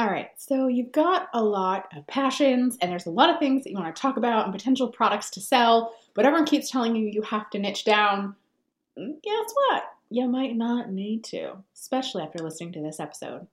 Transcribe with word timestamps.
All 0.00 0.08
right, 0.08 0.30
so 0.38 0.66
you've 0.66 0.92
got 0.92 1.28
a 1.34 1.42
lot 1.42 1.92
of 1.94 2.06
passions, 2.06 2.78
and 2.80 2.90
there's 2.90 3.04
a 3.04 3.10
lot 3.10 3.28
of 3.28 3.38
things 3.38 3.62
that 3.62 3.70
you 3.70 3.76
want 3.76 3.94
to 3.94 4.00
talk 4.00 4.16
about 4.16 4.44
and 4.46 4.54
potential 4.54 4.88
products 4.88 5.28
to 5.32 5.42
sell, 5.42 5.94
but 6.14 6.24
everyone 6.24 6.46
keeps 6.46 6.70
telling 6.70 6.96
you 6.96 7.06
you 7.06 7.20
have 7.20 7.50
to 7.50 7.58
niche 7.58 7.84
down. 7.84 8.34
Mm, 8.98 9.22
guess 9.22 9.52
what? 9.52 9.82
You 10.08 10.26
might 10.26 10.56
not 10.56 10.90
need 10.90 11.22
to, 11.24 11.52
especially 11.74 12.22
after 12.22 12.38
listening 12.38 12.72
to 12.72 12.80
this 12.80 12.98
episode. 12.98 13.46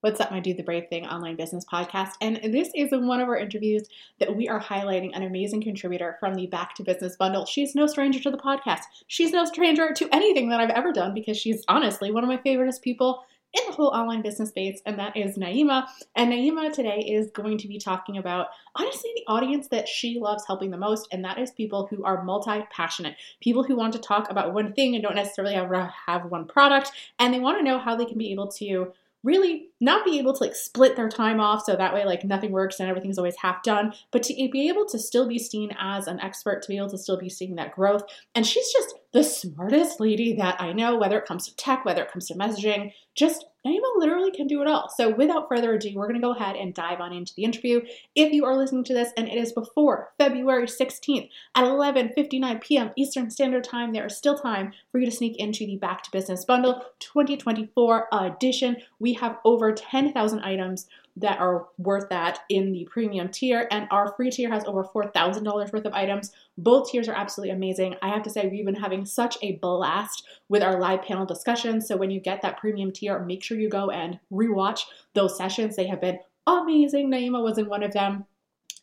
What's 0.00 0.20
up, 0.20 0.30
my 0.30 0.38
Do 0.38 0.54
the 0.54 0.62
Brave 0.62 0.84
Thing 0.88 1.04
online 1.04 1.34
business 1.34 1.64
podcast? 1.64 2.12
And 2.20 2.54
this 2.54 2.70
is 2.76 2.90
one 2.92 3.20
of 3.20 3.26
our 3.26 3.36
interviews 3.36 3.88
that 4.20 4.36
we 4.36 4.48
are 4.48 4.60
highlighting 4.60 5.10
an 5.14 5.24
amazing 5.24 5.64
contributor 5.64 6.16
from 6.20 6.36
the 6.36 6.46
Back 6.46 6.76
to 6.76 6.84
Business 6.84 7.16
bundle. 7.16 7.44
She's 7.44 7.74
no 7.74 7.88
stranger 7.88 8.20
to 8.20 8.30
the 8.30 8.38
podcast. 8.38 8.82
She's 9.08 9.32
no 9.32 9.44
stranger 9.44 9.92
to 9.92 10.08
anything 10.14 10.48
that 10.50 10.60
I've 10.60 10.70
ever 10.70 10.92
done 10.92 11.12
because 11.12 11.36
she's 11.36 11.64
honestly 11.66 12.12
one 12.12 12.22
of 12.22 12.28
my 12.28 12.36
favoriteest 12.36 12.82
people 12.82 13.24
in 13.54 13.62
the 13.66 13.72
whole 13.72 13.88
online 13.88 14.22
business 14.22 14.50
space, 14.50 14.80
and 14.84 14.98
that 14.98 15.16
is 15.16 15.38
Naima. 15.38 15.86
And 16.14 16.32
Naima 16.32 16.72
today 16.72 16.98
is 16.98 17.30
going 17.30 17.58
to 17.58 17.68
be 17.68 17.78
talking 17.78 18.18
about 18.18 18.48
honestly 18.74 19.10
the 19.14 19.24
audience 19.26 19.68
that 19.68 19.88
she 19.88 20.18
loves 20.18 20.44
helping 20.46 20.70
the 20.70 20.76
most, 20.76 21.08
and 21.12 21.24
that 21.24 21.38
is 21.38 21.50
people 21.50 21.86
who 21.90 22.04
are 22.04 22.24
multi 22.24 22.62
passionate, 22.70 23.16
people 23.40 23.62
who 23.62 23.76
want 23.76 23.92
to 23.94 23.98
talk 23.98 24.30
about 24.30 24.52
one 24.52 24.72
thing 24.72 24.94
and 24.94 25.02
don't 25.02 25.16
necessarily 25.16 25.54
have 25.54 26.24
one 26.26 26.46
product, 26.46 26.92
and 27.18 27.32
they 27.32 27.40
want 27.40 27.58
to 27.58 27.64
know 27.64 27.78
how 27.78 27.96
they 27.96 28.04
can 28.04 28.18
be 28.18 28.32
able 28.32 28.48
to 28.48 28.92
really 29.24 29.68
not 29.80 30.04
be 30.04 30.18
able 30.18 30.32
to 30.32 30.44
like 30.44 30.54
split 30.54 30.94
their 30.96 31.08
time 31.08 31.40
off 31.40 31.64
so 31.64 31.74
that 31.74 31.92
way 31.92 32.04
like 32.04 32.24
nothing 32.24 32.52
works 32.52 32.78
and 32.78 32.88
everything's 32.88 33.18
always 33.18 33.36
half 33.36 33.62
done 33.62 33.92
but 34.12 34.22
to 34.22 34.32
be 34.52 34.68
able 34.68 34.86
to 34.86 34.98
still 34.98 35.26
be 35.26 35.38
seen 35.38 35.70
as 35.78 36.06
an 36.06 36.20
expert 36.20 36.62
to 36.62 36.68
be 36.68 36.76
able 36.76 36.88
to 36.88 36.98
still 36.98 37.18
be 37.18 37.28
seeing 37.28 37.56
that 37.56 37.74
growth 37.74 38.04
and 38.34 38.46
she's 38.46 38.72
just 38.72 38.94
the 39.12 39.24
smartest 39.24 40.00
lady 40.00 40.34
that 40.34 40.60
i 40.60 40.72
know 40.72 40.96
whether 40.96 41.18
it 41.18 41.26
comes 41.26 41.46
to 41.46 41.56
tech 41.56 41.84
whether 41.84 42.02
it 42.02 42.12
comes 42.12 42.26
to 42.26 42.34
messaging 42.34 42.92
just 43.14 43.46
Naima 43.66 43.96
literally 43.96 44.30
can 44.30 44.46
do 44.46 44.62
it 44.62 44.68
all. 44.68 44.88
So 44.96 45.14
without 45.14 45.48
further 45.48 45.74
ado, 45.74 45.92
we're 45.94 46.06
going 46.06 46.20
to 46.20 46.26
go 46.26 46.32
ahead 46.32 46.56
and 46.56 46.72
dive 46.72 47.00
on 47.00 47.12
into 47.12 47.34
the 47.36 47.44
interview. 47.44 47.80
If 48.14 48.32
you 48.32 48.44
are 48.44 48.56
listening 48.56 48.84
to 48.84 48.94
this 48.94 49.12
and 49.16 49.28
it 49.28 49.36
is 49.36 49.52
before 49.52 50.10
February 50.16 50.66
16th 50.66 51.28
at 51.54 51.64
11:59 51.64 52.60
p.m. 52.62 52.90
Eastern 52.96 53.30
Standard 53.30 53.64
Time, 53.64 53.92
there 53.92 54.06
is 54.06 54.16
still 54.16 54.38
time 54.38 54.72
for 54.90 55.00
you 55.00 55.06
to 55.06 55.12
sneak 55.12 55.36
into 55.38 55.66
the 55.66 55.76
Back 55.76 56.02
to 56.04 56.10
Business 56.10 56.44
Bundle 56.44 56.84
2024 57.00 58.08
edition. 58.12 58.76
We 59.00 59.14
have 59.14 59.38
over 59.44 59.72
10,000 59.72 60.40
items 60.40 60.86
that 61.20 61.38
are 61.40 61.66
worth 61.78 62.08
that 62.10 62.40
in 62.48 62.72
the 62.72 62.86
premium 62.90 63.28
tier, 63.28 63.68
and 63.70 63.86
our 63.90 64.14
free 64.16 64.30
tier 64.30 64.50
has 64.50 64.64
over 64.64 64.84
$4,000 64.84 65.72
worth 65.72 65.84
of 65.84 65.92
items. 65.92 66.32
Both 66.56 66.90
tiers 66.90 67.08
are 67.08 67.14
absolutely 67.14 67.54
amazing. 67.54 67.96
I 68.02 68.08
have 68.08 68.22
to 68.22 68.30
say, 68.30 68.48
we've 68.48 68.64
been 68.64 68.74
having 68.74 69.04
such 69.04 69.36
a 69.42 69.56
blast 69.56 70.24
with 70.48 70.62
our 70.62 70.78
live 70.78 71.02
panel 71.02 71.26
discussions. 71.26 71.88
So 71.88 71.96
when 71.96 72.10
you 72.10 72.20
get 72.20 72.42
that 72.42 72.58
premium 72.58 72.92
tier, 72.92 73.18
make 73.18 73.42
sure 73.42 73.58
you 73.58 73.68
go 73.68 73.90
and 73.90 74.18
rewatch 74.32 74.82
those 75.14 75.36
sessions. 75.36 75.76
They 75.76 75.86
have 75.86 76.00
been 76.00 76.18
amazing. 76.46 77.10
Naima 77.10 77.42
was 77.42 77.58
in 77.58 77.68
one 77.68 77.82
of 77.82 77.92
them. 77.92 78.24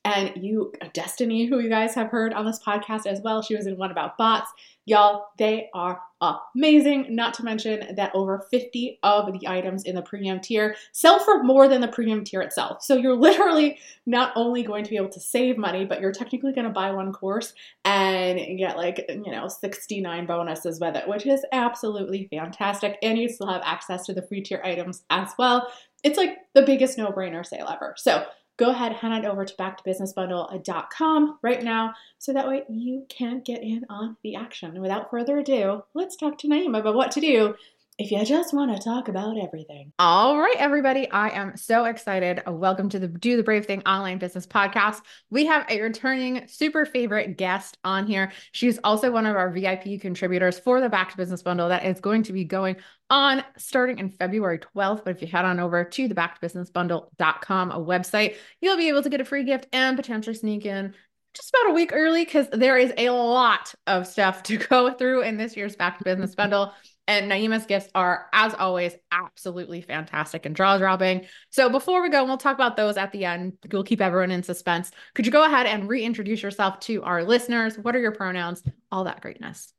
And 0.06 0.32
you, 0.36 0.72
Destiny, 0.94 1.48
who 1.48 1.60
you 1.60 1.68
guys 1.68 1.96
have 1.96 2.10
heard 2.10 2.32
on 2.32 2.46
this 2.46 2.60
podcast 2.60 3.08
as 3.08 3.22
well, 3.22 3.42
she 3.42 3.56
was 3.56 3.66
in 3.66 3.76
one 3.76 3.90
about 3.90 4.20
bots. 4.20 4.52
Y'all, 4.86 5.30
they 5.40 5.68
are 5.74 6.00
amazing. 6.22 7.08
Not 7.16 7.34
to 7.36 7.44
mention 7.44 7.96
that 7.96 8.12
over 8.14 8.46
50 8.52 9.00
of 9.02 9.34
the 9.34 9.48
items 9.48 9.84
in 9.84 9.96
the 9.96 10.04
premium 10.04 10.40
tier 10.40 10.76
sell 10.92 11.18
for 11.18 11.42
more 11.42 11.68
than 11.68 11.82
the 11.82 11.88
premium 11.88 12.24
tier 12.24 12.42
itself. 12.42 12.84
So 12.84 12.96
you're 12.96 13.16
literally 13.16 13.80
not 14.06 14.32
only 14.36 14.62
going 14.62 14.84
to 14.84 14.92
be 14.92 14.98
able 14.98 15.10
to 15.10 15.20
save 15.20 15.58
money, 15.58 15.86
but 15.86 16.00
you're 16.00 16.12
technically 16.12 16.54
going 16.54 16.68
to 16.68 16.72
buy 16.72 16.92
one 16.92 17.12
course 17.12 17.56
and 17.84 18.60
get 18.60 18.78
like, 18.78 19.06
you 19.10 19.32
know, 19.32 19.48
69 19.48 20.28
bonuses 20.28 20.80
with 20.80 20.96
it, 20.96 21.08
which 21.08 21.26
is 21.26 21.44
absolutely 21.52 22.28
fantastic. 22.30 23.00
And 23.02 23.18
you 23.18 23.28
still 23.28 23.48
have 23.48 23.64
access 23.66 24.06
to 24.06 24.14
the 24.14 24.22
free 24.22 24.42
tier 24.42 24.62
items 24.64 25.02
as 25.10 25.32
well. 25.40 25.68
It's 26.04 26.18
like 26.18 26.38
the 26.54 26.62
biggest 26.62 27.00
no 27.00 27.08
brainer 27.08 27.44
sale 27.44 27.68
ever. 27.68 27.96
So 27.98 28.24
go 28.58 28.70
ahead, 28.70 28.94
head 28.94 29.12
on 29.12 29.26
over 29.26 29.46
to 29.46 29.56
backtobusinessbundle.com 29.56 31.40
right 31.42 31.64
now 31.64 31.94
so 32.18 32.34
that 32.34 32.48
way 32.48 32.64
you 32.70 33.06
can 33.10 33.42
get 33.42 33.62
in 33.62 33.86
on 33.90 34.16
the 34.24 34.36
action. 34.36 34.72
And 34.72 34.82
without 34.82 35.10
further 35.12 35.40
ado, 35.40 35.84
let's 35.94 36.16
talk 36.16 36.38
to 36.40 36.48
Naima 36.48 36.80
about 36.80 36.96
what 36.96 37.12
to 37.12 37.22
do 37.22 37.56
if 37.98 38.12
you 38.12 38.26
just 38.26 38.54
want 38.54 38.76
to 38.76 38.84
talk 38.84 39.08
about 39.08 39.38
everything. 39.38 39.94
All 40.00 40.38
right, 40.38 40.56
everybody. 40.58 41.10
I 41.10 41.30
am 41.30 41.56
so 41.56 41.86
excited. 41.86 42.42
Welcome 42.46 42.90
to 42.90 43.00
the 43.00 43.08
Do 43.08 43.38
the 43.38 43.44
Brave 43.44 43.66
Thing 43.66 43.84
online 43.86 44.18
business 44.18 44.46
podcast. 44.46 45.00
We 45.30 45.46
have 45.46 45.66
a 45.70 45.80
returning 45.80 46.46
super 46.48 46.86
favorite 46.86 47.38
guest 47.38 47.78
on 47.86 48.06
here. 48.06 48.34
She's 48.52 48.80
also 48.84 49.12
one 49.12 49.26
of 49.26 49.38
our 49.38 49.50
VIP 49.50 50.02
contributors 50.02 50.60
for 50.60 50.82
the 50.82 50.90
Back 50.90 51.12
to 51.12 51.18
Business 51.18 51.42
bundle 51.42 51.70
that 51.70 51.86
is 51.86 52.02
going 52.02 52.24
to 52.24 52.34
be 52.34 52.44
going 52.44 52.76
on 53.10 53.46
starting 53.58 54.00
in 54.00 54.10
February 54.10 54.60
12th. 54.60 55.06
But 55.06 55.16
if 55.16 55.22
you 55.22 55.30
head 55.30 55.46
on 55.46 55.62
over 55.62 55.86
to 55.86 56.08
the 56.10 56.16
backtobusinessbundle.com 56.16 57.72
a 57.72 57.80
website, 57.80 58.36
you'll 58.60 58.78
be 58.78 58.90
able 58.90 59.04
to 59.04 59.10
get 59.10 59.22
a 59.22 59.26
free 59.26 59.46
gift 59.46 59.68
and 59.72 59.96
potentially 59.96 60.36
sneak 60.36 60.66
in 60.66 60.94
just 61.34 61.54
about 61.54 61.72
a 61.72 61.74
week 61.74 61.92
early 61.94 62.26
because 62.26 62.48
there 62.52 62.78
is 62.78 62.94
a 62.98 63.10
lot 63.10 63.74
of 63.88 64.08
stuff 64.08 64.44
to 64.44 64.58
go 64.58 64.92
through 64.92 65.22
in 65.22 65.38
this 65.38 65.56
year's 65.56 65.78
Back 65.78 66.00
to 66.00 66.04
Business 66.04 66.36
bundle. 66.36 66.74
And 67.08 67.30
Naima's 67.30 67.66
gifts 67.66 67.90
are, 67.94 68.28
as 68.34 68.54
always, 68.56 68.96
absolutely 69.12 69.82
fantastic 69.82 70.46
and 70.46 70.56
jaw 70.56 70.78
dropping. 70.78 71.26
So 71.52 71.70
before 71.70 72.02
we 72.02 72.10
go, 72.10 72.20
and 72.20 72.28
we'll 72.28 72.38
talk 72.38 72.56
about 72.56 72.78
those 72.78 72.98
at 72.98 73.12
the 73.12 73.26
end. 73.26 73.54
We'll 73.72 73.84
keep 73.84 74.02
everyone 74.02 74.32
in 74.32 74.42
suspense. 74.42 74.92
Could 75.14 75.26
you 75.26 75.32
go 75.32 75.46
ahead 75.46 75.68
and 75.68 75.88
reintroduce 75.88 76.42
yourself 76.42 76.80
to 76.82 77.04
our 77.04 77.24
listeners? 77.24 77.78
What 77.78 77.96
are 77.96 78.00
your 78.00 78.12
pronouns? 78.12 78.64
All 78.92 79.04
that 79.04 79.22
greatness. 79.22 79.72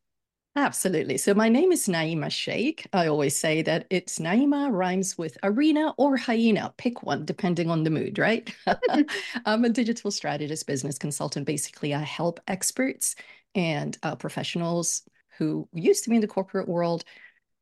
Absolutely. 0.56 1.18
So 1.18 1.34
my 1.34 1.50
name 1.50 1.70
is 1.70 1.86
Naima 1.86 2.30
Sheikh. 2.30 2.86
I 2.94 3.08
always 3.08 3.38
say 3.38 3.60
that 3.62 3.86
it's 3.90 4.18
Naima 4.18 4.72
rhymes 4.72 5.18
with 5.18 5.36
arena 5.42 5.92
or 5.98 6.16
hyena. 6.16 6.72
Pick 6.78 7.02
one, 7.02 7.26
depending 7.26 7.70
on 7.70 7.84
the 7.84 7.90
mood, 7.90 8.18
right? 8.18 8.50
I'm 9.44 9.66
a 9.66 9.68
digital 9.68 10.10
strategist, 10.10 10.66
business 10.66 10.96
consultant. 10.96 11.44
Basically, 11.44 11.92
I 11.92 12.00
help 12.00 12.40
experts 12.48 13.16
and 13.54 13.98
uh, 14.02 14.16
professionals 14.16 15.02
who 15.38 15.68
used 15.72 16.04
to 16.04 16.10
be 16.10 16.16
in 16.16 16.22
the 16.22 16.26
corporate 16.26 16.68
world 16.68 17.04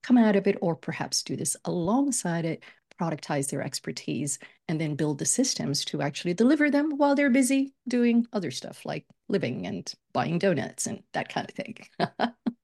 come 0.03 0.19
out 0.19 0.37
of 0.37 0.47
it 0.47 0.59
or 0.61 0.77
perhaps 0.77 1.23
do 1.23 1.37
this 1.37 1.57
alongside 1.65 2.45
it 2.45 2.63
productize 3.01 3.51
their 3.51 3.63
expertise 3.63 4.39
and 4.69 4.81
then 4.81 4.95
build 4.95 5.19
the 5.19 5.27
systems 5.27 5.85
to 5.85 6.01
actually 6.01 6.35
deliver 6.35 6.71
them 6.71 6.93
while 6.97 7.15
they're 7.15 7.31
busy 7.31 7.73
doing 7.89 8.27
other 8.33 8.51
stuff 8.51 8.85
like 8.85 9.05
living 9.29 9.67
and 9.67 9.93
buying 10.13 10.39
donuts 10.39 10.87
and 10.87 11.03
that 11.13 11.29
kind 11.29 11.49
of 11.49 11.55
thing 11.55 11.77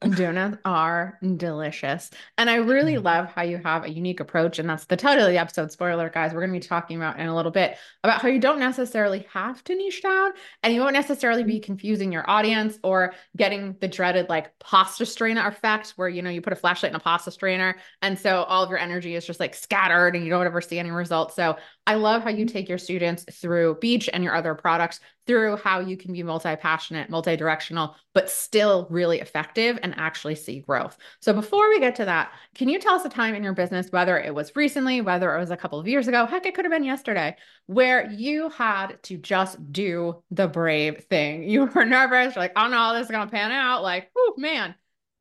Donuts 0.00 0.58
are 0.64 1.18
delicious. 1.36 2.10
And 2.38 2.48
I 2.48 2.56
really 2.56 2.94
mm. 2.94 3.04
love 3.04 3.26
how 3.26 3.42
you 3.42 3.58
have 3.58 3.84
a 3.84 3.90
unique 3.90 4.20
approach. 4.20 4.58
And 4.58 4.68
that's 4.68 4.86
the 4.86 4.96
title 4.96 5.24
of 5.24 5.30
the 5.30 5.38
episode. 5.38 5.70
Spoiler, 5.72 6.08
guys, 6.10 6.32
we're 6.32 6.40
going 6.40 6.52
to 6.52 6.60
be 6.60 6.66
talking 6.66 6.96
about 6.96 7.18
in 7.18 7.26
a 7.26 7.34
little 7.34 7.50
bit 7.50 7.76
about 8.02 8.20
how 8.20 8.28
you 8.28 8.38
don't 8.38 8.58
necessarily 8.58 9.26
have 9.32 9.62
to 9.64 9.74
niche 9.74 10.02
down 10.02 10.32
and 10.62 10.74
you 10.74 10.80
won't 10.80 10.94
necessarily 10.94 11.44
be 11.44 11.60
confusing 11.60 12.12
your 12.12 12.28
audience 12.28 12.78
or 12.82 13.14
getting 13.36 13.76
the 13.80 13.88
dreaded 13.88 14.28
like 14.28 14.58
pasta 14.58 15.04
strainer 15.04 15.46
effect 15.46 15.94
where, 15.96 16.08
you 16.08 16.22
know, 16.22 16.30
you 16.30 16.40
put 16.40 16.52
a 16.52 16.56
flashlight 16.56 16.92
in 16.92 16.96
a 16.96 17.00
pasta 17.00 17.30
strainer. 17.30 17.76
And 18.02 18.18
so 18.18 18.44
all 18.44 18.62
of 18.62 18.70
your 18.70 18.78
energy 18.78 19.14
is 19.14 19.26
just 19.26 19.40
like 19.40 19.54
scattered 19.54 20.16
and 20.16 20.24
you 20.24 20.30
don't 20.30 20.46
ever 20.46 20.60
see 20.60 20.78
any 20.78 20.90
results. 20.90 21.36
So 21.36 21.56
I 21.86 21.94
love 21.96 22.22
how 22.22 22.30
you 22.30 22.46
take 22.46 22.68
your 22.68 22.78
students 22.78 23.24
through 23.30 23.76
Beach 23.80 24.08
and 24.10 24.24
your 24.24 24.34
other 24.34 24.54
products 24.54 25.00
through 25.26 25.56
how 25.56 25.80
you 25.80 25.96
can 25.98 26.12
be 26.12 26.22
multi 26.22 26.56
passionate, 26.56 27.10
multi 27.10 27.36
directional, 27.36 27.96
but 28.14 28.30
still 28.30 28.86
really 28.90 29.20
effective 29.20 29.78
and 29.82 29.94
actually 29.98 30.34
see 30.34 30.60
growth. 30.60 30.96
So, 31.20 31.34
before 31.34 31.68
we 31.68 31.80
get 31.80 31.96
to 31.96 32.06
that, 32.06 32.32
can 32.54 32.70
you 32.70 32.78
tell 32.78 32.94
us 32.94 33.04
a 33.04 33.10
time 33.10 33.34
in 33.34 33.42
your 33.42 33.52
business, 33.52 33.88
whether 33.90 34.18
it 34.18 34.34
was 34.34 34.56
recently, 34.56 35.02
whether 35.02 35.34
it 35.34 35.38
was 35.38 35.50
a 35.50 35.56
couple 35.58 35.78
of 35.78 35.86
years 35.86 36.08
ago, 36.08 36.24
heck, 36.24 36.46
it 36.46 36.54
could 36.54 36.64
have 36.64 36.72
been 36.72 36.84
yesterday, 36.84 37.36
where 37.66 38.10
you 38.10 38.48
had 38.48 39.02
to 39.04 39.18
just 39.18 39.72
do 39.72 40.22
the 40.30 40.48
brave 40.48 41.04
thing? 41.10 41.44
You 41.54 41.66
were 41.66 41.84
nervous, 41.84 42.34
you're 42.34 42.42
like, 42.42 42.52
oh 42.56 42.66
no, 42.66 42.94
this 42.94 43.04
is 43.04 43.10
going 43.10 43.28
to 43.28 43.30
pan 43.30 43.52
out. 43.52 43.82
Like, 43.82 44.10
oh 44.16 44.34
man, 44.38 44.74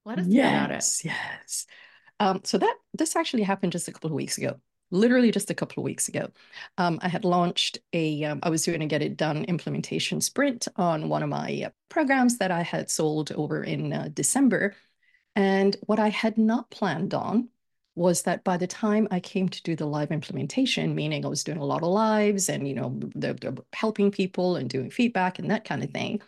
let 0.03 0.17
us 0.17 0.25
yes, 0.27 0.65
about 0.65 0.71
it. 0.71 0.85
Yes. 1.03 1.65
Um, 2.19 2.41
so 2.43 2.57
that 2.57 2.75
this 2.93 3.15
actually 3.15 3.43
happened 3.43 3.71
just 3.73 3.87
a 3.87 3.91
couple 3.91 4.09
of 4.09 4.15
weeks 4.15 4.37
ago 4.37 4.59
literally 4.93 5.31
just 5.31 5.49
a 5.49 5.55
couple 5.55 5.81
of 5.81 5.85
weeks 5.85 6.07
ago. 6.07 6.29
Um, 6.77 6.99
I 7.01 7.09
had 7.09 7.25
launched 7.25 7.79
a. 7.91 8.23
Um, 8.23 8.39
I 8.43 8.49
was 8.49 8.63
doing 8.63 8.83
a 8.83 8.87
get 8.87 9.01
it 9.01 9.17
done 9.17 9.43
implementation 9.45 10.21
sprint 10.21 10.67
on 10.77 11.09
one 11.09 11.23
of 11.23 11.29
my 11.29 11.63
uh, 11.65 11.69
programs 11.89 12.37
that 12.37 12.51
I 12.51 12.61
had 12.61 12.89
sold 12.89 13.31
over 13.33 13.63
in 13.63 13.91
uh, 13.91 14.09
December. 14.13 14.75
And 15.35 15.75
what 15.87 15.99
I 15.99 16.09
had 16.09 16.37
not 16.37 16.69
planned 16.69 17.13
on 17.13 17.49
was 17.95 18.23
that 18.23 18.43
by 18.43 18.57
the 18.57 18.67
time 18.67 19.07
I 19.11 19.19
came 19.19 19.49
to 19.49 19.63
do 19.63 19.75
the 19.75 19.85
live 19.85 20.11
implementation, 20.11 20.95
meaning 20.95 21.25
I 21.25 21.29
was 21.29 21.43
doing 21.43 21.59
a 21.59 21.65
lot 21.65 21.83
of 21.83 21.89
lives 21.89 22.49
and, 22.49 22.67
you 22.67 22.73
know, 22.73 22.99
the, 23.15 23.33
the 23.33 23.63
helping 23.73 24.11
people 24.11 24.55
and 24.55 24.69
doing 24.69 24.89
feedback 24.89 25.37
and 25.39 25.49
that 25.51 25.65
kind 25.65 25.83
of 25.83 25.91
thing, 25.91 26.21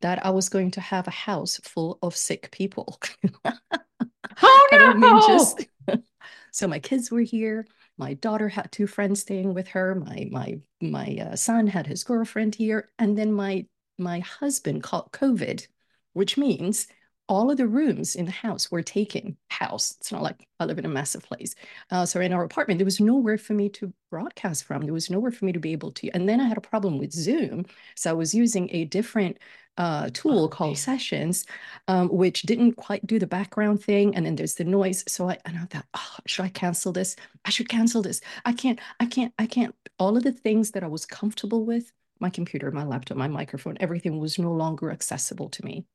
that 0.00 0.24
I 0.24 0.30
was 0.30 0.48
going 0.48 0.72
to 0.72 0.80
have 0.80 1.06
a 1.06 1.12
house 1.12 1.60
full 1.62 1.98
of 2.02 2.16
sick 2.16 2.50
people. 2.50 2.98
oh 3.44 4.68
no! 4.72 4.90
I 4.90 4.94
mean 4.94 5.20
just, 5.28 5.66
so 6.50 6.66
my 6.66 6.80
kids 6.80 7.10
were 7.10 7.20
here 7.20 7.66
my 8.02 8.14
daughter 8.14 8.48
had 8.48 8.72
two 8.72 8.88
friends 8.88 9.20
staying 9.20 9.54
with 9.54 9.68
her. 9.68 9.94
My 9.94 10.28
my 10.32 10.60
my 10.80 11.18
uh, 11.20 11.36
son 11.36 11.68
had 11.68 11.86
his 11.86 12.02
girlfriend 12.02 12.56
here, 12.56 12.90
and 12.98 13.16
then 13.16 13.32
my 13.32 13.64
my 13.96 14.18
husband 14.18 14.82
caught 14.82 15.12
COVID, 15.12 15.68
which 16.12 16.36
means 16.36 16.88
all 17.28 17.50
of 17.50 17.56
the 17.56 17.66
rooms 17.66 18.14
in 18.14 18.24
the 18.24 18.32
house 18.32 18.70
were 18.70 18.82
taken. 18.82 19.36
House. 19.48 19.96
It's 20.00 20.12
not 20.12 20.22
like 20.22 20.46
I 20.60 20.64
live 20.64 20.78
in 20.78 20.84
a 20.84 20.88
massive 20.88 21.22
place. 21.22 21.54
Uh, 21.90 22.04
so 22.04 22.20
in 22.20 22.32
our 22.32 22.44
apartment, 22.44 22.78
there 22.78 22.84
was 22.84 23.00
nowhere 23.00 23.38
for 23.38 23.54
me 23.54 23.68
to 23.70 23.92
broadcast 24.10 24.64
from. 24.64 24.82
There 24.82 24.92
was 24.92 25.10
nowhere 25.10 25.30
for 25.30 25.44
me 25.44 25.52
to 25.52 25.60
be 25.60 25.72
able 25.72 25.92
to. 25.92 26.10
And 26.10 26.28
then 26.28 26.40
I 26.40 26.48
had 26.48 26.58
a 26.58 26.62
problem 26.62 26.98
with 26.98 27.12
Zoom. 27.12 27.64
So 27.96 28.10
I 28.10 28.14
was 28.14 28.34
using 28.34 28.68
a 28.72 28.84
different 28.84 29.38
uh, 29.78 30.10
tool 30.12 30.44
oh, 30.44 30.48
called 30.48 30.70
man. 30.70 30.76
Sessions, 30.76 31.46
um, 31.88 32.08
which 32.08 32.42
didn't 32.42 32.72
quite 32.72 33.06
do 33.06 33.18
the 33.18 33.26
background 33.26 33.82
thing. 33.82 34.14
And 34.14 34.26
then 34.26 34.36
there's 34.36 34.54
the 34.54 34.64
noise. 34.64 35.04
So 35.08 35.30
I, 35.30 35.38
and 35.44 35.56
I 35.56 35.64
thought, 35.64 35.86
oh, 35.94 36.16
should 36.26 36.44
I 36.44 36.48
cancel 36.48 36.92
this? 36.92 37.16
I 37.44 37.50
should 37.50 37.68
cancel 37.68 38.02
this. 38.02 38.20
I 38.44 38.52
can't, 38.52 38.80
I 39.00 39.06
can't, 39.06 39.32
I 39.38 39.46
can't. 39.46 39.74
All 39.98 40.16
of 40.16 40.24
the 40.24 40.32
things 40.32 40.72
that 40.72 40.84
I 40.84 40.88
was 40.88 41.06
comfortable 41.06 41.64
with, 41.64 41.92
my 42.20 42.30
computer, 42.30 42.70
my 42.70 42.84
laptop, 42.84 43.16
my 43.16 43.28
microphone, 43.28 43.76
everything 43.80 44.18
was 44.18 44.38
no 44.38 44.52
longer 44.52 44.90
accessible 44.90 45.48
to 45.50 45.64
me. 45.64 45.86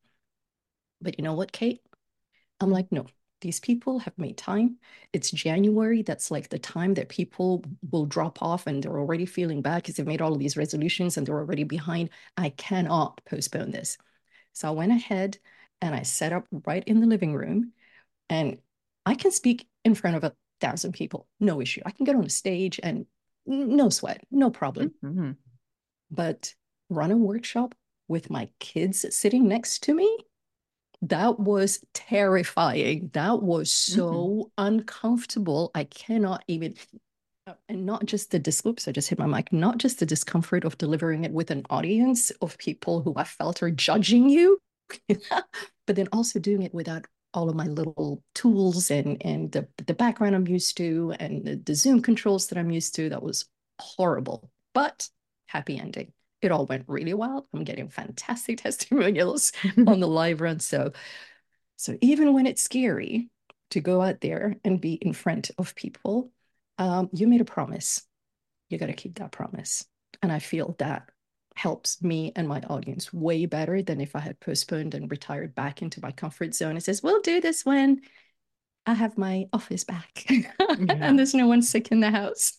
But 1.02 1.18
you 1.18 1.24
know 1.24 1.34
what, 1.34 1.52
Kate? 1.52 1.82
I'm 2.60 2.72
like, 2.72 2.92
no, 2.92 3.06
these 3.42 3.60
people 3.60 4.00
have 4.00 4.18
made 4.18 4.38
time. 4.38 4.78
It's 5.14 5.30
January. 5.30 6.02
That's 6.02 6.32
like 6.32 6.50
the 6.50 6.60
time 6.60 6.96
that 6.96 7.10
people 7.10 7.64
will 7.92 8.06
drop 8.06 8.42
off 8.42 8.68
and 8.68 8.82
they're 8.82 9.00
already 9.00 9.26
feeling 9.26 9.62
bad 9.62 9.84
because 9.84 9.96
they've 9.96 10.08
made 10.08 10.22
all 10.22 10.34
of 10.34 10.40
these 10.40 10.58
resolutions 10.58 11.18
and 11.18 11.28
they're 11.28 11.38
already 11.38 11.64
behind. 11.64 12.10
I 12.36 12.50
cannot 12.50 13.22
postpone 13.30 13.72
this. 13.72 13.98
So 14.54 14.68
I 14.68 14.72
went 14.72 14.92
ahead 14.92 15.38
and 15.82 15.94
I 15.94 16.02
set 16.02 16.34
up 16.34 16.48
right 16.66 16.84
in 16.86 17.00
the 17.00 17.08
living 17.08 17.36
room 17.36 17.74
and 18.30 18.58
I 19.06 19.14
can 19.14 19.32
speak 19.32 19.68
in 19.86 19.94
front 19.94 20.18
of 20.18 20.24
a 20.24 20.34
thousand 20.60 20.94
people, 20.94 21.28
no 21.40 21.62
issue. 21.62 21.82
I 21.86 21.92
can 21.92 22.06
get 22.06 22.16
on 22.16 22.26
a 22.26 22.30
stage 22.30 22.80
and 22.82 23.06
no 23.46 23.90
sweat, 23.90 24.22
no 24.32 24.50
problem. 24.50 24.94
Mm-hmm. 25.04 25.32
But 26.10 26.56
run 26.90 27.12
a 27.12 27.18
workshop 27.18 27.76
with 28.08 28.30
my 28.30 28.50
kids 28.60 29.06
sitting 29.16 29.48
next 29.48 29.84
to 29.84 29.94
me 29.94 30.18
that 31.04 31.40
was 31.40 31.84
terrifying. 31.94 33.10
That 33.14 33.42
was 33.42 33.72
so 33.72 34.12
mm-hmm. 34.12 34.50
uncomfortable. 34.58 35.72
I 35.76 35.84
cannot 35.84 36.44
even, 36.48 36.76
uh, 37.46 37.54
and 37.70 37.86
not 37.86 38.06
just 38.06 38.32
the 38.32 38.40
dis, 38.40 38.66
oops, 38.66 38.88
I 38.88 38.92
just 38.92 39.10
hit 39.10 39.20
my 39.20 39.28
mic, 39.28 39.54
not 39.54 39.78
just 39.78 40.00
the 40.00 40.06
discomfort 40.06 40.66
of 40.66 40.78
delivering 40.78 41.24
it 41.24 41.32
with 41.32 41.52
an 41.52 41.66
audience 41.70 42.32
of 42.42 42.58
people 42.58 43.02
who 43.02 43.14
I 43.16 43.24
felt 43.24 43.62
are 43.62 43.72
judging 43.72 44.30
you, 44.30 44.60
but 45.08 45.96
then 45.96 46.08
also 46.12 46.40
doing 46.40 46.64
it 46.64 46.74
without 46.74 47.06
all 47.34 47.50
of 47.50 47.56
my 47.56 47.66
little 47.66 48.24
tools 48.34 48.90
and 48.90 49.24
and 49.24 49.52
the, 49.52 49.68
the 49.86 49.94
background 49.94 50.34
I'm 50.34 50.48
used 50.48 50.78
to 50.78 51.14
and 51.20 51.46
the, 51.46 51.56
the 51.58 51.76
Zoom 51.76 52.02
controls 52.02 52.48
that 52.48 52.58
I'm 52.58 52.72
used 52.72 52.96
to. 52.96 53.10
That 53.10 53.22
was 53.22 53.46
horrible, 53.80 54.50
but 54.74 55.10
happy 55.46 55.78
ending 55.80 56.14
it 56.42 56.52
all 56.52 56.66
went 56.66 56.86
really 56.88 57.14
well. 57.14 57.48
I'm 57.54 57.64
getting 57.64 57.90
fantastic 57.90 58.58
testimonials 58.62 59.52
on 59.88 60.00
the 60.00 60.08
live 60.08 60.42
run. 60.42 60.60
So, 60.60 60.92
so 61.76 61.98
even 62.02 62.34
when 62.34 62.48
it's 62.48 62.64
scary 62.64 63.30
to 63.72 63.82
go 63.82 64.02
out 64.02 64.22
there 64.22 64.56
and 64.64 64.80
be 64.80 64.94
in 64.94 65.14
front 65.14 65.52
of 65.58 65.76
people, 65.76 66.32
um, 66.78 67.10
you 67.12 67.28
made 67.28 67.42
a 67.42 67.46
promise. 67.46 68.04
You 68.70 68.78
got 68.78 68.88
to 68.88 68.94
keep 68.94 69.20
that 69.20 69.32
promise. 69.32 69.86
And 70.22 70.32
I 70.32 70.40
feel 70.40 70.76
that 70.80 71.10
helps 71.56 72.02
me 72.04 72.32
and 72.36 72.48
my 72.48 72.62
audience 72.62 73.12
way 73.12 73.46
better 73.46 73.82
than 73.82 74.00
if 74.00 74.16
I 74.16 74.20
had 74.20 74.40
postponed 74.40 74.94
and 74.94 75.10
retired 75.10 75.56
back 75.56 75.82
into 75.82 76.02
my 76.02 76.12
comfort 76.12 76.54
zone 76.54 76.72
and 76.72 76.84
says, 76.84 77.02
we'll 77.02 77.22
do 77.22 77.42
this 77.42 77.66
when 77.66 78.02
I 78.86 78.94
have 78.94 79.18
my 79.18 79.48
office 79.52 79.84
back 79.84 80.26
yeah. 80.30 80.52
and 80.60 81.18
there's 81.18 81.34
no 81.34 81.48
one 81.48 81.62
sick 81.62 81.92
in 81.92 82.00
the 82.00 82.12
house. 82.12 82.58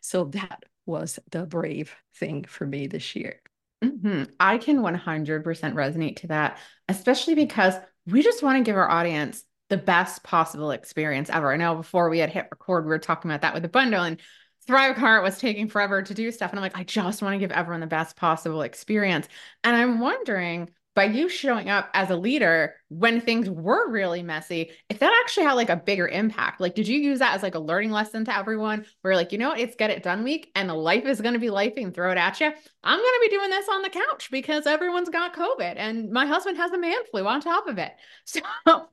so 0.00 0.24
that 0.24 0.64
was 0.90 1.18
the 1.30 1.46
brave 1.46 1.94
thing 2.16 2.44
for 2.44 2.66
me 2.66 2.86
this 2.86 3.16
year. 3.16 3.40
Mm-hmm. 3.82 4.24
I 4.38 4.58
can 4.58 4.80
100% 4.80 5.44
resonate 5.44 6.16
to 6.16 6.26
that, 6.28 6.58
especially 6.88 7.34
because 7.34 7.74
we 8.06 8.22
just 8.22 8.42
want 8.42 8.58
to 8.58 8.68
give 8.68 8.76
our 8.76 8.90
audience 8.90 9.42
the 9.70 9.78
best 9.78 10.22
possible 10.22 10.72
experience 10.72 11.30
ever. 11.30 11.52
I 11.52 11.56
know 11.56 11.76
before 11.76 12.10
we 12.10 12.18
had 12.18 12.30
hit 12.30 12.48
record, 12.50 12.84
we 12.84 12.90
were 12.90 12.98
talking 12.98 13.30
about 13.30 13.42
that 13.42 13.54
with 13.54 13.62
the 13.62 13.68
bundle 13.68 14.02
and 14.02 14.20
Thrivecart 14.68 15.22
was 15.22 15.38
taking 15.38 15.68
forever 15.68 16.02
to 16.02 16.14
do 16.14 16.30
stuff. 16.30 16.50
And 16.50 16.58
I'm 16.58 16.62
like, 16.62 16.76
I 16.76 16.84
just 16.84 17.22
want 17.22 17.34
to 17.34 17.38
give 17.38 17.50
everyone 17.50 17.80
the 17.80 17.86
best 17.86 18.16
possible 18.16 18.62
experience. 18.62 19.26
And 19.64 19.74
I'm 19.74 20.00
wondering 20.00 20.70
by 21.00 21.06
you 21.06 21.30
showing 21.30 21.70
up 21.70 21.88
as 21.94 22.10
a 22.10 22.16
leader 22.16 22.74
when 22.90 23.22
things 23.22 23.48
were 23.48 23.88
really 23.90 24.22
messy, 24.22 24.70
if 24.90 24.98
that 24.98 25.18
actually 25.22 25.44
had 25.44 25.54
like 25.54 25.70
a 25.70 25.76
bigger 25.76 26.06
impact, 26.06 26.60
like, 26.60 26.74
did 26.74 26.86
you 26.86 27.00
use 27.00 27.20
that 27.20 27.34
as 27.34 27.42
like 27.42 27.54
a 27.54 27.58
learning 27.58 27.90
lesson 27.90 28.22
to 28.26 28.36
everyone 28.36 28.84
where 29.00 29.16
like, 29.16 29.32
you 29.32 29.38
know, 29.38 29.48
what, 29.48 29.60
it's 29.60 29.76
get 29.76 29.88
it 29.88 30.02
done 30.02 30.22
week 30.22 30.50
and 30.54 30.70
life 30.70 31.06
is 31.06 31.22
going 31.22 31.32
to 31.32 31.40
be 31.40 31.48
life 31.48 31.72
and 31.78 31.94
throw 31.94 32.10
it 32.10 32.18
at 32.18 32.38
you. 32.38 32.52
I'm 32.84 32.98
going 32.98 33.14
to 33.14 33.20
be 33.22 33.34
doing 33.34 33.48
this 33.48 33.66
on 33.70 33.80
the 33.80 33.88
couch 33.88 34.28
because 34.30 34.66
everyone's 34.66 35.08
got 35.08 35.34
COVID 35.34 35.76
and 35.78 36.10
my 36.10 36.26
husband 36.26 36.58
has 36.58 36.70
a 36.72 36.78
man 36.78 36.98
flu 37.10 37.26
on 37.26 37.40
top 37.40 37.66
of 37.66 37.78
it. 37.78 37.92
So, 38.26 38.40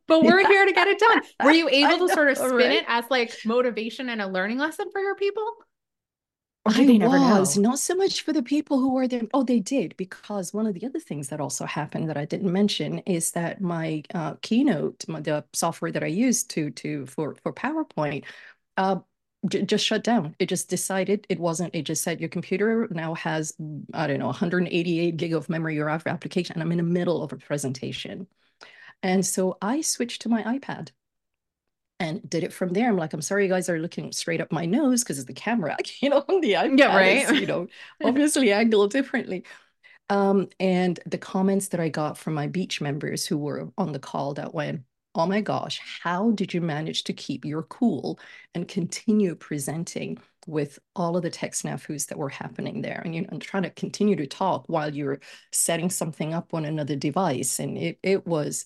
but 0.07 0.23
we're 0.23 0.47
here 0.47 0.65
to 0.65 0.71
get 0.71 0.87
it 0.87 0.97
done. 0.97 1.21
Were 1.43 1.51
you 1.51 1.67
able 1.71 2.07
to 2.07 2.13
sort 2.13 2.29
of 2.29 2.37
spin 2.37 2.55
right? 2.55 2.71
it 2.71 2.85
as 2.87 3.03
like 3.09 3.35
motivation 3.45 4.07
and 4.09 4.21
a 4.21 4.27
learning 4.27 4.59
lesson 4.59 4.89
for 4.91 5.01
your 5.01 5.15
people? 5.15 5.45
I 6.75 6.83
they 6.85 6.97
never 6.97 7.21
was 7.21 7.57
know? 7.57 7.57
not 7.57 7.79
so 7.79 7.95
much 7.95 8.21
for 8.23 8.33
the 8.33 8.43
people 8.43 8.79
who 8.79 8.93
were 8.93 9.07
there. 9.07 9.23
Oh, 9.33 9.43
they 9.43 9.59
did 9.59 9.95
because 9.97 10.53
one 10.53 10.67
of 10.67 10.73
the 10.73 10.85
other 10.85 10.99
things 10.99 11.29
that 11.29 11.39
also 11.39 11.65
happened 11.65 12.09
that 12.09 12.17
I 12.17 12.25
didn't 12.25 12.51
mention 12.51 12.99
is 12.99 13.31
that 13.31 13.61
my 13.61 14.03
uh, 14.13 14.35
Keynote, 14.41 15.07
my, 15.07 15.21
the 15.21 15.45
software 15.53 15.91
that 15.91 16.03
I 16.03 16.07
used 16.07 16.49
to 16.51 16.69
to 16.71 17.05
for 17.05 17.35
for 17.35 17.53
PowerPoint, 17.53 18.25
uh, 18.77 18.97
j- 19.47 19.63
just 19.63 19.85
shut 19.85 20.03
down. 20.03 20.35
It 20.39 20.47
just 20.49 20.69
decided 20.69 21.25
it 21.29 21.39
wasn't. 21.39 21.75
It 21.75 21.83
just 21.83 22.03
said 22.03 22.19
your 22.19 22.29
computer 22.29 22.87
now 22.91 23.13
has 23.15 23.53
I 23.93 24.07
don't 24.07 24.19
know 24.19 24.27
188 24.27 25.17
gig 25.17 25.33
of 25.33 25.49
memory 25.49 25.79
or 25.79 25.89
application, 25.89 26.53
and 26.55 26.63
I'm 26.63 26.71
in 26.71 26.77
the 26.77 26.83
middle 26.83 27.23
of 27.23 27.33
a 27.33 27.37
presentation, 27.37 28.27
and 29.03 29.25
so 29.25 29.57
I 29.61 29.81
switched 29.81 30.23
to 30.23 30.29
my 30.29 30.43
iPad 30.43 30.91
and 31.99 32.27
did 32.29 32.43
it 32.43 32.53
from 32.53 32.69
there. 32.73 32.89
I'm 32.89 32.97
like, 32.97 33.13
I'm 33.13 33.21
sorry, 33.21 33.45
you 33.45 33.49
guys 33.49 33.69
are 33.69 33.79
looking 33.79 34.11
straight 34.11 34.41
up 34.41 34.51
my 34.51 34.65
nose 34.65 35.03
because 35.03 35.17
it's 35.17 35.27
the 35.27 35.33
camera, 35.33 35.75
you 36.01 36.09
know, 36.09 36.23
on 36.27 36.41
the 36.41 36.53
iPad 36.53 36.79
yeah, 36.79 36.95
right. 36.95 37.29
Is, 37.29 37.39
you 37.39 37.47
know, 37.47 37.67
obviously 38.03 38.51
angled 38.51 38.91
differently. 38.91 39.43
Um, 40.09 40.47
and 40.59 40.99
the 41.05 41.17
comments 41.17 41.69
that 41.69 41.79
I 41.79 41.89
got 41.89 42.17
from 42.17 42.33
my 42.33 42.47
beach 42.47 42.79
members 42.79 43.25
who 43.25 43.37
were 43.37 43.69
on 43.77 43.91
the 43.91 43.99
call 43.99 44.33
that 44.35 44.53
went, 44.53 44.81
oh 45.15 45.25
my 45.25 45.41
gosh, 45.41 45.81
how 46.03 46.31
did 46.31 46.53
you 46.53 46.61
manage 46.61 47.03
to 47.05 47.13
keep 47.13 47.43
your 47.43 47.63
cool 47.63 48.19
and 48.53 48.67
continue 48.67 49.35
presenting 49.35 50.17
with 50.45 50.79
all 50.95 51.17
of 51.17 51.23
the 51.23 51.29
tech 51.29 51.51
snafus 51.51 52.07
that 52.07 52.17
were 52.17 52.29
happening 52.29 52.81
there 52.81 53.01
and 53.03 53.13
you 53.13 53.21
know 53.23 53.37
trying 53.37 53.63
to 53.63 53.69
continue 53.71 54.15
to 54.15 54.25
talk 54.25 54.63
while 54.67 54.95
you're 54.95 55.19
setting 55.51 55.89
something 55.89 56.33
up 56.33 56.53
on 56.53 56.63
another 56.63 56.95
device 56.95 57.59
and 57.59 57.77
it 57.77 57.99
it 58.01 58.25
was 58.25 58.63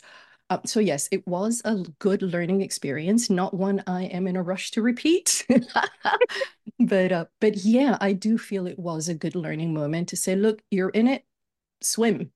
uh, 0.51 0.59
so 0.65 0.81
yes, 0.81 1.07
it 1.13 1.25
was 1.25 1.61
a 1.63 1.77
good 1.99 2.21
learning 2.21 2.59
experience, 2.61 3.29
not 3.29 3.53
one 3.53 3.81
I 3.87 4.03
am 4.03 4.27
in 4.27 4.35
a 4.35 4.43
rush 4.43 4.71
to 4.71 4.81
repeat. 4.81 5.47
but 6.79 7.11
uh, 7.13 7.25
but 7.39 7.55
yeah, 7.63 7.97
I 8.01 8.11
do 8.11 8.37
feel 8.37 8.67
it 8.67 8.77
was 8.77 9.07
a 9.07 9.15
good 9.15 9.33
learning 9.33 9.73
moment 9.73 10.09
to 10.09 10.17
say, 10.17 10.35
look, 10.35 10.61
you're 10.69 10.89
in 10.89 11.07
it, 11.07 11.23
swim. 11.79 12.31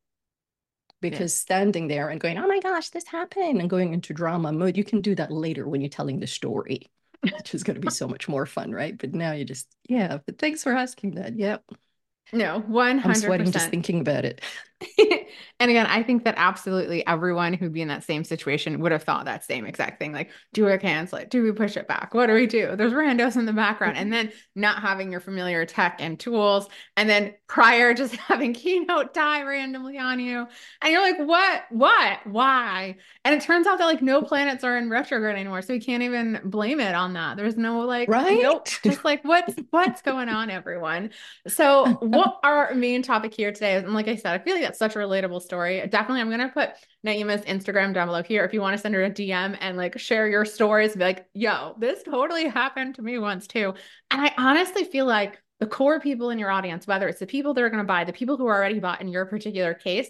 Because 1.02 1.34
yeah. 1.34 1.42
standing 1.42 1.90
there 1.90 2.08
and 2.08 2.22
going, 2.22 2.38
oh 2.38 2.48
my 2.48 2.62
gosh, 2.62 2.90
this 2.90 3.06
happened, 3.06 3.60
and 3.60 3.70
going 3.70 3.94
into 3.94 4.14
drama 4.14 4.54
mode, 4.54 4.78
you 4.78 4.86
can 4.86 5.02
do 5.02 5.14
that 5.16 5.30
later 5.30 5.68
when 5.68 5.82
you're 5.82 5.90
telling 5.90 6.22
the 6.22 6.26
story, 6.26 6.88
which 7.20 7.54
is 7.54 7.64
going 7.64 7.76
to 7.76 7.86
be 7.86 7.92
so 7.92 8.08
much 8.08 8.30
more 8.30 8.46
fun, 8.46 8.72
right? 8.72 8.98
But 8.98 9.14
now 9.14 9.34
you 9.34 9.44
just, 9.44 9.68
yeah, 9.90 10.20
but 10.26 10.40
thanks 10.40 10.64
for 10.64 10.72
asking 10.72 11.16
that. 11.16 11.38
Yep. 11.38 11.66
No, 12.32 12.62
100%. 12.62 13.06
I'm 13.06 13.16
sweating 13.16 13.52
just 13.52 13.70
thinking 13.70 14.00
about 14.00 14.24
it. 14.24 14.42
and 15.60 15.72
again, 15.72 15.86
I 15.86 16.04
think 16.04 16.26
that 16.26 16.36
absolutely 16.38 17.08
everyone 17.08 17.54
who'd 17.54 17.72
be 17.72 17.82
in 17.82 17.88
that 17.88 18.04
same 18.04 18.26
situation 18.26 18.82
would 18.82 18.92
have 18.92 19.04
thought 19.04 19.24
that 19.24 19.46
same 19.46 19.66
exact 19.66 20.00
thing. 20.00 20.12
Like, 20.12 20.32
do 20.52 20.66
we 20.66 20.78
cancel 20.78 21.18
it? 21.20 21.30
Do 21.30 21.44
we 21.44 21.54
push 21.54 21.78
it 21.78 21.88
back? 21.88 22.14
What 22.14 22.28
do 22.28 22.34
we 22.34 22.46
do? 22.46 22.76
There's 22.76 22.92
randos 22.92 23.38
in 23.38 23.46
the 23.46 23.54
background. 23.54 23.96
And 23.96 24.12
mm-hmm. 24.12 24.28
then 24.28 24.34
not 24.54 24.82
having 24.82 25.14
your 25.14 25.22
familiar 25.22 25.66
tech 25.66 25.96
and 26.00 26.20
tools. 26.20 26.68
And 26.98 27.10
then 27.10 27.36
prior 27.48 27.94
just 27.94 28.16
having 28.18 28.54
keynote 28.54 29.14
die 29.14 29.44
randomly 29.44 29.98
on 29.98 30.20
you. 30.20 30.46
And 30.82 30.92
you're 30.92 31.02
like, 31.02 31.20
what? 31.20 31.64
What? 31.70 32.20
Why? 32.26 32.98
And 33.24 33.34
it 33.34 33.42
turns 33.42 33.66
out 33.66 33.78
that 33.78 33.86
like 33.86 34.02
no 34.02 34.22
planets 34.22 34.66
are 34.66 34.78
in 34.78 34.90
retrograde 34.90 35.38
anymore. 35.38 35.62
So 35.62 35.72
you 35.72 35.80
can't 35.82 36.04
even 36.04 36.42
blame 36.44 36.82
it 36.82 36.96
on 36.96 37.14
that. 37.14 37.38
There's 37.38 37.56
no 37.56 37.80
like, 37.80 38.10
right? 38.10 38.42
nope. 38.42 38.68
Just 38.84 39.06
like, 39.06 39.24
what's 39.24 39.54
what's 39.70 40.02
going 40.02 40.28
on, 40.28 40.50
everyone? 40.50 41.12
So 41.48 41.94
what 42.02 42.40
our 42.44 42.74
main 42.74 43.04
topic 43.04 43.34
here 43.34 43.54
today 43.54 43.76
is, 43.76 43.84
and 43.84 43.94
like 43.94 44.10
I 44.10 44.18
said, 44.18 44.34
I 44.34 44.44
feel 44.44 44.56
like 44.56 44.64
that's 44.64 44.80
such 44.80 44.98
a 44.98 45.00
relatable 45.00 45.45
story. 45.46 45.86
Definitely, 45.88 46.22
I'm 46.22 46.30
gonna 46.30 46.50
put 46.50 46.72
Naima's 47.04 47.42
Instagram 47.42 47.94
down 47.94 48.08
below 48.08 48.24
here 48.24 48.44
if 48.44 48.54
you 48.54 48.62
want 48.62 48.76
to 48.76 48.82
send 48.82 48.96
her 48.96 49.04
a 49.04 49.10
DM 49.10 49.58
and 49.60 49.78
like 49.78 50.00
share 50.00 50.28
your 50.28 50.46
stories. 50.46 50.96
Be 50.96 51.04
like, 51.04 51.28
yo, 51.34 51.76
this 51.80 52.04
totally 52.04 52.48
happened 52.48 52.96
to 52.96 53.02
me 53.02 53.18
once 53.18 53.48
too. 53.48 53.74
And 54.12 54.22
I 54.22 54.34
honestly 54.38 54.84
feel 54.84 55.06
like 55.06 55.42
the 55.60 55.68
core 55.68 56.00
people 56.00 56.32
in 56.32 56.40
your 56.40 56.52
audience, 56.52 56.86
whether 56.86 57.08
it's 57.08 57.20
the 57.20 57.28
people 57.28 57.54
that 57.54 57.64
are 57.64 57.70
to 57.70 57.84
buy, 57.84 58.04
the 58.04 58.14
people 58.14 58.38
who 58.38 58.48
are 58.48 58.56
already 58.56 58.80
bought 58.80 59.02
in 59.02 59.08
your 59.08 59.26
particular 59.26 59.74
case, 59.74 60.10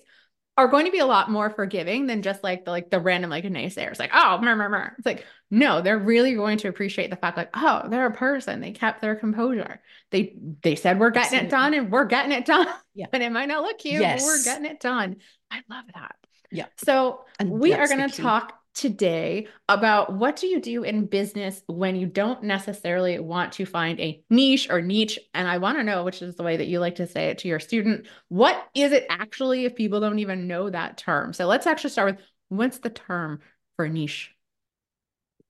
are 0.58 0.68
going 0.68 0.86
to 0.86 0.92
be 0.92 1.00
a 1.00 1.06
lot 1.06 1.30
more 1.30 1.50
forgiving 1.50 2.08
than 2.08 2.22
just 2.22 2.44
like 2.44 2.64
the 2.64 2.72
like 2.72 2.90
the 2.90 3.00
random 3.00 3.30
like 3.30 3.44
naysayers, 3.44 4.00
like, 4.00 4.12
oh, 4.14 4.38
mur, 4.42 4.56
mur, 4.56 4.70
mur. 4.70 4.96
It's 4.98 5.06
like, 5.06 5.26
no, 5.52 5.82
they're 5.82 6.00
really 6.00 6.34
going 6.34 6.58
to 6.60 6.70
appreciate 6.70 7.10
the 7.10 7.18
fact, 7.18 7.36
like, 7.38 7.50
oh, 7.54 7.84
they're 7.90 8.06
a 8.06 8.14
person. 8.14 8.62
They 8.62 8.72
kept 8.72 9.02
their 9.02 9.16
composure. 9.16 9.82
They 10.12 10.36
they 10.64 10.76
said 10.76 11.00
we're 11.00 11.10
getting 11.10 11.40
Absolutely. 11.40 11.48
it 11.48 11.52
done 11.52 11.74
and 11.74 11.92
we're 11.92 12.06
getting 12.06 12.32
it 12.32 12.46
done. 12.46 12.68
Yeah. 12.98 13.08
and 13.12 13.22
it 13.22 13.30
might 13.30 13.48
not 13.50 13.62
look 13.62 13.80
cute, 13.80 14.00
yes. 14.00 14.22
but 14.22 14.28
we're 14.28 14.44
getting 14.46 14.66
it 14.66 14.80
done. 14.80 15.18
I 15.52 15.64
love 15.70 15.84
that. 15.94 16.16
Yeah. 16.50 16.68
So 16.78 17.26
And 17.40 17.50
we 17.52 17.74
are 17.74 17.88
going 17.90 18.10
to 18.10 18.22
talk 18.22 18.58
today 18.76 19.48
about 19.70 20.14
what 20.14 20.36
do 20.36 20.48
you 20.48 20.60
do 20.62 20.84
in 20.84 21.06
business 21.06 21.62
when 21.68 21.96
you 21.96 22.06
don't 22.06 22.44
necessarily 22.44 23.18
want 23.20 23.54
to 23.54 23.66
find 23.66 24.00
a 24.00 24.22
niche 24.30 24.70
or 24.70 24.82
niche 24.82 25.18
and 25.34 25.48
i 25.48 25.58
want 25.58 25.78
to 25.78 25.84
know 25.84 26.04
which 26.04 26.22
is 26.22 26.36
the 26.36 26.44
way 26.44 26.58
that 26.58 26.68
you 26.68 26.80
like 26.80 26.96
to 26.96 27.08
say 27.08 27.30
it 27.30 27.38
to 27.40 27.48
your 27.48 27.60
student 27.60 28.06
what 28.28 28.68
is 28.76 28.92
it 28.92 29.06
actually 29.10 29.66
if 29.66 29.76
people 29.76 30.00
don't 30.02 30.20
even 30.20 30.48
know 30.48 30.70
that 30.70 30.98
term 30.98 31.34
so 31.34 31.48
let's 31.48 31.68
actually 31.68 31.90
start 31.90 32.16
with 32.18 32.26
what's 32.50 32.80
the 32.80 32.90
term 32.90 33.40
for 33.78 33.88
niche 33.90 34.36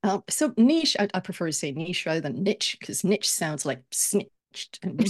Um, 0.03 0.24
so 0.29 0.53
niche, 0.58 0.96
I, 1.00 1.08
I 1.13 1.20
prefer 1.20 1.48
to 1.48 1.53
say 1.53 1.72
niche 1.72 2.05
rather 2.05 2.22
than 2.22 2.44
niche 2.44 2.77
because 2.79 3.03
niche 3.03 3.29
sounds 3.29 3.65
like 3.65 3.82
snitched. 3.91 4.79
And 4.84 5.01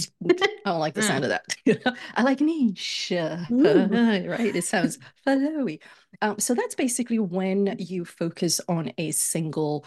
I 0.64 0.70
don't 0.70 0.80
like 0.80 0.94
the 0.94 1.02
sound 1.02 1.24
of 1.24 1.30
that. 1.30 1.44
I 2.14 2.22
like 2.22 2.40
niche, 2.40 3.12
right? 3.50 4.56
It 4.56 4.64
sounds 4.64 4.98
flowy. 5.26 5.80
Um, 6.22 6.38
so 6.38 6.54
that's 6.54 6.74
basically 6.74 7.18
when 7.18 7.76
you 7.78 8.04
focus 8.04 8.60
on 8.68 8.92
a 8.98 9.10
single 9.10 9.84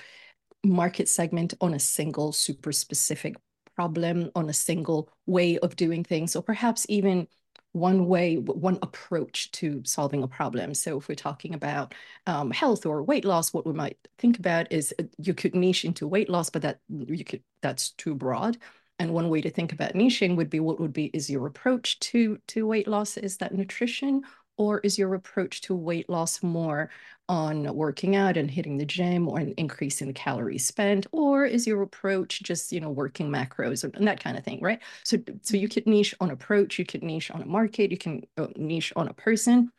market 0.64 1.08
segment, 1.08 1.54
on 1.62 1.74
a 1.74 1.80
single 1.80 2.32
super 2.32 2.72
specific 2.72 3.36
problem, 3.76 4.30
on 4.36 4.50
a 4.50 4.54
single 4.54 5.10
way 5.26 5.58
of 5.60 5.76
doing 5.76 6.04
things, 6.04 6.36
or 6.36 6.44
perhaps 6.44 6.86
even 6.90 7.28
one 7.72 8.08
way, 8.08 8.36
one 8.36 8.80
approach 8.82 9.52
to 9.52 9.82
solving 9.86 10.24
a 10.24 10.28
problem. 10.28 10.74
So 10.74 10.98
if 10.98 11.08
we're 11.08 11.16
talking 11.16 11.54
about 11.54 11.94
um, 12.26 12.52
health 12.52 12.86
or 12.86 13.04
weight 13.04 13.26
loss, 13.26 13.54
what 13.54 13.66
we 13.66 13.74
might 13.74 13.98
think 14.18 14.40
about 14.40 14.72
is 14.72 14.94
uh, 15.00 15.04
you 15.18 15.34
could 15.34 15.56
niche 15.56 15.86
into 15.86 16.08
weight 16.08 16.30
loss, 16.30 16.50
but 16.50 16.64
that 16.64 16.80
you 16.90 17.24
could 17.24 17.44
that's 17.62 17.92
too 17.92 18.16
broad. 18.16 18.58
And 18.98 19.14
one 19.14 19.30
way 19.30 19.40
to 19.42 19.50
think 19.50 19.72
about 19.72 19.94
niching 19.94 20.36
would 20.36 20.50
be 20.50 20.60
what 20.60 20.80
would 20.80 20.92
be 20.94 21.06
is 21.06 21.30
your 21.30 21.48
approach 21.48 22.00
to 22.00 22.40
to 22.48 22.68
weight 22.68 22.88
loss 22.88 23.18
is 23.18 23.38
that 23.38 23.54
nutrition 23.54 24.24
or 24.60 24.80
is 24.82 25.00
your 25.00 25.16
approach 25.16 25.62
to 25.62 25.75
weight 25.75 26.10
loss 26.10 26.44
more 26.44 26.92
on 27.28 27.74
working 27.75 28.16
out 28.16 28.38
and 28.38 28.51
hitting 28.51 28.78
the 28.78 28.86
gym 28.86 29.28
or 29.28 29.39
an 29.39 29.54
increase 29.58 30.01
in 30.01 30.13
calories 30.13 30.66
spent 30.66 31.08
or 31.12 31.46
is 31.46 31.68
your 31.68 31.82
approach 31.84 32.44
just 32.44 32.72
you 32.72 32.80
know 32.82 32.89
working 32.89 33.30
macros 33.30 33.84
and 33.84 34.08
that 34.08 34.24
kind 34.24 34.38
of 34.38 34.44
thing 34.44 34.60
right? 34.62 34.80
So 35.06 35.18
so 35.42 35.58
you 35.58 35.70
could 35.70 35.88
niche 35.88 36.16
on 36.20 36.32
approach 36.32 36.80
you 36.80 36.86
could 36.86 37.04
niche 37.04 37.32
on 37.32 37.42
a 37.42 37.46
market 37.46 37.92
you 37.92 37.98
can 37.98 38.24
uh, 38.38 38.48
niche 38.58 38.94
on 38.96 39.08
a 39.08 39.13
person. 39.13 39.72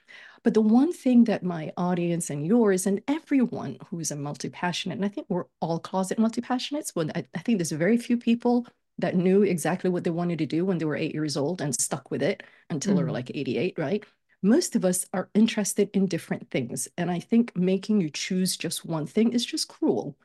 But 0.42 0.54
the 0.54 0.60
one 0.62 0.92
thing 0.92 1.24
that 1.24 1.42
my 1.42 1.72
audience 1.76 2.30
and 2.30 2.46
yours 2.46 2.86
and 2.86 3.02
everyone 3.08 3.76
who's 3.88 4.10
a 4.10 4.16
multi-passionate 4.16 4.96
and 4.96 5.04
i 5.04 5.08
think 5.08 5.26
we're 5.28 5.44
all 5.60 5.78
closet 5.78 6.18
multi-passionates 6.18 6.92
but 6.94 7.14
I, 7.16 7.26
I 7.34 7.40
think 7.40 7.58
there's 7.58 7.72
very 7.72 7.96
few 7.98 8.16
people 8.16 8.66
that 8.98 9.16
knew 9.16 9.42
exactly 9.42 9.90
what 9.90 10.04
they 10.04 10.10
wanted 10.10 10.38
to 10.40 10.46
do 10.46 10.64
when 10.64 10.78
they 10.78 10.84
were 10.84 10.96
eight 10.96 11.14
years 11.14 11.36
old 11.36 11.60
and 11.62 11.74
stuck 11.74 12.10
with 12.10 12.22
it 12.22 12.42
until 12.70 12.94
they 12.94 13.02
were 13.02 13.10
Mhm. 13.10 13.12
like 13.12 13.30
88 13.34 13.78
right 13.78 14.04
most 14.42 14.76
of 14.76 14.84
us 14.84 15.06
are 15.12 15.30
interested 15.34 15.90
in 15.92 16.06
different 16.06 16.50
things. 16.50 16.88
And 16.96 17.10
I 17.10 17.20
think 17.20 17.56
making 17.56 18.00
you 18.00 18.10
choose 18.10 18.56
just 18.56 18.84
one 18.84 19.06
thing 19.06 19.32
is 19.32 19.44
just 19.44 19.68
cruel 19.68 20.16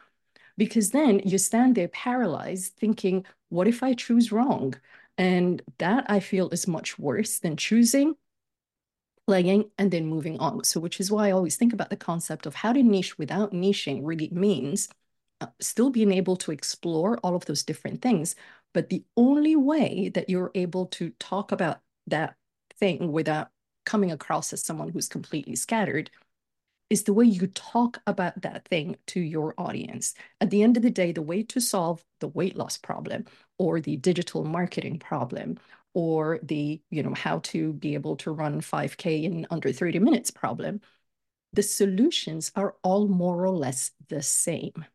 because 0.57 0.91
then 0.91 1.19
you 1.19 1.37
stand 1.37 1.75
there 1.75 1.87
paralyzed 1.89 2.73
thinking, 2.75 3.25
what 3.49 3.67
if 3.67 3.83
I 3.83 3.93
choose 3.93 4.31
wrong? 4.31 4.75
And 5.17 5.61
that 5.79 6.05
I 6.09 6.19
feel 6.19 6.49
is 6.49 6.67
much 6.67 6.99
worse 6.99 7.39
than 7.39 7.57
choosing, 7.57 8.15
playing, 9.27 9.69
and 9.77 9.91
then 9.91 10.05
moving 10.05 10.39
on. 10.39 10.63
So, 10.63 10.79
which 10.79 10.99
is 10.99 11.11
why 11.11 11.27
I 11.27 11.31
always 11.31 11.55
think 11.55 11.73
about 11.73 11.89
the 11.89 11.95
concept 11.97 12.45
of 12.45 12.55
how 12.55 12.73
to 12.73 12.83
niche 12.83 13.17
without 13.17 13.53
niching 13.53 14.01
really 14.03 14.29
means 14.31 14.87
uh, 15.41 15.47
still 15.59 15.89
being 15.89 16.11
able 16.11 16.35
to 16.37 16.51
explore 16.51 17.17
all 17.19 17.35
of 17.35 17.45
those 17.45 17.63
different 17.63 18.01
things. 18.01 18.35
But 18.73 18.89
the 18.89 19.03
only 19.17 19.55
way 19.55 20.09
that 20.13 20.29
you're 20.29 20.51
able 20.55 20.87
to 20.87 21.11
talk 21.19 21.51
about 21.51 21.79
that 22.07 22.35
thing 22.79 23.11
without 23.11 23.49
coming 23.85 24.11
across 24.11 24.53
as 24.53 24.63
someone 24.63 24.89
who's 24.89 25.07
completely 25.07 25.55
scattered 25.55 26.09
is 26.89 27.03
the 27.03 27.13
way 27.13 27.25
you 27.25 27.47
talk 27.47 28.01
about 28.05 28.41
that 28.41 28.67
thing 28.67 28.95
to 29.07 29.19
your 29.19 29.53
audience. 29.57 30.13
At 30.39 30.51
the 30.51 30.61
end 30.61 30.77
of 30.77 30.83
the 30.83 30.91
day, 30.91 31.11
the 31.11 31.21
way 31.21 31.43
to 31.43 31.59
solve 31.59 32.03
the 32.19 32.27
weight 32.27 32.55
loss 32.55 32.77
problem 32.77 33.25
or 33.57 33.81
the 33.81 33.97
digital 33.97 34.43
marketing 34.43 34.99
problem 34.99 35.57
or 35.93 36.39
the, 36.43 36.81
you 36.91 37.01
know, 37.01 37.13
how 37.15 37.39
to 37.39 37.73
be 37.73 37.95
able 37.95 38.17
to 38.17 38.31
run 38.31 38.61
5K 38.61 39.23
in 39.23 39.47
under 39.49 39.71
30 39.71 39.99
minutes 39.99 40.29
problem, 40.29 40.81
the 41.53 41.63
solutions 41.63 42.51
are 42.55 42.75
all 42.83 43.07
more 43.07 43.43
or 43.43 43.49
less 43.49 43.91
the 44.09 44.21
same. 44.21 44.85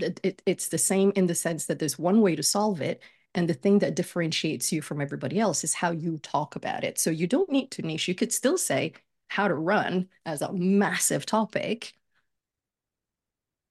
It, 0.00 0.18
it, 0.22 0.42
it's 0.46 0.68
the 0.68 0.78
same 0.78 1.12
in 1.14 1.26
the 1.26 1.34
sense 1.34 1.66
that 1.66 1.78
there's 1.78 1.98
one 1.98 2.22
way 2.22 2.34
to 2.34 2.42
solve 2.42 2.80
it. 2.80 3.02
And 3.34 3.48
the 3.48 3.54
thing 3.54 3.78
that 3.78 3.96
differentiates 3.96 4.72
you 4.72 4.82
from 4.82 5.00
everybody 5.00 5.40
else 5.40 5.64
is 5.64 5.74
how 5.74 5.90
you 5.90 6.18
talk 6.18 6.54
about 6.54 6.84
it. 6.84 6.98
So 6.98 7.10
you 7.10 7.26
don't 7.26 7.50
need 7.50 7.70
to 7.72 7.82
niche. 7.82 8.08
You 8.08 8.14
could 8.14 8.32
still 8.32 8.58
say 8.58 8.92
how 9.28 9.48
to 9.48 9.54
run 9.54 10.08
as 10.26 10.42
a 10.42 10.52
massive 10.52 11.24
topic. 11.24 11.94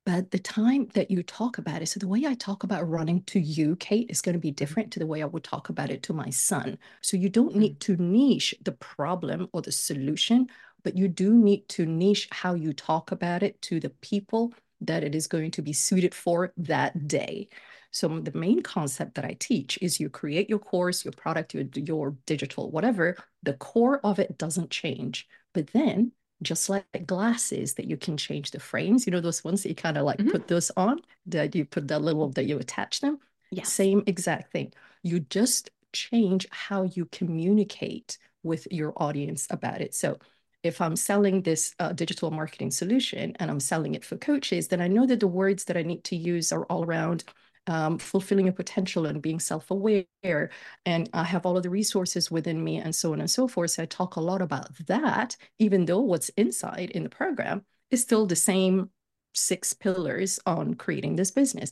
But 0.03 0.31
the 0.31 0.39
time 0.39 0.87
that 0.95 1.11
you 1.11 1.21
talk 1.21 1.59
about 1.59 1.83
it, 1.83 1.85
so 1.87 1.99
the 1.99 2.07
way 2.07 2.25
I 2.25 2.33
talk 2.33 2.63
about 2.63 2.89
running 2.89 3.21
to 3.25 3.39
you, 3.39 3.75
Kate, 3.75 4.09
is 4.09 4.21
going 4.21 4.33
to 4.33 4.39
be 4.39 4.49
different 4.49 4.91
to 4.93 4.99
the 4.99 5.05
way 5.05 5.21
I 5.21 5.27
would 5.27 5.43
talk 5.43 5.69
about 5.69 5.91
it 5.91 6.01
to 6.03 6.13
my 6.13 6.31
son. 6.31 6.79
So 7.01 7.17
you 7.17 7.29
don't 7.29 7.53
hmm. 7.53 7.59
need 7.59 7.79
to 7.81 7.95
niche 7.97 8.55
the 8.63 8.71
problem 8.71 9.47
or 9.53 9.61
the 9.61 9.71
solution, 9.71 10.47
but 10.83 10.97
you 10.97 11.07
do 11.07 11.35
need 11.35 11.69
to 11.69 11.85
niche 11.85 12.27
how 12.31 12.55
you 12.55 12.73
talk 12.73 13.11
about 13.11 13.43
it 13.43 13.61
to 13.63 13.79
the 13.79 13.91
people 13.91 14.53
that 14.81 15.03
it 15.03 15.13
is 15.13 15.27
going 15.27 15.51
to 15.51 15.61
be 15.61 15.73
suited 15.73 16.15
for 16.15 16.51
that 16.57 17.07
day. 17.07 17.47
So 17.91 18.07
the 18.19 18.37
main 18.37 18.61
concept 18.61 19.15
that 19.15 19.25
I 19.25 19.35
teach 19.39 19.77
is 19.81 19.99
you 19.99 20.09
create 20.09 20.49
your 20.49 20.59
course, 20.59 21.03
your 21.03 21.11
product, 21.11 21.53
your, 21.53 21.65
your 21.75 22.15
digital, 22.25 22.71
whatever, 22.71 23.17
the 23.43 23.53
core 23.53 23.99
of 24.03 24.19
it 24.19 24.37
doesn't 24.37 24.69
change. 24.69 25.27
But 25.53 25.67
then 25.67 26.13
just 26.41 26.69
like 26.69 27.05
glasses 27.05 27.75
that 27.75 27.85
you 27.85 27.97
can 27.97 28.17
change 28.17 28.51
the 28.51 28.59
frames, 28.59 29.05
you 29.05 29.11
know, 29.11 29.19
those 29.21 29.43
ones 29.43 29.63
that 29.63 29.69
you 29.69 29.75
kind 29.75 29.97
of 29.97 30.05
like 30.05 30.19
Mhm. 30.19 30.31
put 30.31 30.47
those 30.47 30.71
on, 30.77 31.01
that 31.27 31.53
you 31.55 31.65
put 31.65 31.87
that 31.89 32.01
little 32.01 32.29
that 32.31 32.45
you 32.45 32.57
attach 32.57 33.01
them. 33.01 33.19
Same 33.63 34.03
exact 34.07 34.51
thing. 34.51 34.73
You 35.03 35.19
just 35.19 35.69
change 35.93 36.47
how 36.51 36.83
you 36.83 37.05
communicate 37.05 38.17
with 38.43 38.67
your 38.71 38.93
audience 38.95 39.45
about 39.49 39.81
it. 39.81 39.93
So 39.93 40.17
if 40.63 40.79
I'm 40.79 40.95
selling 40.95 41.41
this 41.41 41.75
uh, 41.79 41.91
digital 41.93 42.31
marketing 42.31 42.71
solution 42.71 43.35
and 43.39 43.51
I'm 43.51 43.59
selling 43.59 43.95
it 43.95 44.05
for 44.05 44.17
coaches, 44.17 44.67
then 44.69 44.81
I 44.81 44.87
know 44.87 45.05
that 45.07 45.19
the 45.19 45.27
words 45.27 45.65
that 45.65 45.77
I 45.77 45.81
need 45.83 46.03
to 46.05 46.15
use 46.15 46.51
are 46.51 46.63
all 46.65 46.83
around 46.83 47.23
um, 47.67 47.97
fulfilling 47.99 48.45
your 48.45 48.53
potential 48.53 49.05
and 49.05 49.21
being 49.21 49.39
self-aware. 49.39 50.49
And 50.85 51.09
I 51.13 51.23
have 51.23 51.45
all 51.45 51.57
of 51.57 51.63
the 51.63 51.69
resources 51.69 52.31
within 52.31 52.63
me 52.63 52.77
and 52.77 52.95
so 52.95 53.13
on 53.13 53.19
and 53.19 53.29
so 53.29 53.47
forth. 53.47 53.71
So 53.71 53.83
I 53.83 53.85
talk 53.85 54.15
a 54.15 54.21
lot 54.21 54.41
about 54.41 54.75
that, 54.87 55.37
even 55.59 55.85
though 55.85 56.01
what's 56.01 56.29
inside 56.29 56.91
in 56.91 57.03
the 57.03 57.09
program 57.09 57.63
is 57.89 58.01
still 58.01 58.25
the 58.25 58.35
same 58.35 58.89
six 59.33 59.73
pillars 59.73 60.39
on 60.45 60.73
creating 60.73 61.15
this 61.15 61.31
business. 61.31 61.71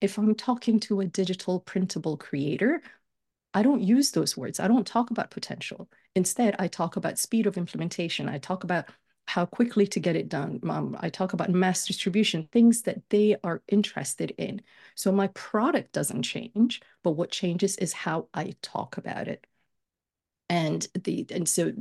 If 0.00 0.18
I'm 0.18 0.34
talking 0.34 0.80
to 0.80 1.00
a 1.00 1.06
digital 1.06 1.60
printable 1.60 2.16
creator, 2.16 2.82
I 3.54 3.62
don't 3.62 3.82
use 3.82 4.10
those 4.10 4.36
words. 4.36 4.58
I 4.58 4.68
don't 4.68 4.86
talk 4.86 5.10
about 5.10 5.30
potential. 5.30 5.88
Instead, 6.14 6.56
I 6.58 6.68
talk 6.68 6.96
about 6.96 7.18
speed 7.18 7.46
of 7.46 7.56
implementation. 7.56 8.28
I 8.28 8.38
talk 8.38 8.64
about 8.64 8.86
how 9.26 9.46
quickly 9.46 9.86
to 9.88 10.00
get 10.00 10.16
it 10.16 10.28
done. 10.28 10.60
Um, 10.68 10.96
I 11.00 11.08
talk 11.08 11.32
about 11.32 11.50
mass 11.50 11.86
distribution, 11.86 12.48
things 12.52 12.82
that 12.82 13.02
they 13.10 13.36
are 13.42 13.62
interested 13.68 14.32
in. 14.38 14.62
So 14.94 15.10
my 15.12 15.28
product 15.28 15.92
doesn't 15.92 16.22
change, 16.22 16.80
but 17.02 17.12
what 17.12 17.30
changes 17.30 17.76
is 17.76 17.92
how 17.92 18.28
I 18.34 18.54
talk 18.62 18.96
about 18.96 19.28
it. 19.28 19.46
And 20.48 20.86
the 20.94 21.26
and 21.30 21.48
so 21.48 21.72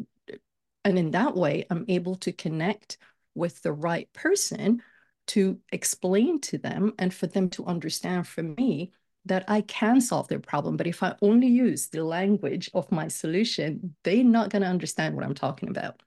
and 0.85 0.97
in 0.97 1.11
that 1.11 1.35
way, 1.35 1.65
I'm 1.69 1.85
able 1.87 2.15
to 2.17 2.31
connect 2.31 2.97
with 3.35 3.61
the 3.61 3.73
right 3.73 4.11
person 4.13 4.81
to 5.27 5.59
explain 5.71 6.39
to 6.41 6.57
them 6.57 6.93
and 6.99 7.13
for 7.13 7.27
them 7.27 7.49
to 7.51 7.65
understand 7.65 8.27
from 8.27 8.55
me 8.55 8.91
that 9.25 9.45
I 9.47 9.61
can 9.61 10.01
solve 10.01 10.27
their 10.27 10.39
problem. 10.39 10.75
But 10.77 10.87
if 10.87 11.01
I 11.01 11.15
only 11.21 11.47
use 11.47 11.87
the 11.87 12.03
language 12.03 12.69
of 12.73 12.91
my 12.91 13.07
solution, 13.07 13.95
they're 14.03 14.23
not 14.23 14.49
going 14.49 14.63
to 14.63 14.67
understand 14.67 15.15
what 15.15 15.23
I'm 15.23 15.33
talking 15.35 15.69
about. 15.69 16.01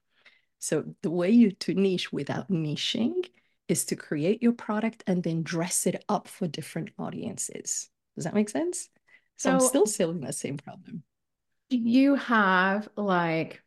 So 0.67 0.83
the 1.01 1.13
way 1.13 1.31
you 1.31 1.53
to 1.53 1.75
niche 1.75 2.13
without 2.13 2.51
niching 2.51 3.25
is 3.69 3.85
to 3.85 3.95
create 3.95 4.43
your 4.43 4.51
product 4.51 5.05
and 5.07 5.23
then 5.23 5.45
dress 5.45 5.87
it 5.87 6.05
up 6.09 6.27
for 6.27 6.49
different 6.49 6.91
audiences. 6.99 7.89
Does 8.17 8.25
that 8.25 8.35
make 8.35 8.49
sense? 8.49 8.89
So, 9.37 9.53
I'm 9.53 9.61
still 9.61 9.87
solving 9.87 10.23
that 10.23 10.35
same 10.35 10.57
problem. 10.57 11.05
Do 11.71 11.77
you 11.77 12.17
have 12.17 12.89
like 12.97 13.63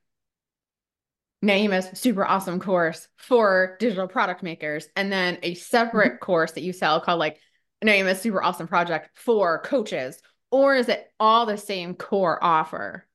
Naima's 1.42 1.88
super 1.94 2.26
awesome 2.26 2.60
course 2.60 3.08
for 3.16 3.78
digital 3.80 4.10
product 4.10 4.44
makers 4.44 4.90
and 4.98 5.10
then 5.10 5.38
a 5.42 5.54
separate 5.54 6.16
mm-hmm. 6.16 6.26
course 6.26 6.52
that 6.52 6.64
you 6.64 6.74
sell 6.74 7.00
called 7.00 7.20
like 7.20 7.40
Naima's 7.82 8.20
super 8.20 8.44
awesome 8.44 8.68
project 8.68 9.12
for 9.14 9.62
coaches? 9.62 10.22
Or 10.52 10.76
is 10.76 10.90
it 10.90 11.10
all 11.18 11.46
the 11.46 11.58
same 11.58 11.94
core 11.94 12.44
offer? 12.44 13.08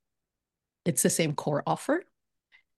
It's 0.87 1.03
the 1.03 1.11
same 1.11 1.35
core 1.35 1.63
offer 1.67 2.03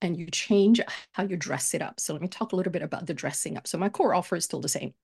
and 0.01 0.19
you 0.19 0.27
change 0.27 0.81
how 1.13 1.25
you 1.25 1.37
dress 1.37 1.75
it 1.75 1.83
up. 1.83 2.01
So 2.01 2.13
let 2.13 2.23
me 2.23 2.29
talk 2.29 2.53
a 2.53 2.57
little 2.57 2.73
bit 2.73 2.83
about 2.83 3.07
the 3.07 3.15
dressing 3.15 3.57
up. 3.57 3.67
So 3.67 3.79
my 3.79 3.89
core 3.89 4.15
offer 4.15 4.37
is 4.37 4.45
still 4.45 4.61
the 4.61 4.69
same, 4.69 4.95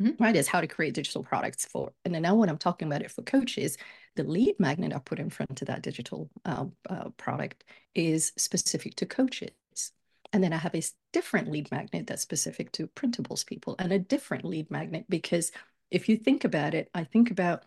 Mhm. 0.00 0.18
right? 0.20 0.34
Is 0.36 0.48
how 0.48 0.60
to 0.60 0.66
create 0.66 0.94
digital 0.94 1.22
products 1.22 1.64
for. 1.66 1.92
And 2.04 2.14
then 2.14 2.22
now 2.22 2.34
when 2.34 2.48
I'm 2.48 2.58
talking 2.58 2.88
about 2.88 3.02
it 3.02 3.10
for 3.10 3.22
coaches, 3.22 3.76
the 4.16 4.24
lead 4.24 4.58
magnet 4.58 4.92
I 4.94 4.98
put 4.98 5.20
in 5.20 5.30
front 5.30 5.60
of 5.62 5.68
that 5.68 5.82
digital 5.82 6.30
uh, 6.44 6.66
uh, 6.88 7.10
product 7.10 7.64
is 7.94 8.32
specific 8.36 8.96
to 8.96 9.06
coaches. 9.06 9.50
And 10.32 10.42
then 10.42 10.52
I 10.52 10.56
have 10.56 10.74
a 10.74 10.82
different 11.12 11.50
lead 11.50 11.70
magnet 11.70 12.06
that's 12.06 12.22
specific 12.22 12.72
to 12.72 12.88
printables 12.88 13.44
people 13.46 13.76
and 13.78 13.92
a 13.92 13.98
different 13.98 14.44
lead 14.44 14.70
magnet 14.70 15.04
because 15.08 15.52
if 15.90 16.08
you 16.08 16.16
think 16.16 16.44
about 16.44 16.74
it, 16.74 16.90
I 16.94 17.04
think 17.04 17.30
about 17.30 17.64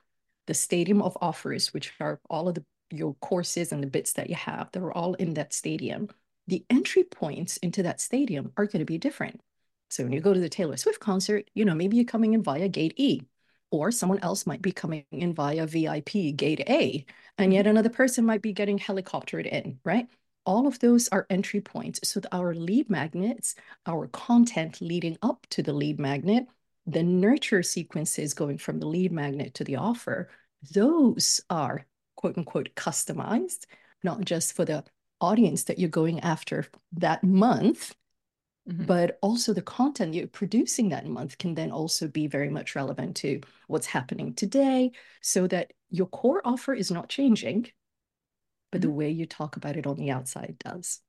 the 0.47 0.53
stadium 0.55 1.01
of 1.01 1.17
offers, 1.21 1.73
which 1.73 1.93
are 1.99 2.19
all 2.29 2.47
of 2.47 2.55
the 2.55 2.65
your 2.91 3.15
courses 3.15 3.71
and 3.71 3.81
the 3.81 3.87
bits 3.87 4.13
that 4.13 4.29
you 4.29 4.35
have, 4.35 4.71
they're 4.71 4.91
all 4.91 5.15
in 5.15 5.33
that 5.35 5.53
stadium. 5.53 6.09
The 6.47 6.65
entry 6.69 7.03
points 7.03 7.57
into 7.57 7.83
that 7.83 8.01
stadium 8.01 8.51
are 8.57 8.65
going 8.65 8.79
to 8.79 8.85
be 8.85 8.97
different. 8.97 9.41
So 9.89 10.03
when 10.03 10.13
you 10.13 10.21
go 10.21 10.33
to 10.33 10.39
the 10.39 10.49
Taylor 10.49 10.77
Swift 10.77 10.99
concert, 10.99 11.49
you 11.53 11.65
know, 11.65 11.75
maybe 11.75 11.97
you're 11.97 12.05
coming 12.05 12.33
in 12.33 12.43
via 12.43 12.67
gate 12.69 12.93
E, 12.97 13.21
or 13.71 13.91
someone 13.91 14.19
else 14.19 14.45
might 14.45 14.61
be 14.61 14.71
coming 14.71 15.05
in 15.11 15.33
via 15.33 15.65
VIP 15.65 16.35
gate 16.35 16.61
A, 16.67 17.05
and 17.37 17.53
yet 17.53 17.61
mm-hmm. 17.61 17.71
another 17.71 17.89
person 17.89 18.25
might 18.25 18.41
be 18.41 18.53
getting 18.53 18.79
helicoptered 18.79 19.45
in, 19.47 19.79
right? 19.83 20.07
All 20.45 20.67
of 20.67 20.79
those 20.79 21.07
are 21.09 21.25
entry 21.29 21.61
points. 21.61 22.07
So 22.07 22.21
our 22.31 22.53
lead 22.53 22.89
magnets, 22.89 23.55
our 23.85 24.07
content 24.07 24.81
leading 24.81 25.17
up 25.21 25.45
to 25.51 25.63
the 25.63 25.73
lead 25.73 25.99
magnet, 25.99 26.45
the 26.85 27.03
nurture 27.03 27.63
sequences 27.63 28.33
going 28.33 28.59
from 28.59 28.79
the 28.79 28.87
lead 28.87 29.11
magnet 29.11 29.55
to 29.55 29.63
the 29.63 29.77
offer, 29.77 30.29
those 30.73 31.41
are 31.49 31.85
quote 32.15 32.37
unquote 32.37 32.69
customized, 32.75 33.65
not 34.03 34.21
just 34.21 34.53
for 34.53 34.65
the 34.65 34.83
audience 35.21 35.63
that 35.63 35.79
you're 35.79 35.89
going 35.89 36.19
after 36.21 36.65
that 36.93 37.23
month, 37.23 37.95
mm-hmm. 38.69 38.85
but 38.85 39.17
also 39.21 39.53
the 39.53 39.61
content 39.61 40.13
you're 40.13 40.27
producing 40.27 40.89
that 40.89 41.05
month 41.05 41.37
can 41.37 41.55
then 41.55 41.71
also 41.71 42.07
be 42.07 42.27
very 42.27 42.49
much 42.49 42.75
relevant 42.75 43.15
to 43.17 43.41
what's 43.67 43.87
happening 43.87 44.33
today 44.33 44.91
so 45.21 45.47
that 45.47 45.73
your 45.89 46.07
core 46.07 46.41
offer 46.45 46.73
is 46.73 46.91
not 46.91 47.09
changing, 47.09 47.67
but 48.71 48.81
mm-hmm. 48.81 48.89
the 48.89 48.93
way 48.93 49.09
you 49.09 49.25
talk 49.25 49.55
about 49.55 49.77
it 49.77 49.87
on 49.87 49.95
the 49.97 50.11
outside 50.11 50.55
does. 50.59 50.99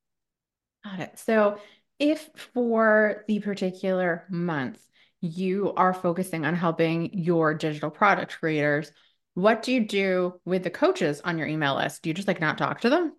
Got 0.85 1.01
it. 1.01 1.19
So 1.19 1.59
if 1.99 2.29
for 2.55 3.25
the 3.27 3.41
particular 3.41 4.25
month, 4.29 4.81
you 5.21 5.73
are 5.75 5.95
focusing 5.95 6.45
on 6.45 6.55
helping 6.55 7.19
your 7.19 7.55
digital 7.55 7.91
product 7.91 8.39
creators, 8.39 8.93
what 9.35 9.63
do 9.63 9.73
you 9.73 9.87
do 9.87 10.41
with 10.45 10.63
the 10.63 10.71
coaches 10.71 11.21
on 11.25 11.39
your 11.39 11.47
email 11.47 11.77
list? 11.77 12.03
Do 12.03 12.11
you 12.11 12.15
just 12.15 12.29
like 12.29 12.41
not 12.41 12.59
talk 12.59 12.83
to 12.83 12.91
them? 12.91 13.13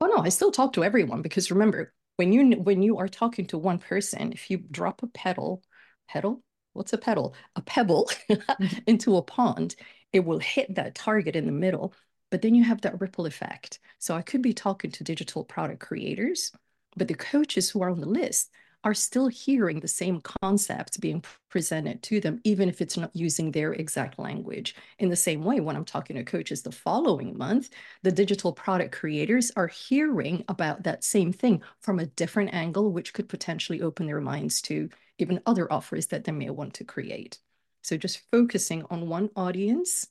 Oh 0.00 0.06
no, 0.06 0.18
I 0.18 0.30
still 0.30 0.50
talk 0.50 0.72
to 0.74 0.84
everyone 0.84 1.22
because 1.22 1.50
remember, 1.50 1.92
when 2.16 2.32
you 2.32 2.56
when 2.56 2.82
you 2.82 2.98
are 2.98 3.08
talking 3.08 3.46
to 3.46 3.58
one 3.58 3.78
person, 3.78 4.32
if 4.32 4.50
you 4.50 4.58
drop 4.58 5.02
a 5.02 5.06
pedal, 5.08 5.62
pedal, 6.08 6.42
what's 6.72 6.92
a 6.92 6.98
pedal? 6.98 7.34
A 7.56 7.62
pebble 7.62 8.10
mm-hmm. 8.30 8.78
into 8.86 9.16
a 9.16 9.22
pond, 9.22 9.76
it 10.12 10.24
will 10.24 10.38
hit 10.38 10.74
that 10.74 10.94
target 10.94 11.36
in 11.36 11.46
the 11.46 11.52
middle, 11.52 11.94
but 12.30 12.42
then 12.42 12.54
you 12.54 12.64
have 12.64 12.80
that 12.82 13.00
ripple 13.00 13.26
effect. 13.26 13.78
So 13.98 14.14
I 14.14 14.22
could 14.22 14.42
be 14.42 14.54
talking 14.54 14.90
to 14.92 15.04
digital 15.04 15.44
product 15.44 15.80
creators, 15.80 16.52
but 16.96 17.08
the 17.08 17.14
coaches 17.14 17.70
who 17.70 17.82
are 17.82 17.90
on 17.90 18.00
the 18.00 18.08
list 18.08 18.50
are 18.82 18.94
still 18.94 19.28
hearing 19.28 19.80
the 19.80 19.88
same 19.88 20.20
concepts 20.42 20.96
being 20.96 21.22
presented 21.48 22.02
to 22.02 22.20
them, 22.20 22.40
even 22.44 22.68
if 22.68 22.80
it's 22.80 22.96
not 22.96 23.14
using 23.14 23.50
their 23.50 23.72
exact 23.74 24.18
language. 24.18 24.74
In 24.98 25.08
the 25.08 25.16
same 25.16 25.44
way, 25.44 25.60
when 25.60 25.76
I'm 25.76 25.84
talking 25.84 26.16
to 26.16 26.24
coaches 26.24 26.62
the 26.62 26.72
following 26.72 27.36
month, 27.36 27.70
the 28.02 28.12
digital 28.12 28.52
product 28.52 28.92
creators 28.92 29.50
are 29.56 29.66
hearing 29.66 30.44
about 30.48 30.82
that 30.84 31.04
same 31.04 31.32
thing 31.32 31.62
from 31.80 31.98
a 31.98 32.06
different 32.06 32.54
angle, 32.54 32.92
which 32.92 33.12
could 33.12 33.28
potentially 33.28 33.82
open 33.82 34.06
their 34.06 34.20
minds 34.20 34.62
to 34.62 34.88
even 35.18 35.40
other 35.44 35.70
offers 35.72 36.06
that 36.06 36.24
they 36.24 36.32
may 36.32 36.50
want 36.50 36.74
to 36.74 36.84
create. 36.84 37.38
So 37.82 37.96
just 37.96 38.22
focusing 38.30 38.84
on 38.90 39.08
one 39.08 39.30
audience 39.36 40.06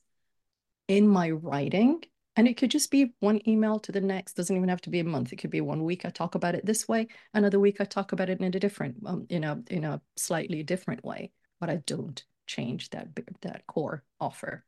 in 0.88 1.08
my 1.08 1.30
writing 1.30 2.02
and 2.36 2.48
it 2.48 2.56
could 2.56 2.70
just 2.70 2.90
be 2.90 3.12
one 3.20 3.40
email 3.48 3.78
to 3.80 3.92
the 3.92 4.00
next. 4.00 4.34
Doesn't 4.34 4.56
even 4.56 4.68
have 4.68 4.80
to 4.82 4.90
be 4.90 5.00
a 5.00 5.04
month. 5.04 5.32
It 5.32 5.36
could 5.36 5.50
be 5.50 5.60
one 5.60 5.84
week 5.84 6.04
I 6.04 6.10
talk 6.10 6.34
about 6.34 6.54
it 6.54 6.64
this 6.64 6.88
way, 6.88 7.08
another 7.34 7.58
week 7.60 7.80
I 7.80 7.84
talk 7.84 8.12
about 8.12 8.30
it 8.30 8.38
in 8.40 8.44
a 8.44 8.50
different, 8.50 8.96
um, 9.06 9.26
in 9.28 9.44
a 9.44 9.62
in 9.68 9.84
a 9.84 10.00
slightly 10.16 10.62
different 10.62 11.04
way. 11.04 11.32
But 11.58 11.70
I 11.70 11.76
don't 11.76 12.22
change 12.46 12.90
that 12.90 13.08
that 13.42 13.66
core 13.66 14.04
offer, 14.20 14.64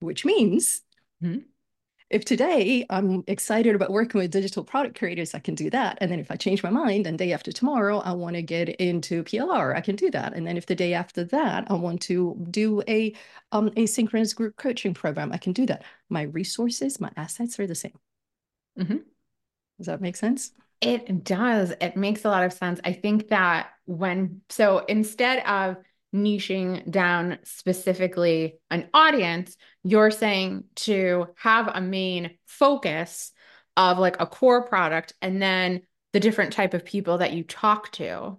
which 0.00 0.24
means 0.24 0.82
mm-hmm 1.22 1.38
if 2.14 2.24
today 2.24 2.86
I'm 2.90 3.24
excited 3.26 3.74
about 3.74 3.90
working 3.90 4.20
with 4.20 4.30
digital 4.30 4.62
product 4.62 4.96
creators, 4.96 5.34
I 5.34 5.40
can 5.40 5.56
do 5.56 5.68
that. 5.70 5.98
And 6.00 6.12
then 6.12 6.20
if 6.20 6.30
I 6.30 6.36
change 6.36 6.62
my 6.62 6.70
mind 6.70 7.08
and 7.08 7.18
day 7.18 7.32
after 7.32 7.50
tomorrow, 7.50 7.98
I 7.98 8.12
want 8.12 8.36
to 8.36 8.42
get 8.42 8.68
into 8.68 9.24
PLR, 9.24 9.76
I 9.76 9.80
can 9.80 9.96
do 9.96 10.12
that. 10.12 10.32
And 10.32 10.46
then 10.46 10.56
if 10.56 10.66
the 10.66 10.76
day 10.76 10.94
after 10.94 11.24
that, 11.24 11.66
I 11.68 11.74
want 11.74 12.00
to 12.02 12.36
do 12.52 12.84
a 12.86 13.12
um, 13.50 13.70
asynchronous 13.70 14.32
group 14.32 14.56
coaching 14.56 14.94
program, 14.94 15.32
I 15.32 15.38
can 15.38 15.52
do 15.52 15.66
that. 15.66 15.82
My 16.08 16.22
resources, 16.22 17.00
my 17.00 17.10
assets 17.16 17.58
are 17.58 17.66
the 17.66 17.74
same. 17.74 17.98
Mm-hmm. 18.78 18.98
Does 19.78 19.86
that 19.86 20.00
make 20.00 20.14
sense? 20.14 20.52
It 20.80 21.24
does. 21.24 21.72
It 21.80 21.96
makes 21.96 22.24
a 22.24 22.28
lot 22.28 22.44
of 22.44 22.52
sense. 22.52 22.80
I 22.84 22.92
think 22.92 23.28
that 23.30 23.70
when, 23.86 24.42
so 24.50 24.84
instead 24.86 25.44
of 25.48 25.78
niching 26.14 26.88
down 26.90 27.38
specifically 27.42 28.58
an 28.70 28.88
audience, 28.94 29.56
you're 29.82 30.10
saying 30.10 30.64
to 30.76 31.26
have 31.36 31.68
a 31.68 31.80
main 31.80 32.38
focus 32.46 33.32
of 33.76 33.98
like 33.98 34.16
a 34.20 34.26
core 34.26 34.64
product 34.66 35.12
and 35.20 35.42
then 35.42 35.82
the 36.12 36.20
different 36.20 36.52
type 36.52 36.74
of 36.74 36.84
people 36.84 37.18
that 37.18 37.32
you 37.32 37.42
talk 37.42 37.90
to. 37.92 38.38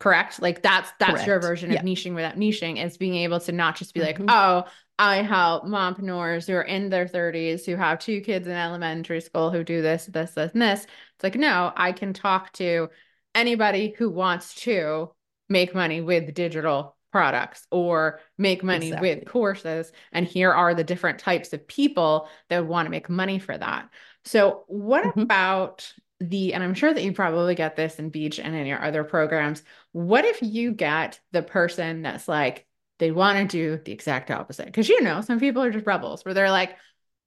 Correct? 0.00 0.42
Like 0.42 0.62
that's 0.62 0.90
that's 0.98 1.12
Correct. 1.12 1.26
your 1.26 1.40
version 1.40 1.72
yeah. 1.72 1.80
of 1.80 1.84
niching 1.84 2.14
without 2.14 2.36
niching 2.36 2.84
is 2.84 2.98
being 2.98 3.16
able 3.16 3.40
to 3.40 3.52
not 3.52 3.76
just 3.76 3.94
be 3.94 4.00
mm-hmm. 4.00 4.24
like, 4.26 4.30
oh, 4.30 4.70
I 4.98 5.22
help 5.22 5.64
mompreneurs 5.64 6.46
who 6.46 6.54
are 6.54 6.62
in 6.62 6.88
their 6.88 7.06
30s 7.06 7.64
who 7.64 7.76
have 7.76 8.00
two 8.00 8.20
kids 8.20 8.48
in 8.48 8.52
elementary 8.52 9.20
school 9.20 9.50
who 9.50 9.62
do 9.62 9.80
this, 9.80 10.06
this, 10.06 10.32
this, 10.32 10.52
and 10.52 10.62
this. 10.62 10.82
It's 10.82 11.22
like, 11.22 11.36
no, 11.36 11.72
I 11.76 11.92
can 11.92 12.12
talk 12.12 12.52
to 12.54 12.88
anybody 13.34 13.94
who 13.96 14.10
wants 14.10 14.54
to 14.62 15.10
make 15.48 15.74
money 15.74 16.00
with 16.00 16.34
digital 16.34 16.96
products 17.10 17.66
or 17.70 18.20
make 18.36 18.62
money 18.62 18.88
exactly. 18.88 19.14
with 19.14 19.26
courses. 19.26 19.92
And 20.12 20.26
here 20.26 20.52
are 20.52 20.74
the 20.74 20.84
different 20.84 21.18
types 21.18 21.52
of 21.52 21.66
people 21.66 22.28
that 22.48 22.66
want 22.66 22.86
to 22.86 22.90
make 22.90 23.08
money 23.08 23.38
for 23.38 23.56
that. 23.56 23.88
So, 24.24 24.64
what 24.66 25.04
mm-hmm. 25.04 25.20
about 25.20 25.92
the, 26.20 26.52
and 26.52 26.62
I'm 26.62 26.74
sure 26.74 26.92
that 26.92 27.02
you 27.02 27.12
probably 27.12 27.54
get 27.54 27.76
this 27.76 27.98
in 27.98 28.10
Beach 28.10 28.38
and 28.40 28.54
in 28.54 28.66
your 28.66 28.82
other 28.82 29.04
programs. 29.04 29.62
What 29.92 30.24
if 30.24 30.42
you 30.42 30.72
get 30.72 31.20
the 31.32 31.42
person 31.42 32.02
that's 32.02 32.28
like, 32.28 32.66
they 32.98 33.12
want 33.12 33.38
to 33.38 33.44
do 33.46 33.80
the 33.82 33.92
exact 33.92 34.30
opposite? 34.30 34.66
Because 34.66 34.88
you 34.88 35.00
know, 35.00 35.20
some 35.20 35.38
people 35.38 35.62
are 35.62 35.70
just 35.70 35.86
rebels 35.86 36.24
where 36.24 36.34
they're 36.34 36.50
like, 36.50 36.76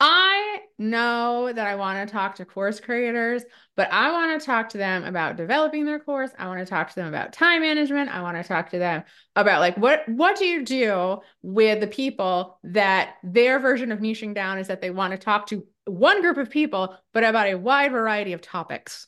I 0.03 0.61
know 0.79 1.53
that 1.53 1.67
I 1.67 1.75
want 1.75 2.07
to 2.07 2.11
talk 2.11 2.33
to 2.35 2.45
course 2.45 2.79
creators, 2.79 3.43
but 3.75 3.87
I 3.91 4.11
want 4.11 4.41
to 4.41 4.43
talk 4.43 4.69
to 4.69 4.79
them 4.79 5.03
about 5.03 5.37
developing 5.37 5.85
their 5.85 5.99
course. 5.99 6.31
I 6.39 6.47
want 6.47 6.59
to 6.59 6.65
talk 6.65 6.89
to 6.89 6.95
them 6.95 7.07
about 7.07 7.33
time 7.33 7.61
management. 7.61 8.09
I 8.09 8.23
want 8.23 8.35
to 8.35 8.43
talk 8.43 8.71
to 8.71 8.79
them 8.79 9.03
about 9.35 9.59
like 9.59 9.77
what 9.77 10.09
what 10.09 10.39
do 10.39 10.45
you 10.45 10.65
do 10.65 11.19
with 11.43 11.81
the 11.81 11.87
people 11.87 12.57
that 12.63 13.17
their 13.23 13.59
version 13.59 13.91
of 13.91 13.99
niching 13.99 14.33
down 14.33 14.57
is 14.57 14.69
that 14.69 14.81
they 14.81 14.89
want 14.89 15.11
to 15.11 15.19
talk 15.19 15.45
to 15.47 15.67
one 15.85 16.21
group 16.21 16.37
of 16.37 16.49
people, 16.49 16.97
but 17.13 17.23
about 17.23 17.45
a 17.45 17.55
wide 17.55 17.91
variety 17.91 18.33
of 18.33 18.41
topics. 18.41 19.05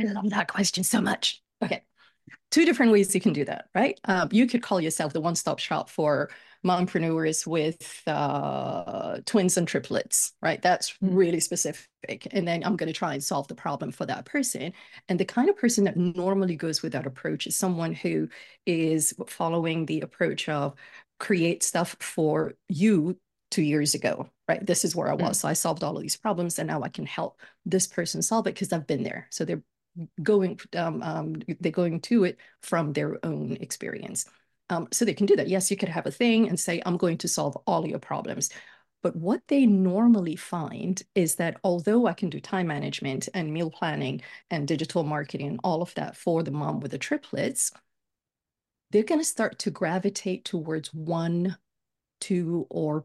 I 0.00 0.04
love 0.04 0.30
that 0.30 0.48
question 0.48 0.84
so 0.84 1.02
much. 1.02 1.42
Okay. 1.62 1.82
Two 2.50 2.64
different 2.64 2.92
ways 2.92 3.14
you 3.14 3.20
can 3.20 3.34
do 3.34 3.44
that, 3.44 3.66
right? 3.74 4.00
Um, 4.04 4.30
you 4.32 4.46
could 4.46 4.62
call 4.62 4.80
yourself 4.80 5.12
the 5.12 5.20
one-stop 5.20 5.58
shop 5.58 5.90
for 5.90 6.30
mompreneurs 6.64 7.46
with 7.46 8.02
uh, 8.06 9.18
twins 9.26 9.56
and 9.56 9.68
triplets, 9.68 10.32
right? 10.42 10.60
That's 10.62 10.92
mm. 10.92 10.96
really 11.00 11.40
specific. 11.40 12.28
And 12.30 12.46
then 12.48 12.64
I'm 12.64 12.76
going 12.76 12.88
to 12.88 12.98
try 12.98 13.14
and 13.14 13.22
solve 13.22 13.48
the 13.48 13.54
problem 13.54 13.92
for 13.92 14.06
that 14.06 14.24
person. 14.24 14.72
And 15.08 15.18
the 15.18 15.24
kind 15.24 15.48
of 15.48 15.56
person 15.56 15.84
that 15.84 15.96
normally 15.96 16.56
goes 16.56 16.82
with 16.82 16.92
that 16.92 17.06
approach 17.06 17.46
is 17.46 17.56
someone 17.56 17.92
who 17.92 18.28
is 18.66 19.14
following 19.26 19.86
the 19.86 20.00
approach 20.00 20.48
of 20.48 20.74
create 21.18 21.62
stuff 21.62 21.96
for 22.00 22.54
you 22.68 23.18
two 23.50 23.62
years 23.62 23.94
ago, 23.94 24.28
right? 24.48 24.64
This 24.66 24.84
is 24.84 24.96
where 24.96 25.10
I 25.10 25.14
was. 25.14 25.38
Mm. 25.38 25.40
So 25.42 25.48
I 25.48 25.52
solved 25.52 25.84
all 25.84 25.96
of 25.96 26.02
these 26.02 26.16
problems 26.16 26.58
and 26.58 26.66
now 26.66 26.82
I 26.82 26.88
can 26.88 27.06
help 27.06 27.40
this 27.64 27.86
person 27.86 28.22
solve 28.22 28.46
it 28.46 28.54
because 28.54 28.72
I've 28.72 28.86
been 28.86 29.02
there. 29.04 29.28
So 29.30 29.44
they're 29.44 29.62
going 30.22 30.58
um, 30.76 31.02
um, 31.02 31.36
they're 31.60 31.70
going 31.70 32.00
to 32.00 32.24
it 32.24 32.38
from 32.62 32.92
their 32.92 33.24
own 33.24 33.52
experience. 33.60 34.26
Um, 34.70 34.88
so 34.92 35.04
they 35.04 35.14
can 35.14 35.26
do 35.26 35.36
that. 35.36 35.48
Yes, 35.48 35.70
you 35.70 35.76
could 35.76 35.88
have 35.88 36.06
a 36.06 36.10
thing 36.10 36.48
and 36.48 36.58
say, 36.58 36.82
I'm 36.84 36.96
going 36.96 37.18
to 37.18 37.28
solve 37.28 37.56
all 37.66 37.86
your 37.86 37.98
problems. 37.98 38.50
But 39.02 39.14
what 39.16 39.42
they 39.48 39.66
normally 39.66 40.36
find 40.36 41.02
is 41.14 41.34
that 41.34 41.58
although 41.62 42.06
I 42.06 42.14
can 42.14 42.30
do 42.30 42.40
time 42.40 42.68
management 42.68 43.28
and 43.34 43.52
meal 43.52 43.70
planning 43.70 44.22
and 44.50 44.66
digital 44.66 45.04
marketing 45.04 45.46
and 45.48 45.60
all 45.62 45.82
of 45.82 45.92
that 45.94 46.16
for 46.16 46.42
the 46.42 46.50
mom 46.50 46.80
with 46.80 46.92
the 46.92 46.98
triplets, 46.98 47.70
they're 48.90 49.02
going 49.02 49.20
to 49.20 49.24
start 49.24 49.58
to 49.60 49.70
gravitate 49.70 50.46
towards 50.46 50.94
one, 50.94 51.58
two, 52.20 52.66
or 52.70 53.04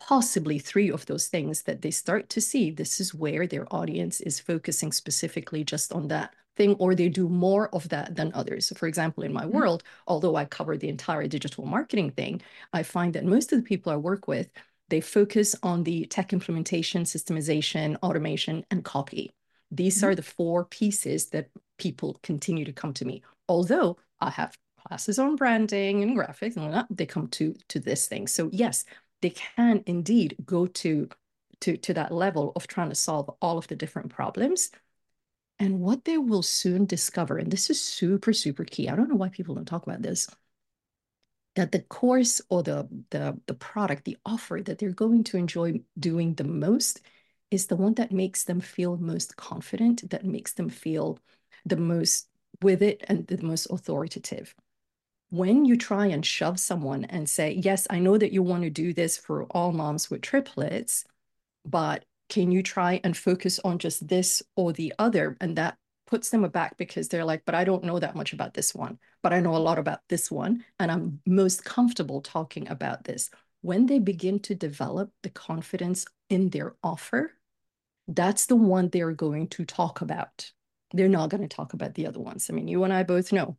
possibly 0.00 0.58
three 0.58 0.90
of 0.90 1.06
those 1.06 1.26
things 1.26 1.62
that 1.62 1.82
they 1.82 1.90
start 1.90 2.28
to 2.30 2.40
see 2.40 2.70
this 2.70 3.00
is 3.00 3.14
where 3.14 3.46
their 3.46 3.72
audience 3.74 4.20
is 4.20 4.40
focusing 4.40 4.92
specifically 4.92 5.64
just 5.64 5.92
on 5.92 6.08
that 6.08 6.34
thing 6.56 6.74
or 6.74 6.94
they 6.94 7.08
do 7.08 7.28
more 7.28 7.74
of 7.74 7.88
that 7.88 8.14
than 8.16 8.32
others. 8.34 8.66
So 8.66 8.74
for 8.74 8.86
example, 8.86 9.22
in 9.24 9.32
my 9.32 9.44
mm-hmm. 9.44 9.56
world, 9.56 9.82
although 10.06 10.36
I 10.36 10.44
cover 10.44 10.76
the 10.76 10.88
entire 10.88 11.26
digital 11.26 11.64
marketing 11.64 12.10
thing, 12.10 12.42
I 12.72 12.82
find 12.82 13.14
that 13.14 13.24
most 13.24 13.52
of 13.52 13.58
the 13.58 13.68
people 13.68 13.92
I 13.92 13.96
work 13.96 14.28
with, 14.28 14.50
they 14.88 15.00
focus 15.00 15.54
on 15.62 15.84
the 15.84 16.06
tech 16.06 16.32
implementation, 16.32 17.04
systemization, 17.04 17.96
automation, 18.02 18.64
and 18.70 18.84
copy. 18.84 19.30
These 19.70 19.98
mm-hmm. 19.98 20.08
are 20.08 20.14
the 20.14 20.22
four 20.22 20.64
pieces 20.64 21.26
that 21.30 21.48
people 21.78 22.18
continue 22.22 22.64
to 22.64 22.72
come 22.72 22.92
to 22.94 23.04
me. 23.04 23.22
Although 23.48 23.98
I 24.20 24.30
have 24.30 24.56
classes 24.86 25.18
on 25.18 25.36
branding 25.36 26.02
and 26.02 26.16
graphics 26.16 26.56
and 26.56 26.64
all 26.64 26.72
that, 26.72 26.86
they 26.90 27.06
come 27.06 27.28
to 27.28 27.54
to 27.68 27.80
this 27.80 28.06
thing. 28.06 28.26
So 28.26 28.48
yes, 28.52 28.84
they 29.22 29.30
can 29.30 29.82
indeed 29.86 30.36
go 30.44 30.66
to 30.66 31.08
to 31.60 31.76
to 31.76 31.94
that 31.94 32.12
level 32.12 32.52
of 32.56 32.66
trying 32.66 32.90
to 32.90 32.94
solve 32.94 33.30
all 33.42 33.58
of 33.58 33.68
the 33.68 33.76
different 33.76 34.10
problems. 34.10 34.70
And 35.60 35.80
what 35.80 36.04
they 36.04 36.18
will 36.18 36.42
soon 36.42 36.86
discover, 36.86 37.36
and 37.38 37.50
this 37.50 37.68
is 37.68 37.82
super, 37.82 38.32
super 38.32 38.64
key. 38.64 38.88
I 38.88 38.94
don't 38.94 39.08
know 39.08 39.16
why 39.16 39.28
people 39.28 39.56
don't 39.56 39.66
talk 39.66 39.84
about 39.84 40.02
this 40.02 40.28
that 41.58 41.72
the 41.72 41.80
course 41.80 42.40
or 42.50 42.62
the, 42.62 42.88
the, 43.10 43.36
the 43.48 43.54
product, 43.54 44.04
the 44.04 44.16
offer 44.24 44.60
that 44.64 44.78
they're 44.78 44.92
going 44.92 45.24
to 45.24 45.36
enjoy 45.36 45.80
doing 45.98 46.32
the 46.34 46.44
most 46.44 47.00
is 47.50 47.66
the 47.66 47.74
one 47.74 47.94
that 47.94 48.12
makes 48.12 48.44
them 48.44 48.60
feel 48.60 48.96
most 48.98 49.36
confident, 49.36 50.08
that 50.10 50.24
makes 50.24 50.52
them 50.52 50.68
feel 50.68 51.18
the 51.66 51.76
most 51.76 52.28
with 52.62 52.80
it 52.80 53.04
and 53.08 53.26
the 53.26 53.42
most 53.42 53.66
authoritative. 53.70 54.54
When 55.30 55.64
you 55.64 55.76
try 55.76 56.06
and 56.06 56.24
shove 56.24 56.58
someone 56.58 57.04
and 57.04 57.28
say, 57.28 57.60
Yes, 57.62 57.86
I 57.90 57.98
know 57.98 58.16
that 58.16 58.32
you 58.32 58.42
want 58.42 58.62
to 58.62 58.70
do 58.70 58.92
this 58.92 59.18
for 59.18 59.44
all 59.44 59.72
moms 59.72 60.10
with 60.10 60.22
triplets, 60.22 61.04
but 61.64 62.04
can 62.28 62.50
you 62.50 62.62
try 62.62 63.00
and 63.04 63.16
focus 63.16 63.58
on 63.64 63.78
just 63.78 64.06
this 64.08 64.42
or 64.56 64.72
the 64.72 64.92
other? 64.98 65.36
And 65.40 65.56
that 65.56 65.76
puts 66.06 66.30
them 66.30 66.44
aback 66.44 66.76
because 66.76 67.08
they're 67.08 67.24
like, 67.24 67.42
but 67.44 67.54
I 67.54 67.64
don't 67.64 67.84
know 67.84 67.98
that 67.98 68.16
much 68.16 68.32
about 68.32 68.54
this 68.54 68.74
one, 68.74 68.98
but 69.22 69.32
I 69.32 69.40
know 69.40 69.54
a 69.54 69.58
lot 69.58 69.78
about 69.78 70.00
this 70.08 70.30
one. 70.30 70.64
And 70.78 70.90
I'm 70.90 71.20
most 71.26 71.64
comfortable 71.64 72.22
talking 72.22 72.68
about 72.68 73.04
this. 73.04 73.30
When 73.60 73.86
they 73.86 73.98
begin 73.98 74.40
to 74.40 74.54
develop 74.54 75.10
the 75.22 75.30
confidence 75.30 76.06
in 76.30 76.50
their 76.50 76.74
offer, 76.82 77.32
that's 78.06 78.46
the 78.46 78.56
one 78.56 78.88
they're 78.88 79.12
going 79.12 79.48
to 79.48 79.64
talk 79.64 80.00
about. 80.00 80.50
They're 80.92 81.08
not 81.08 81.28
going 81.28 81.42
to 81.42 81.54
talk 81.54 81.74
about 81.74 81.94
the 81.94 82.06
other 82.06 82.20
ones. 82.20 82.48
I 82.48 82.54
mean, 82.54 82.68
you 82.68 82.84
and 82.84 82.92
I 82.92 83.02
both 83.02 83.32
know 83.32 83.58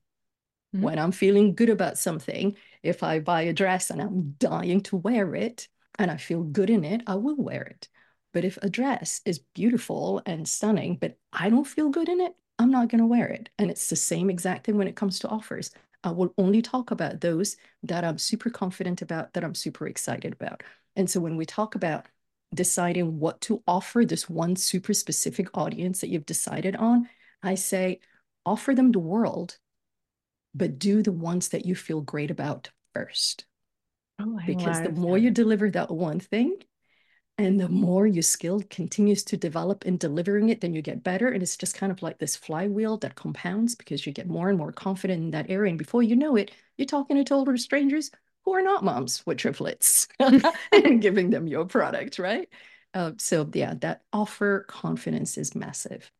mm-hmm. 0.75 0.83
when 0.83 0.99
I'm 0.99 1.11
feeling 1.11 1.55
good 1.55 1.69
about 1.69 1.97
something, 1.97 2.55
if 2.83 3.03
I 3.03 3.19
buy 3.19 3.43
a 3.43 3.53
dress 3.53 3.89
and 3.89 4.01
I'm 4.01 4.35
dying 4.37 4.81
to 4.83 4.97
wear 4.97 5.35
it 5.35 5.67
and 5.97 6.09
I 6.09 6.17
feel 6.17 6.43
good 6.43 6.69
in 6.69 6.83
it, 6.83 7.01
I 7.07 7.15
will 7.15 7.35
wear 7.35 7.63
it. 7.63 7.87
But 8.33 8.45
if 8.45 8.57
a 8.61 8.69
dress 8.69 9.21
is 9.25 9.39
beautiful 9.55 10.21
and 10.25 10.47
stunning, 10.47 10.97
but 10.99 11.17
I 11.33 11.49
don't 11.49 11.65
feel 11.65 11.89
good 11.89 12.09
in 12.09 12.21
it, 12.21 12.33
I'm 12.59 12.71
not 12.71 12.89
going 12.89 12.99
to 12.99 13.07
wear 13.07 13.27
it. 13.27 13.49
And 13.57 13.71
it's 13.71 13.89
the 13.89 13.95
same 13.95 14.29
exact 14.29 14.65
thing 14.65 14.77
when 14.77 14.87
it 14.87 14.95
comes 14.95 15.19
to 15.19 15.29
offers. 15.29 15.71
I 16.03 16.11
will 16.11 16.33
only 16.37 16.61
talk 16.61 16.91
about 16.91 17.21
those 17.21 17.57
that 17.83 18.03
I'm 18.03 18.17
super 18.17 18.49
confident 18.49 19.01
about, 19.01 19.33
that 19.33 19.43
I'm 19.43 19.55
super 19.55 19.87
excited 19.87 20.33
about. 20.33 20.63
And 20.95 21.09
so 21.09 21.19
when 21.19 21.37
we 21.37 21.45
talk 21.45 21.75
about 21.75 22.05
deciding 22.53 23.19
what 23.19 23.41
to 23.41 23.63
offer 23.67 24.05
this 24.05 24.29
one 24.29 24.55
super 24.55 24.93
specific 24.93 25.57
audience 25.57 26.01
that 26.01 26.09
you've 26.09 26.25
decided 26.25 26.75
on, 26.75 27.09
I 27.43 27.55
say 27.55 27.99
offer 28.45 28.73
them 28.73 28.91
the 28.91 28.99
world, 28.99 29.57
but 30.53 30.79
do 30.79 31.01
the 31.01 31.11
ones 31.11 31.49
that 31.49 31.65
you 31.65 31.75
feel 31.75 32.01
great 32.01 32.31
about 32.31 32.69
first. 32.93 33.45
Oh, 34.19 34.39
because 34.45 34.81
the 34.81 34.91
more 34.91 35.17
that. 35.17 35.23
you 35.23 35.31
deliver 35.31 35.69
that 35.71 35.91
one 35.91 36.19
thing, 36.19 36.57
and 37.39 37.57
the 37.57 37.69
more 37.69 38.05
your 38.05 38.21
skill 38.21 38.61
continues 38.69 39.23
to 39.23 39.37
develop 39.37 39.85
in 39.85 39.95
delivering 39.95 40.49
it, 40.49 40.59
then 40.59 40.73
you 40.73 40.81
get 40.81 41.03
better. 41.05 41.29
And 41.29 41.41
it's 41.41 41.55
just 41.55 41.73
kind 41.73 41.89
of 41.89 42.01
like 42.01 42.17
this 42.17 42.35
flywheel 42.35 42.97
that 42.97 43.15
compounds 43.15 43.75
because 43.75 44.05
you 44.05 44.11
get 44.11 44.27
more 44.27 44.49
and 44.49 44.57
more 44.57 44.73
confident 44.73 45.23
in 45.23 45.31
that 45.31 45.49
area. 45.49 45.69
And 45.69 45.77
before 45.77 46.03
you 46.03 46.17
know 46.17 46.35
it, 46.35 46.51
you're 46.77 46.85
talking 46.85 47.15
to 47.15 47.23
total 47.23 47.57
strangers 47.57 48.11
who 48.43 48.53
are 48.53 48.61
not 48.61 48.83
moms 48.83 49.25
with 49.25 49.37
triplets 49.37 50.09
and 50.19 51.01
giving 51.01 51.29
them 51.29 51.47
your 51.47 51.63
product, 51.63 52.19
right? 52.19 52.49
Uh, 52.93 53.11
so, 53.17 53.49
yeah, 53.53 53.75
that 53.75 54.01
offer 54.11 54.65
confidence 54.67 55.37
is 55.37 55.55
massive. 55.55 56.11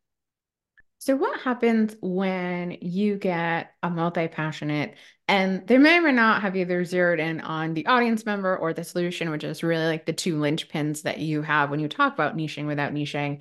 So, 1.00 1.16
what 1.16 1.40
happens 1.40 1.96
when 2.02 2.76
you 2.82 3.16
get 3.16 3.72
a 3.82 3.88
multi 3.88 4.28
passionate 4.28 4.96
and 5.26 5.66
they 5.66 5.78
may 5.78 5.96
or 5.96 6.02
may 6.02 6.12
not 6.12 6.42
have 6.42 6.56
either 6.56 6.84
zeroed 6.84 7.20
in 7.20 7.40
on 7.40 7.72
the 7.72 7.86
audience 7.86 8.26
member 8.26 8.54
or 8.54 8.74
the 8.74 8.84
solution, 8.84 9.30
which 9.30 9.42
is 9.42 9.62
really 9.62 9.86
like 9.86 10.04
the 10.04 10.12
two 10.12 10.36
linchpins 10.36 11.02
that 11.02 11.18
you 11.18 11.40
have 11.40 11.70
when 11.70 11.80
you 11.80 11.88
talk 11.88 12.12
about 12.12 12.36
niching 12.36 12.66
without 12.66 12.92
niching. 12.92 13.40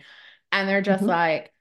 And 0.54 0.70
they're 0.70 0.82
just 0.82 1.02
mm-hmm. 1.02 1.10
like, 1.10 1.54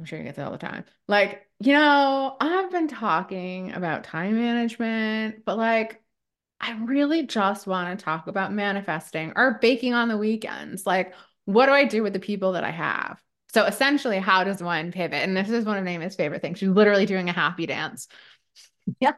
I'm 0.00 0.04
sure 0.04 0.18
you 0.18 0.24
get 0.24 0.34
that 0.34 0.46
all 0.46 0.50
the 0.50 0.58
time. 0.58 0.84
Like, 1.06 1.46
you 1.60 1.74
know, 1.74 2.36
I've 2.40 2.72
been 2.72 2.88
talking 2.88 3.72
about 3.72 4.02
time 4.02 4.34
management, 4.34 5.44
but 5.44 5.56
like, 5.56 6.02
I 6.60 6.72
really 6.72 7.28
just 7.28 7.68
want 7.68 7.96
to 7.96 8.04
talk 8.04 8.26
about 8.26 8.52
manifesting 8.52 9.34
or 9.36 9.58
baking 9.62 9.94
on 9.94 10.08
the 10.08 10.18
weekends. 10.18 10.86
Like, 10.86 11.14
what 11.44 11.66
do 11.66 11.72
I 11.72 11.84
do 11.84 12.02
with 12.02 12.14
the 12.14 12.18
people 12.18 12.52
that 12.52 12.64
I 12.64 12.70
have? 12.70 13.22
So 13.52 13.64
essentially, 13.64 14.18
how 14.18 14.44
does 14.44 14.62
one 14.62 14.92
pivot? 14.92 15.22
And 15.22 15.36
this 15.36 15.50
is 15.50 15.64
one 15.64 15.76
of 15.76 15.84
Naima's 15.84 16.16
favorite 16.16 16.42
things. 16.42 16.58
She's 16.58 16.68
literally 16.68 17.06
doing 17.06 17.28
a 17.28 17.32
happy 17.32 17.66
dance. 17.66 18.08
Yeah. 19.00 19.12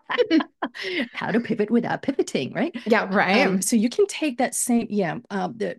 how 1.13 1.31
to 1.31 1.41
pivot 1.41 1.71
without 1.71 2.03
pivoting, 2.03 2.53
right? 2.53 2.75
Yeah, 2.87 3.09
right. 3.15 3.47
Um, 3.47 3.63
so 3.63 3.77
you 3.77 3.89
can 3.89 4.07
take 4.07 4.39
that 4.39 4.55
same, 4.55 4.87
yeah, 4.91 5.19
um, 5.31 5.55
the, 5.57 5.77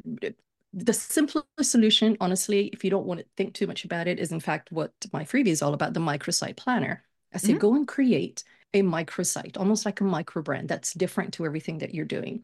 the 0.73 0.93
simplest 0.93 1.45
solution, 1.63 2.17
honestly, 2.19 2.67
if 2.67 2.83
you 2.83 2.89
don't 2.89 3.05
want 3.05 3.19
to 3.19 3.25
think 3.37 3.53
too 3.53 3.67
much 3.67 3.85
about 3.85 4.07
it, 4.07 4.19
is 4.19 4.31
in 4.31 4.39
fact 4.39 4.71
what 4.71 4.91
my 5.11 5.23
freebie 5.23 5.47
is 5.47 5.61
all 5.61 5.73
about 5.73 5.93
the 5.93 5.99
microsite 5.99 6.57
planner. 6.57 7.03
I 7.33 7.37
say, 7.37 7.49
mm-hmm. 7.49 7.59
go 7.59 7.75
and 7.75 7.87
create 7.87 8.43
a 8.73 8.81
microsite, 8.81 9.57
almost 9.57 9.85
like 9.85 10.01
a 10.01 10.03
micro 10.03 10.41
brand 10.41 10.69
that's 10.69 10.93
different 10.93 11.33
to 11.35 11.45
everything 11.45 11.79
that 11.79 11.93
you're 11.93 12.05
doing. 12.05 12.43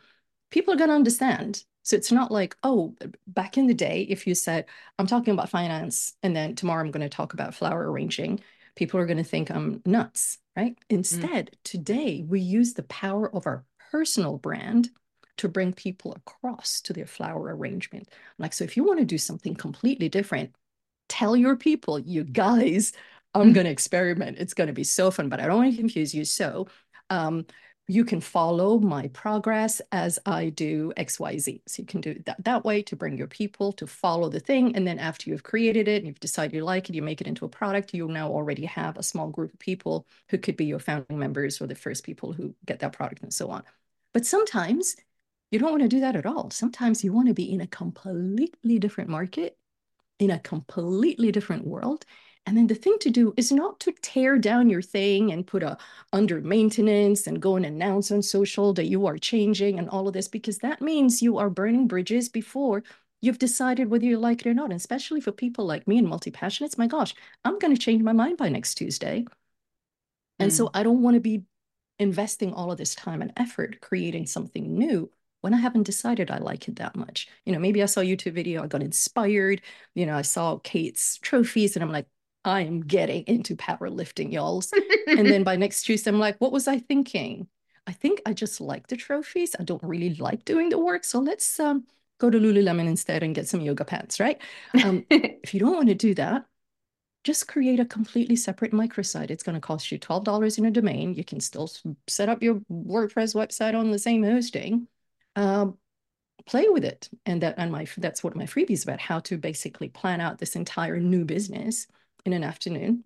People 0.51 0.73
are 0.73 0.77
going 0.77 0.89
to 0.89 0.95
understand 0.95 1.63
so 1.89 1.95
it's 1.95 2.11
not 2.11 2.31
like, 2.31 2.55
oh, 2.61 2.95
back 3.25 3.57
in 3.57 3.65
the 3.65 3.73
day, 3.73 4.05
if 4.09 4.27
you 4.27 4.35
said, 4.35 4.65
I'm 4.99 5.07
talking 5.07 5.33
about 5.33 5.49
finance 5.49 6.13
and 6.21 6.35
then 6.35 6.53
tomorrow 6.53 6.83
I'm 6.83 6.91
going 6.91 7.01
to 7.01 7.09
talk 7.09 7.33
about 7.33 7.55
flower 7.55 7.91
arranging, 7.91 8.41
people 8.75 8.99
are 8.99 9.07
going 9.07 9.17
to 9.17 9.23
think 9.23 9.49
I'm 9.49 9.81
nuts, 9.87 10.37
right? 10.55 10.75
Mm. 10.75 10.83
Instead, 10.89 11.51
mm. 11.51 11.53
today 11.63 12.23
we 12.27 12.41
use 12.41 12.75
the 12.75 12.83
power 12.83 13.33
of 13.33 13.47
our 13.47 13.65
personal 13.91 14.37
brand 14.37 14.91
to 15.37 15.49
bring 15.49 15.73
people 15.73 16.13
across 16.13 16.79
to 16.81 16.93
their 16.93 17.07
flower 17.07 17.55
arrangement. 17.55 18.07
Like, 18.37 18.53
so 18.53 18.65
if 18.65 18.77
you 18.77 18.83
want 18.83 18.99
to 18.99 19.05
do 19.05 19.17
something 19.17 19.55
completely 19.55 20.09
different, 20.09 20.53
tell 21.07 21.35
your 21.35 21.55
people, 21.55 21.97
you 21.97 22.23
guys, 22.23 22.91
I'm 23.33 23.49
mm. 23.49 23.53
going 23.55 23.65
to 23.65 23.71
experiment. 23.71 24.37
It's 24.37 24.53
going 24.53 24.67
to 24.67 24.73
be 24.73 24.83
so 24.83 25.09
fun, 25.09 25.27
but 25.29 25.39
I 25.39 25.47
don't 25.47 25.57
want 25.57 25.71
to 25.71 25.77
confuse 25.77 26.13
you. 26.13 26.23
So, 26.23 26.67
um, 27.09 27.45
you 27.89 28.05
can 28.05 28.21
follow 28.21 28.77
my 28.77 29.07
progress 29.07 29.81
as 29.91 30.19
I 30.23 30.49
do 30.49 30.93
XYZ. 30.95 31.61
So 31.67 31.81
you 31.81 31.87
can 31.87 32.01
do 32.01 32.21
that 32.27 32.43
that 32.45 32.63
way 32.63 32.83
to 32.83 32.95
bring 32.95 33.17
your 33.17 33.25
people 33.25 33.73
to 33.73 33.87
follow 33.87 34.29
the 34.29 34.39
thing. 34.39 34.75
And 34.75 34.85
then 34.85 34.99
after 34.99 35.27
you've 35.27 35.41
created 35.41 35.87
it, 35.87 35.97
and 35.97 36.05
you've 36.05 36.19
decided 36.19 36.53
you 36.53 36.63
like 36.63 36.87
it, 36.87 36.95
you 36.95 37.01
make 37.01 37.19
it 37.19 37.25
into 37.25 37.45
a 37.45 37.49
product, 37.49 37.95
you 37.95 38.07
now 38.07 38.29
already 38.29 38.65
have 38.67 38.95
a 38.95 39.03
small 39.03 39.29
group 39.29 39.51
of 39.51 39.59
people 39.59 40.05
who 40.29 40.37
could 40.37 40.55
be 40.55 40.65
your 40.65 40.77
founding 40.77 41.17
members 41.17 41.59
or 41.59 41.65
the 41.65 41.73
first 41.73 42.03
people 42.03 42.31
who 42.31 42.53
get 42.63 42.77
that 42.81 42.93
product 42.93 43.23
and 43.23 43.33
so 43.33 43.49
on. 43.49 43.63
But 44.13 44.23
sometimes 44.23 44.95
you 45.49 45.57
don't 45.57 45.71
want 45.71 45.81
to 45.81 45.89
do 45.89 46.01
that 46.01 46.15
at 46.15 46.27
all. 46.27 46.51
Sometimes 46.51 47.03
you 47.03 47.11
want 47.11 47.27
to 47.29 47.33
be 47.33 47.51
in 47.51 47.61
a 47.61 47.67
completely 47.67 48.77
different 48.77 49.09
market, 49.09 49.57
in 50.19 50.29
a 50.29 50.37
completely 50.37 51.31
different 51.31 51.65
world. 51.65 52.05
And 52.49 52.57
then 52.57 52.65
the 52.65 52.73
thing 52.73 52.97
to 53.01 53.11
do 53.11 53.31
is 53.37 53.51
not 53.51 53.79
to 53.81 53.91
tear 54.01 54.39
down 54.39 54.71
your 54.71 54.81
thing 54.81 55.31
and 55.31 55.45
put 55.45 55.61
a 55.61 55.77
under 56.11 56.41
maintenance 56.41 57.27
and 57.27 57.39
go 57.39 57.57
and 57.57 57.63
announce 57.63 58.09
on 58.09 58.23
social 58.23 58.73
that 58.73 58.87
you 58.87 59.05
are 59.05 59.19
changing 59.19 59.77
and 59.77 59.87
all 59.87 60.07
of 60.07 60.15
this, 60.15 60.27
because 60.27 60.57
that 60.57 60.81
means 60.81 61.21
you 61.21 61.37
are 61.37 61.51
burning 61.51 61.85
bridges 61.87 62.27
before 62.27 62.81
you've 63.21 63.37
decided 63.37 63.91
whether 63.91 64.05
you 64.05 64.17
like 64.17 64.41
it 64.41 64.49
or 64.49 64.55
not. 64.55 64.71
And 64.71 64.73
especially 64.73 65.21
for 65.21 65.31
people 65.31 65.67
like 65.67 65.87
me 65.87 65.99
and 65.99 66.07
multi-passionates, 66.07 66.75
my 66.75 66.87
gosh, 66.87 67.13
I'm 67.45 67.59
going 67.59 67.75
to 67.75 67.79
change 67.79 68.01
my 68.01 68.13
mind 68.13 68.37
by 68.39 68.49
next 68.49 68.73
Tuesday. 68.73 69.25
And 70.39 70.49
mm. 70.49 70.55
so 70.55 70.71
I 70.73 70.81
don't 70.81 71.03
want 71.03 71.13
to 71.17 71.21
be 71.21 71.43
investing 71.99 72.51
all 72.51 72.71
of 72.71 72.79
this 72.79 72.95
time 72.95 73.21
and 73.21 73.31
effort 73.37 73.79
creating 73.79 74.25
something 74.25 74.75
new 74.75 75.11
when 75.41 75.53
I 75.53 75.57
haven't 75.57 75.83
decided 75.83 76.31
I 76.31 76.39
like 76.39 76.67
it 76.67 76.77
that 76.77 76.95
much. 76.95 77.27
You 77.45 77.53
know, 77.53 77.59
maybe 77.59 77.83
I 77.83 77.85
saw 77.85 78.01
a 78.01 78.05
YouTube 78.05 78.33
video, 78.33 78.63
I 78.63 78.67
got 78.67 78.81
inspired, 78.81 79.61
you 79.93 80.07
know, 80.07 80.17
I 80.17 80.23
saw 80.23 80.57
Kate's 80.57 81.19
trophies 81.19 81.75
and 81.75 81.83
I'm 81.83 81.91
like, 81.91 82.07
I 82.45 82.61
am 82.61 82.81
getting 82.81 83.23
into 83.27 83.55
powerlifting, 83.55 84.31
y'all. 84.31 84.63
and 85.07 85.27
then 85.29 85.43
by 85.43 85.55
next 85.55 85.83
Tuesday, 85.83 86.09
I'm 86.09 86.19
like, 86.19 86.37
what 86.39 86.51
was 86.51 86.67
I 86.67 86.79
thinking? 86.79 87.47
I 87.85 87.91
think 87.91 88.21
I 88.25 88.33
just 88.33 88.61
like 88.61 88.87
the 88.87 88.95
trophies. 88.95 89.55
I 89.59 89.63
don't 89.63 89.83
really 89.83 90.15
like 90.15 90.45
doing 90.45 90.69
the 90.69 90.77
work. 90.77 91.03
So 91.03 91.19
let's 91.19 91.59
um, 91.59 91.85
go 92.19 92.29
to 92.29 92.37
Lululemon 92.37 92.87
instead 92.87 93.23
and 93.23 93.35
get 93.35 93.47
some 93.47 93.61
yoga 93.61 93.83
pants, 93.83 94.19
right? 94.19 94.39
Um, 94.83 95.05
if 95.09 95.53
you 95.53 95.59
don't 95.59 95.75
want 95.75 95.89
to 95.89 95.95
do 95.95 96.13
that, 96.15 96.45
just 97.23 97.47
create 97.47 97.79
a 97.79 97.85
completely 97.85 98.35
separate 98.35 98.71
microsite. 98.71 99.29
It's 99.29 99.43
going 99.43 99.55
to 99.55 99.61
cost 99.61 99.91
you 99.91 99.99
$12 99.99 100.57
in 100.57 100.65
a 100.65 100.71
domain. 100.71 101.13
You 101.15 101.23
can 101.23 101.39
still 101.39 101.69
set 102.07 102.29
up 102.29 102.41
your 102.41 102.61
WordPress 102.71 103.35
website 103.35 103.77
on 103.77 103.91
the 103.91 103.99
same 103.99 104.23
hosting. 104.23 104.87
Um, 105.35 105.77
play 106.45 106.69
with 106.69 106.85
it. 106.85 107.09
And 107.25 107.41
that 107.43 107.55
and 107.57 107.71
my 107.71 107.85
that's 107.97 108.23
what 108.23 108.35
my 108.35 108.45
freebie 108.45 108.71
is 108.71 108.83
about, 108.83 108.99
how 109.01 109.19
to 109.21 109.37
basically 109.37 109.89
plan 109.89 110.21
out 110.21 110.37
this 110.37 110.55
entire 110.55 110.99
new 110.99 111.25
business 111.25 111.87
in 112.25 112.33
an 112.33 112.43
afternoon 112.43 113.03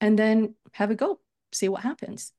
and 0.00 0.18
then 0.18 0.54
have 0.72 0.90
a 0.90 0.94
go, 0.94 1.20
see 1.52 1.68
what 1.68 1.82
happens. 1.82 2.32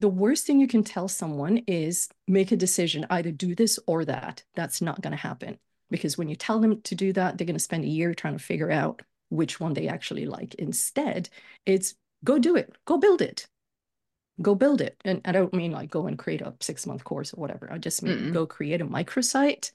The 0.00 0.08
worst 0.08 0.46
thing 0.46 0.60
you 0.60 0.66
can 0.66 0.82
tell 0.84 1.08
someone 1.08 1.58
is 1.66 2.08
make 2.26 2.52
a 2.52 2.56
decision, 2.56 3.06
either 3.10 3.30
do 3.32 3.54
this 3.54 3.78
or 3.86 4.04
that. 4.06 4.44
That's 4.54 4.80
not 4.80 5.02
going 5.02 5.12
to 5.12 5.16
happen 5.16 5.58
because 5.90 6.16
when 6.16 6.28
you 6.28 6.36
tell 6.36 6.58
them 6.60 6.80
to 6.82 6.94
do 6.94 7.12
that, 7.12 7.36
they're 7.36 7.46
going 7.46 7.54
to 7.54 7.60
spend 7.60 7.84
a 7.84 7.88
year 7.88 8.14
trying 8.14 8.38
to 8.38 8.42
figure 8.44 8.70
out 8.70 9.02
which 9.28 9.60
one 9.60 9.74
they 9.74 9.88
actually 9.88 10.26
like. 10.26 10.54
Instead, 10.54 11.28
it's 11.66 11.94
go 12.24 12.38
do 12.38 12.56
it, 12.56 12.74
go 12.86 12.96
build 12.96 13.22
it, 13.22 13.46
go 14.42 14.54
build 14.54 14.80
it. 14.80 14.96
And 15.04 15.20
I 15.24 15.32
don't 15.32 15.54
mean 15.54 15.72
like 15.72 15.90
go 15.90 16.06
and 16.06 16.18
create 16.18 16.40
a 16.42 16.54
six 16.60 16.86
month 16.86 17.04
course 17.04 17.34
or 17.34 17.40
whatever. 17.40 17.70
I 17.72 17.78
just 17.78 18.02
mean 18.02 18.18
Mm-mm. 18.18 18.32
go 18.32 18.46
create 18.46 18.80
a 18.80 18.86
microsite, 18.86 19.72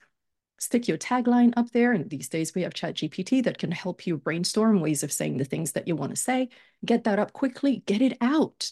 stick 0.58 0.88
your 0.88 0.98
tagline 0.98 1.54
up 1.58 1.72
there. 1.72 1.92
And 1.92 2.10
these 2.10 2.30
days 2.30 2.56
we 2.56 2.62
have 2.64 2.74
Chat 2.74 2.96
GPT 2.96 3.44
that 3.44 3.58
can 3.58 3.72
help 3.72 4.08
you 4.08 4.18
brainstorm 4.18 4.80
ways 4.80 5.04
of 5.04 5.12
saying 5.12 5.38
the 5.38 5.46
things 5.46 5.74
that 5.74 5.88
you 5.88 5.96
want 5.96 6.12
to 6.12 6.22
say. 6.22 6.50
Get 6.84 7.04
that 7.06 7.20
up 7.20 7.34
quickly, 7.34 7.84
get 7.86 8.02
it 8.02 8.18
out. 8.22 8.72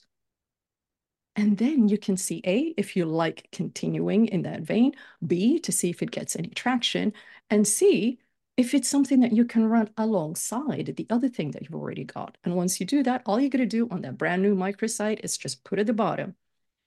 And 1.36 1.58
then 1.58 1.88
you 1.88 1.98
can 1.98 2.16
see 2.16 2.42
A, 2.46 2.74
if 2.78 2.96
you 2.96 3.06
like 3.06 3.48
continuing 3.52 4.28
in 4.28 4.44
that 4.44 4.62
vein, 4.62 4.94
B, 5.26 5.60
to 5.60 5.72
see 5.72 5.90
if 5.90 6.04
it 6.04 6.12
gets 6.12 6.36
any 6.36 6.50
traction, 6.50 7.12
and 7.50 7.68
C, 7.68 8.20
if 8.56 8.76
it's 8.76 8.88
something 8.88 9.22
that 9.22 9.34
you 9.34 9.46
can 9.46 9.66
run 9.66 9.90
alongside 9.98 10.94
the 10.96 11.08
other 11.10 11.28
thing 11.28 11.50
that 11.52 11.64
you've 11.64 11.74
already 11.74 12.04
got. 12.04 12.38
And 12.44 12.56
once 12.56 12.80
you 12.80 12.86
do 12.86 13.02
that, 13.02 13.24
all 13.26 13.40
you 13.40 13.50
got 13.50 13.58
to 13.58 13.66
do 13.66 13.88
on 13.90 14.02
that 14.02 14.18
brand 14.18 14.44
new 14.44 14.56
microsite 14.56 15.22
is 15.24 15.36
just 15.38 15.64
put 15.64 15.80
at 15.80 15.88
the 15.88 15.94
bottom 15.94 16.36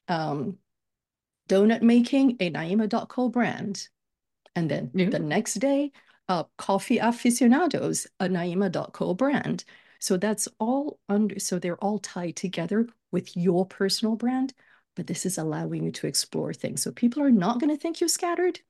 um, 0.09 0.59
donut 1.49 1.83
making 1.83 2.37
a 2.41 2.51
Naima.co 2.51 3.29
brand. 3.29 3.89
And 4.57 4.71
then 4.71 4.90
Yeah. 4.95 5.11
the 5.11 5.21
next 5.21 5.55
day, 5.55 5.92
uh, 6.29 6.45
coffee 6.59 6.99
aficionados, 6.99 8.09
a 8.21 8.29
Naima.co 8.29 9.14
brand. 9.14 9.64
So 10.01 10.16
that's 10.16 10.49
all 10.59 10.99
under, 11.09 11.38
so 11.38 11.59
they're 11.61 11.79
all 11.85 12.01
tied 12.01 12.37
together 12.37 12.88
with 13.12 13.37
your 13.37 13.66
personal 13.66 14.16
brand, 14.16 14.55
but 14.97 15.07
this 15.07 15.25
is 15.27 15.38
allowing 15.38 15.85
you 15.85 15.92
to 15.92 16.09
explore 16.09 16.53
things. 16.55 16.83
So 16.83 16.90
people 16.92 17.23
are 17.23 17.31
not 17.31 17.61
going 17.61 17.71
to 17.75 17.81
think 17.81 18.01
you're 18.01 18.09
scattered. 18.09 18.61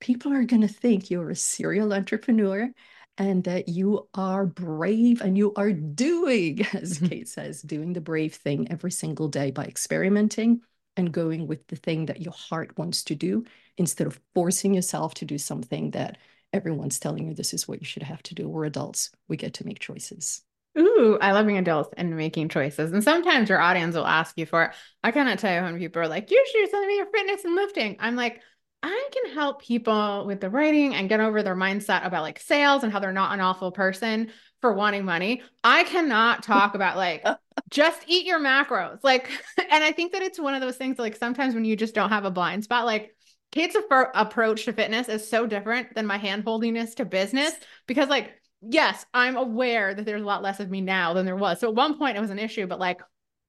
People 0.00 0.32
are 0.32 0.44
going 0.44 0.62
to 0.62 0.68
think 0.68 1.10
you're 1.10 1.30
a 1.30 1.36
serial 1.36 1.92
entrepreneur 1.92 2.70
and 3.18 3.44
that 3.44 3.68
you 3.68 4.08
are 4.14 4.46
brave 4.46 5.20
and 5.20 5.36
you 5.36 5.52
are 5.56 5.72
doing, 5.72 6.62
as 6.74 7.00
Mhm. 7.00 7.08
Kate 7.08 7.28
says, 7.28 7.62
doing 7.62 7.92
the 7.92 8.00
brave 8.00 8.34
thing 8.34 8.70
every 8.70 8.92
single 8.92 9.28
day 9.28 9.50
by 9.50 9.64
experimenting 9.66 10.62
and 10.96 11.12
going 11.12 11.46
with 11.46 11.66
the 11.68 11.76
thing 11.76 12.06
that 12.06 12.20
your 12.20 12.32
heart 12.32 12.76
wants 12.78 13.04
to 13.04 13.14
do 13.14 13.44
instead 13.78 14.06
of 14.06 14.20
forcing 14.34 14.74
yourself 14.74 15.14
to 15.14 15.24
do 15.24 15.38
something 15.38 15.92
that 15.92 16.18
everyone's 16.52 16.98
telling 16.98 17.28
you 17.28 17.34
this 17.34 17.54
is 17.54 17.68
what 17.68 17.80
you 17.80 17.86
should 17.86 18.02
have 18.02 18.22
to 18.24 18.34
do. 18.34 18.48
We're 18.48 18.64
adults, 18.64 19.10
we 19.28 19.36
get 19.36 19.54
to 19.54 19.66
make 19.66 19.78
choices. 19.78 20.42
Ooh, 20.78 21.18
I 21.20 21.32
love 21.32 21.46
being 21.46 21.58
adults 21.58 21.90
and 21.96 22.16
making 22.16 22.48
choices. 22.48 22.92
And 22.92 23.02
sometimes 23.02 23.48
your 23.48 23.60
audience 23.60 23.96
will 23.96 24.06
ask 24.06 24.38
you 24.38 24.46
for 24.46 24.64
it. 24.64 24.70
I 25.02 25.10
cannot 25.10 25.38
tell 25.38 25.54
you 25.54 25.62
when 25.62 25.78
people 25.78 26.00
are 26.02 26.08
like, 26.08 26.30
you 26.30 26.44
should 26.46 26.66
do 26.66 26.70
something 26.70 26.96
your 26.96 27.06
fitness 27.06 27.44
and 27.44 27.56
lifting. 27.56 27.96
I'm 27.98 28.14
like, 28.14 28.40
I 28.82 29.08
can 29.12 29.34
help 29.34 29.62
people 29.62 30.24
with 30.26 30.40
the 30.40 30.48
writing 30.48 30.94
and 30.94 31.08
get 31.08 31.20
over 31.20 31.42
their 31.42 31.56
mindset 31.56 32.06
about 32.06 32.22
like 32.22 32.38
sales 32.38 32.82
and 32.82 32.92
how 32.92 32.98
they're 32.98 33.12
not 33.12 33.34
an 33.34 33.40
awful 33.40 33.72
person 33.72 34.30
for 34.60 34.72
wanting 34.72 35.04
money. 35.04 35.42
I 35.64 35.84
cannot 35.84 36.42
talk 36.42 36.74
about 36.74 36.96
like 36.96 37.26
just 37.70 38.02
eat 38.06 38.26
your 38.26 38.40
macros. 38.40 38.98
Like, 39.02 39.30
and 39.58 39.84
I 39.84 39.92
think 39.92 40.12
that 40.12 40.22
it's 40.22 40.38
one 40.38 40.54
of 40.54 40.60
those 40.60 40.76
things 40.76 40.98
like 40.98 41.16
sometimes 41.16 41.54
when 41.54 41.64
you 41.64 41.76
just 41.76 41.94
don't 41.94 42.10
have 42.10 42.24
a 42.24 42.30
blind 42.30 42.64
spot, 42.64 42.86
like 42.86 43.14
Kate's 43.52 43.76
appro- 43.76 44.10
approach 44.14 44.64
to 44.64 44.72
fitness 44.72 45.08
is 45.08 45.28
so 45.28 45.46
different 45.46 45.94
than 45.94 46.06
my 46.06 46.18
hand 46.18 46.44
holdiness 46.44 46.94
to 46.96 47.04
business 47.04 47.52
because 47.86 48.08
like 48.08 48.40
yes, 48.62 49.06
I'm 49.14 49.36
aware 49.36 49.94
that 49.94 50.04
there's 50.04 50.22
a 50.22 50.26
lot 50.26 50.42
less 50.42 50.60
of 50.60 50.70
me 50.70 50.80
now 50.80 51.14
than 51.14 51.26
there 51.26 51.36
was. 51.36 51.60
So 51.60 51.68
at 51.68 51.74
one 51.74 51.98
point 51.98 52.16
it 52.16 52.20
was 52.20 52.30
an 52.30 52.38
issue, 52.38 52.66
but 52.66 52.78
like 52.78 53.00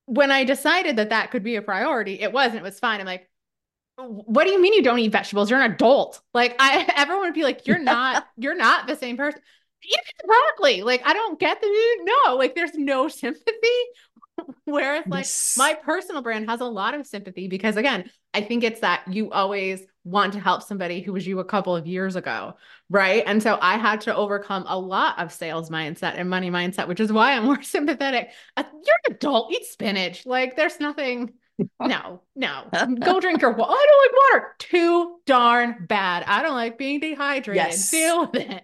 when 0.06 0.32
I 0.32 0.44
decided 0.44 0.98
that 0.98 1.10
that 1.10 1.32
could 1.32 1.44
be 1.44 1.56
a 1.56 1.62
priority, 1.62 2.20
it 2.20 2.32
wasn't. 2.32 2.58
It 2.58 2.64
was 2.64 2.80
fine. 2.80 3.00
I'm 3.00 3.06
like, 3.06 3.30
what 3.98 4.46
do 4.46 4.52
you 4.52 4.62
mean 4.62 4.74
you 4.74 4.82
don't 4.82 5.00
eat 5.00 5.12
vegetables? 5.12 5.50
You're 5.50 5.62
an 5.62 5.72
adult. 5.72 6.22
Like 6.34 6.56
I, 6.60 6.92
everyone 6.96 7.26
would 7.26 7.34
be 7.34 7.44
like, 7.44 7.68
you're 7.68 7.80
not, 7.80 8.26
you're 8.38 8.56
not 8.56 8.88
the 8.88 8.96
same 8.96 9.18
person. 9.18 9.42
Eat 9.84 10.26
broccoli. 10.26 10.84
Like 10.84 11.02
I 11.06 11.14
don't 11.14 11.40
get 11.40 11.60
the 11.60 11.68
no. 12.04 12.36
Like 12.36 12.56
there's 12.56 12.76
no 12.76 13.08
sympathy. 13.08 13.52
Whereas 14.66 15.06
like 15.08 15.26
Yes. 15.26 15.56
my 15.58 15.74
personal 15.74 16.22
brand 16.22 16.50
has 16.50 16.62
a 16.62 16.66
lot 16.66 16.94
of 16.94 17.06
sympathy 17.08 17.48
because 17.48 17.78
again, 17.78 18.10
I 18.34 18.42
think 18.42 18.64
it's 18.64 18.80
that 18.82 19.04
you 19.08 19.32
always 19.32 19.82
want 20.04 20.34
to 20.34 20.40
help 20.40 20.64
somebody 20.64 21.02
who 21.02 21.14
was 21.14 21.28
you 21.28 21.40
a 21.40 21.46
couple 21.46 21.76
of 21.76 21.86
years 21.86 22.16
ago, 22.16 22.56
right? 22.90 23.24
And 23.28 23.42
so 23.44 23.58
I 23.62 23.78
had 23.78 24.02
to 24.02 24.16
overcome 24.16 24.66
a 24.68 24.78
lot 24.80 25.20
of 25.20 25.32
sales 25.32 25.70
mindset 25.70 26.16
and 26.18 26.30
money 26.30 26.50
mindset, 26.50 26.88
which 26.88 27.00
is 27.00 27.12
why 27.12 27.34
I'm 27.34 27.46
more 27.46 27.62
sympathetic. 27.62 28.32
Uh, 28.58 28.64
you're 28.72 28.96
an 29.08 29.16
adult, 29.16 29.52
eat 29.54 29.66
spinach. 29.66 30.26
Like 30.26 30.56
there's 30.56 30.80
nothing. 30.80 31.34
No, 31.80 32.22
no. 32.36 32.64
Go 33.04 33.20
drink 33.20 33.42
your 33.44 33.52
water. 33.52 33.72
I 33.72 33.86
don't 33.88 34.34
like 34.34 34.42
water. 34.42 34.56
Too 34.58 35.16
darn 35.28 35.86
bad. 35.88 36.24
I 36.26 36.42
don't 36.42 36.56
like 36.56 36.80
being 36.80 37.00
dehydrated. 37.00 37.56
Yes. 37.64 37.92
Deal 37.92 38.22
with 38.22 38.36
it. 38.42 38.64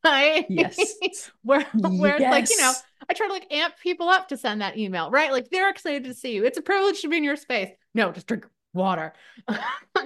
Right? 0.04 0.46
Yes. 0.48 0.78
where 1.42 1.66
where 1.74 2.14
it's 2.14 2.22
like, 2.22 2.48
you 2.48 2.56
know, 2.58 2.72
I 3.10 3.14
try 3.14 3.26
to 3.26 3.32
like 3.32 3.52
amp 3.52 3.74
people 3.82 4.08
up 4.08 4.28
to 4.28 4.36
send 4.36 4.60
that 4.60 4.78
email, 4.78 5.10
right? 5.10 5.32
Like 5.32 5.50
they're 5.50 5.70
excited 5.70 6.04
to 6.04 6.14
see 6.14 6.34
you. 6.34 6.44
It's 6.44 6.56
a 6.56 6.62
privilege 6.62 7.02
to 7.02 7.08
be 7.08 7.16
in 7.16 7.24
your 7.24 7.36
space. 7.36 7.70
No, 7.94 8.12
just 8.12 8.28
drink 8.28 8.46
water. 8.72 9.12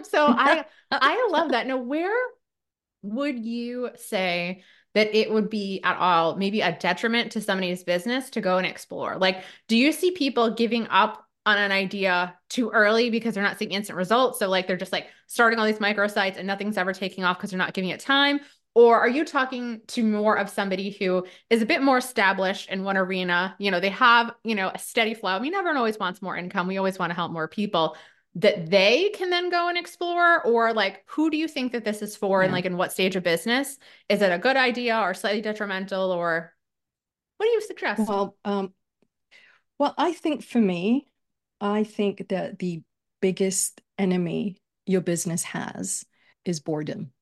so 0.04 0.26
I 0.26 0.64
I 0.90 1.28
love 1.30 1.50
that. 1.50 1.66
Now, 1.66 1.76
where 1.76 2.16
would 3.02 3.44
you 3.44 3.90
say 3.96 4.62
that 4.94 5.14
it 5.14 5.30
would 5.30 5.50
be 5.50 5.80
at 5.82 5.96
all 5.98 6.36
maybe 6.36 6.60
a 6.60 6.72
detriment 6.72 7.32
to 7.32 7.40
somebody's 7.40 7.84
business 7.84 8.30
to 8.30 8.40
go 8.40 8.58
and 8.58 8.66
explore? 8.66 9.16
Like, 9.18 9.44
do 9.68 9.76
you 9.76 9.92
see 9.92 10.12
people 10.12 10.54
giving 10.54 10.86
up 10.88 11.26
on 11.44 11.58
an 11.58 11.72
idea 11.72 12.34
too 12.48 12.70
early 12.70 13.10
because 13.10 13.34
they're 13.34 13.42
not 13.42 13.58
seeing 13.58 13.72
instant 13.72 13.96
results? 13.96 14.38
So 14.38 14.48
like 14.48 14.66
they're 14.66 14.76
just 14.76 14.92
like 14.92 15.08
starting 15.26 15.58
all 15.58 15.66
these 15.66 15.80
micro 15.80 16.06
sites 16.06 16.38
and 16.38 16.46
nothing's 16.46 16.76
ever 16.76 16.92
taking 16.92 17.24
off 17.24 17.38
because 17.38 17.50
they're 17.50 17.58
not 17.58 17.74
giving 17.74 17.90
it 17.90 18.00
time? 18.00 18.40
Or 18.74 18.98
are 18.98 19.08
you 19.08 19.24
talking 19.24 19.82
to 19.88 20.02
more 20.02 20.38
of 20.38 20.48
somebody 20.48 20.90
who 20.90 21.26
is 21.50 21.60
a 21.60 21.66
bit 21.66 21.82
more 21.82 21.98
established 21.98 22.70
in 22.70 22.84
one 22.84 22.96
arena? 22.96 23.54
You 23.58 23.70
know, 23.70 23.80
they 23.80 23.90
have, 23.90 24.32
you 24.44 24.54
know, 24.54 24.70
a 24.74 24.78
steady 24.78 25.12
flow. 25.14 25.32
I 25.32 25.40
mean, 25.40 25.54
everyone 25.54 25.76
always 25.76 25.98
wants 25.98 26.22
more 26.22 26.36
income. 26.36 26.66
We 26.66 26.78
always 26.78 26.98
want 26.98 27.10
to 27.10 27.14
help 27.14 27.32
more 27.32 27.48
people 27.48 27.96
that 28.36 28.70
they 28.70 29.10
can 29.10 29.30
then 29.30 29.50
go 29.50 29.68
and 29.68 29.76
explore? 29.76 30.42
Or 30.44 30.72
like, 30.72 31.04
who 31.06 31.30
do 31.30 31.36
you 31.36 31.48
think 31.48 31.72
that 31.72 31.84
this 31.84 32.02
is 32.02 32.16
for 32.16 32.42
and 32.42 32.52
like 32.52 32.64
in 32.64 32.76
what 32.76 32.92
stage 32.92 33.16
of 33.16 33.22
business? 33.22 33.78
Is 34.08 34.22
it 34.22 34.32
a 34.32 34.38
good 34.38 34.56
idea 34.56 34.98
or 34.98 35.14
slightly 35.14 35.42
detrimental? 35.42 36.10
Or 36.10 36.54
what 37.36 37.46
do 37.46 37.52
you 37.52 37.60
suggest? 37.60 38.08
Well, 38.08 38.36
um, 38.44 38.72
well, 39.78 39.94
I 39.98 40.12
think 40.12 40.44
for 40.44 40.60
me, 40.60 41.06
I 41.60 41.84
think 41.84 42.28
that 42.28 42.58
the 42.58 42.82
biggest 43.20 43.80
enemy 43.98 44.56
your 44.86 45.00
business 45.00 45.42
has 45.44 46.04
is 46.44 46.60
boredom. 46.60 47.12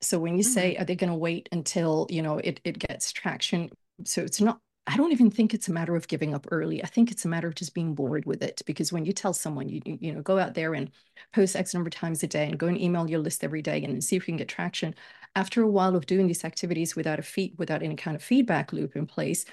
So 0.00 0.18
when 0.18 0.36
you 0.36 0.44
mm-hmm. 0.44 0.52
say, 0.52 0.76
are 0.76 0.84
they 0.84 0.96
going 0.96 1.10
to 1.10 1.16
wait 1.16 1.48
until, 1.52 2.06
you 2.10 2.22
know, 2.22 2.38
it, 2.38 2.60
it 2.64 2.78
gets 2.78 3.12
traction? 3.12 3.70
So 4.04 4.22
it's 4.22 4.40
not, 4.40 4.60
I 4.86 4.96
don't 4.96 5.12
even 5.12 5.30
think 5.30 5.52
it's 5.52 5.68
a 5.68 5.72
matter 5.72 5.94
of 5.94 6.08
giving 6.08 6.34
up 6.34 6.46
early. 6.50 6.82
I 6.82 6.86
think 6.86 7.10
it's 7.10 7.24
a 7.24 7.28
matter 7.28 7.46
of 7.46 7.54
just 7.54 7.74
being 7.74 7.94
bored 7.94 8.24
with 8.24 8.42
it. 8.42 8.62
Because 8.66 8.92
when 8.92 9.04
you 9.04 9.12
tell 9.12 9.32
someone, 9.32 9.68
you, 9.68 9.82
you 9.84 9.98
you 10.00 10.12
know, 10.12 10.22
go 10.22 10.38
out 10.38 10.54
there 10.54 10.74
and 10.74 10.90
post 11.34 11.54
X 11.54 11.74
number 11.74 11.88
of 11.88 11.94
times 11.94 12.22
a 12.22 12.26
day 12.26 12.46
and 12.46 12.58
go 12.58 12.66
and 12.66 12.80
email 12.80 13.08
your 13.08 13.20
list 13.20 13.44
every 13.44 13.62
day 13.62 13.82
and 13.84 14.02
see 14.02 14.16
if 14.16 14.26
you 14.26 14.32
can 14.32 14.38
get 14.38 14.48
traction. 14.48 14.94
After 15.36 15.62
a 15.62 15.68
while 15.68 15.94
of 15.94 16.06
doing 16.06 16.26
these 16.26 16.44
activities 16.44 16.96
without 16.96 17.18
a 17.18 17.22
feed, 17.22 17.54
without 17.58 17.82
any 17.82 17.94
kind 17.94 18.16
of 18.16 18.22
feedback 18.22 18.72
loop 18.72 18.96
in 18.96 19.06
place, 19.06 19.44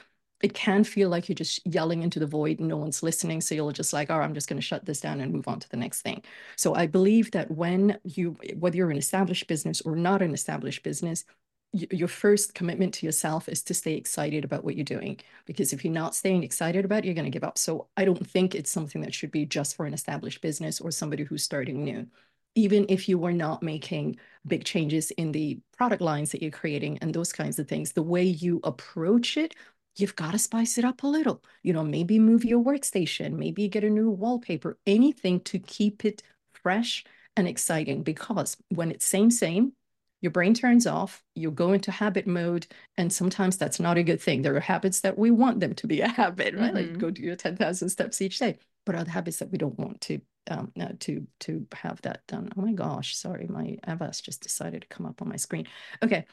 it 0.41 0.54
can 0.54 0.84
feel 0.84 1.10
like 1.10 1.28
you're 1.28 1.36
just 1.36 1.65
yelling 1.65 2.04
into 2.04 2.19
the 2.19 2.28
void 2.28 2.60
and 2.60 2.67
no 2.67 2.78
one's 2.78 3.02
listening. 3.02 3.41
So 3.41 3.56
you're 3.56 3.71
just 3.71 3.93
like, 3.93 4.12
oh, 4.12 4.19
I'm 4.19 4.34
just 4.34 4.47
going 4.47 4.60
to 4.60 4.65
shut 4.65 4.86
this 4.86 5.02
down 5.02 5.19
and 5.19 5.34
move 5.34 5.47
on 5.47 5.60
to 5.60 5.69
the 5.69 5.78
next 5.78 6.02
thing. 6.02 6.21
So 6.56 6.76
I 6.76 6.86
believe 6.86 7.32
that 7.32 7.50
when 7.50 7.97
you, 8.04 8.38
whether 8.58 8.78
you're 8.78 8.91
an 8.91 8.97
established 8.97 9.47
business 9.47 9.82
or 9.82 9.95
not 9.95 10.21
an 10.21 10.34
established 10.34 10.84
business, 10.84 11.26
your 11.73 12.08
first 12.08 12.54
commitment 12.54 12.93
to 12.93 13.06
yourself 13.06 13.50
is 13.50 13.62
to 13.63 13.73
stay 13.73 13.93
excited 13.93 14.45
about 14.45 14.63
what 14.63 14.76
you're 14.76 14.86
doing. 14.86 15.19
Because 15.45 15.73
if 15.73 15.84
you're 15.84 15.93
not 15.93 16.15
staying 16.15 16.43
excited 16.43 16.86
about 16.86 17.00
it, 17.00 17.06
you're 17.06 17.15
going 17.15 17.26
to 17.26 17.32
give 17.32 17.43
up. 17.43 17.58
So 17.58 17.88
I 17.97 18.06
don't 18.06 18.26
think 18.26 18.56
it's 18.56 18.71
something 18.71 19.02
that 19.02 19.13
should 19.13 19.32
be 19.32 19.45
just 19.45 19.76
for 19.76 19.86
an 19.86 19.93
established 19.93 20.41
business 20.41 20.80
or 20.80 20.91
somebody 20.91 21.23
who's 21.23 21.43
starting 21.43 21.84
new. 21.84 22.08
Even 22.56 22.86
if 22.89 23.10
you 23.10 23.19
were 23.19 23.34
not 23.34 23.62
making 23.62 24.17
big 24.47 24.63
changes 24.63 25.12
in 25.12 25.32
the 25.32 25.60
product 25.78 26.02
lines 26.02 26.32
that 26.32 26.41
you're 26.41 26.52
creating 26.52 26.97
and 27.00 27.13
those 27.13 27.34
kinds 27.34 27.60
of 27.60 27.67
things, 27.67 27.91
the 27.91 28.02
way 28.02 28.23
you 28.23 28.60
approach 28.63 29.38
it 29.38 29.54
you've 29.99 30.15
got 30.15 30.31
to 30.31 30.39
spice 30.39 30.77
it 30.77 30.86
up 30.86 31.03
a 31.03 31.07
little. 31.07 31.43
You 31.63 31.73
know, 31.73 31.83
maybe 31.83 32.19
move 32.19 32.45
your 32.45 32.63
workstation, 32.63 33.33
maybe 33.33 33.67
get 33.67 33.83
a 33.83 33.89
new 33.89 34.10
wallpaper, 34.10 34.77
anything 34.86 35.39
to 35.41 35.60
keep 35.60 36.05
it 36.05 36.23
fresh 36.53 37.03
and 37.36 37.47
exciting. 37.47 38.03
Because 38.03 38.57
when 38.69 38.91
it's 38.91 39.05
same, 39.05 39.31
same, 39.31 39.73
your 40.21 40.31
brain 40.31 40.53
turns 40.53 40.88
off, 40.88 41.23
you 41.36 41.51
go 41.51 41.73
into 41.73 41.91
habit 41.91 42.25
mode, 42.25 42.65
and 42.97 43.13
sometimes 43.13 43.57
that's 43.57 43.79
not 43.79 43.97
a 43.97 44.03
good 44.03 44.19
thing. 44.21 44.41
There 44.41 44.55
are 44.55 44.60
habits 44.60 45.01
that 45.01 45.17
we 45.17 45.29
want 45.31 45.60
them 45.60 45.75
to 45.75 45.88
be 45.88 46.01
a 46.01 46.07
habit, 46.07 46.55
right? 46.55 46.73
Like 46.73 46.93
Mhm. 46.93 46.97
go 46.97 47.12
do 47.12 47.21
your 47.21 47.36
10,000 47.36 47.89
steps 47.89 48.21
each 48.21 48.39
day, 48.39 48.57
but 48.86 48.95
other 48.95 49.12
habits 49.12 49.38
that 49.38 49.51
we 49.51 49.57
don't 49.60 49.77
want 49.77 50.01
to 50.01 50.19
um, 50.49 50.71
uh, 50.79 50.93
to 51.01 51.27
to 51.41 51.67
have 51.73 52.01
that 52.03 52.25
done. 52.27 52.49
Oh 52.57 52.62
my 52.62 52.71
gosh, 52.71 53.15
sorry, 53.15 53.47
my 53.47 53.77
Avast 53.86 54.23
just 54.25 54.41
decided 54.41 54.81
to 54.81 54.88
come 54.88 55.05
up 55.05 55.21
on 55.21 55.29
my 55.29 55.36
screen. 55.36 55.67
Okay, 56.01 56.25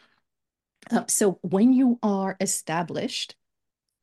uh, 0.90 1.04
so 1.08 1.38
when 1.42 1.72
you 1.72 1.98
are 2.02 2.36
established 2.40 3.36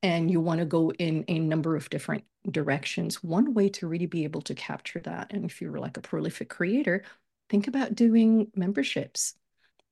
and 0.03 0.31
you 0.31 0.39
want 0.41 0.59
to 0.59 0.65
go 0.65 0.91
in 0.93 1.25
a 1.27 1.39
number 1.39 1.75
of 1.75 1.89
different 1.89 2.23
directions, 2.49 3.23
one 3.23 3.53
way 3.53 3.69
to 3.69 3.87
really 3.87 4.07
be 4.07 4.23
able 4.23 4.41
to 4.43 4.55
capture 4.55 4.99
that, 5.01 5.31
and 5.31 5.45
if 5.45 5.61
you're 5.61 5.79
like 5.79 5.97
a 5.97 6.01
prolific 6.01 6.49
creator, 6.49 7.03
think 7.49 7.67
about 7.67 7.95
doing 7.95 8.51
memberships. 8.55 9.35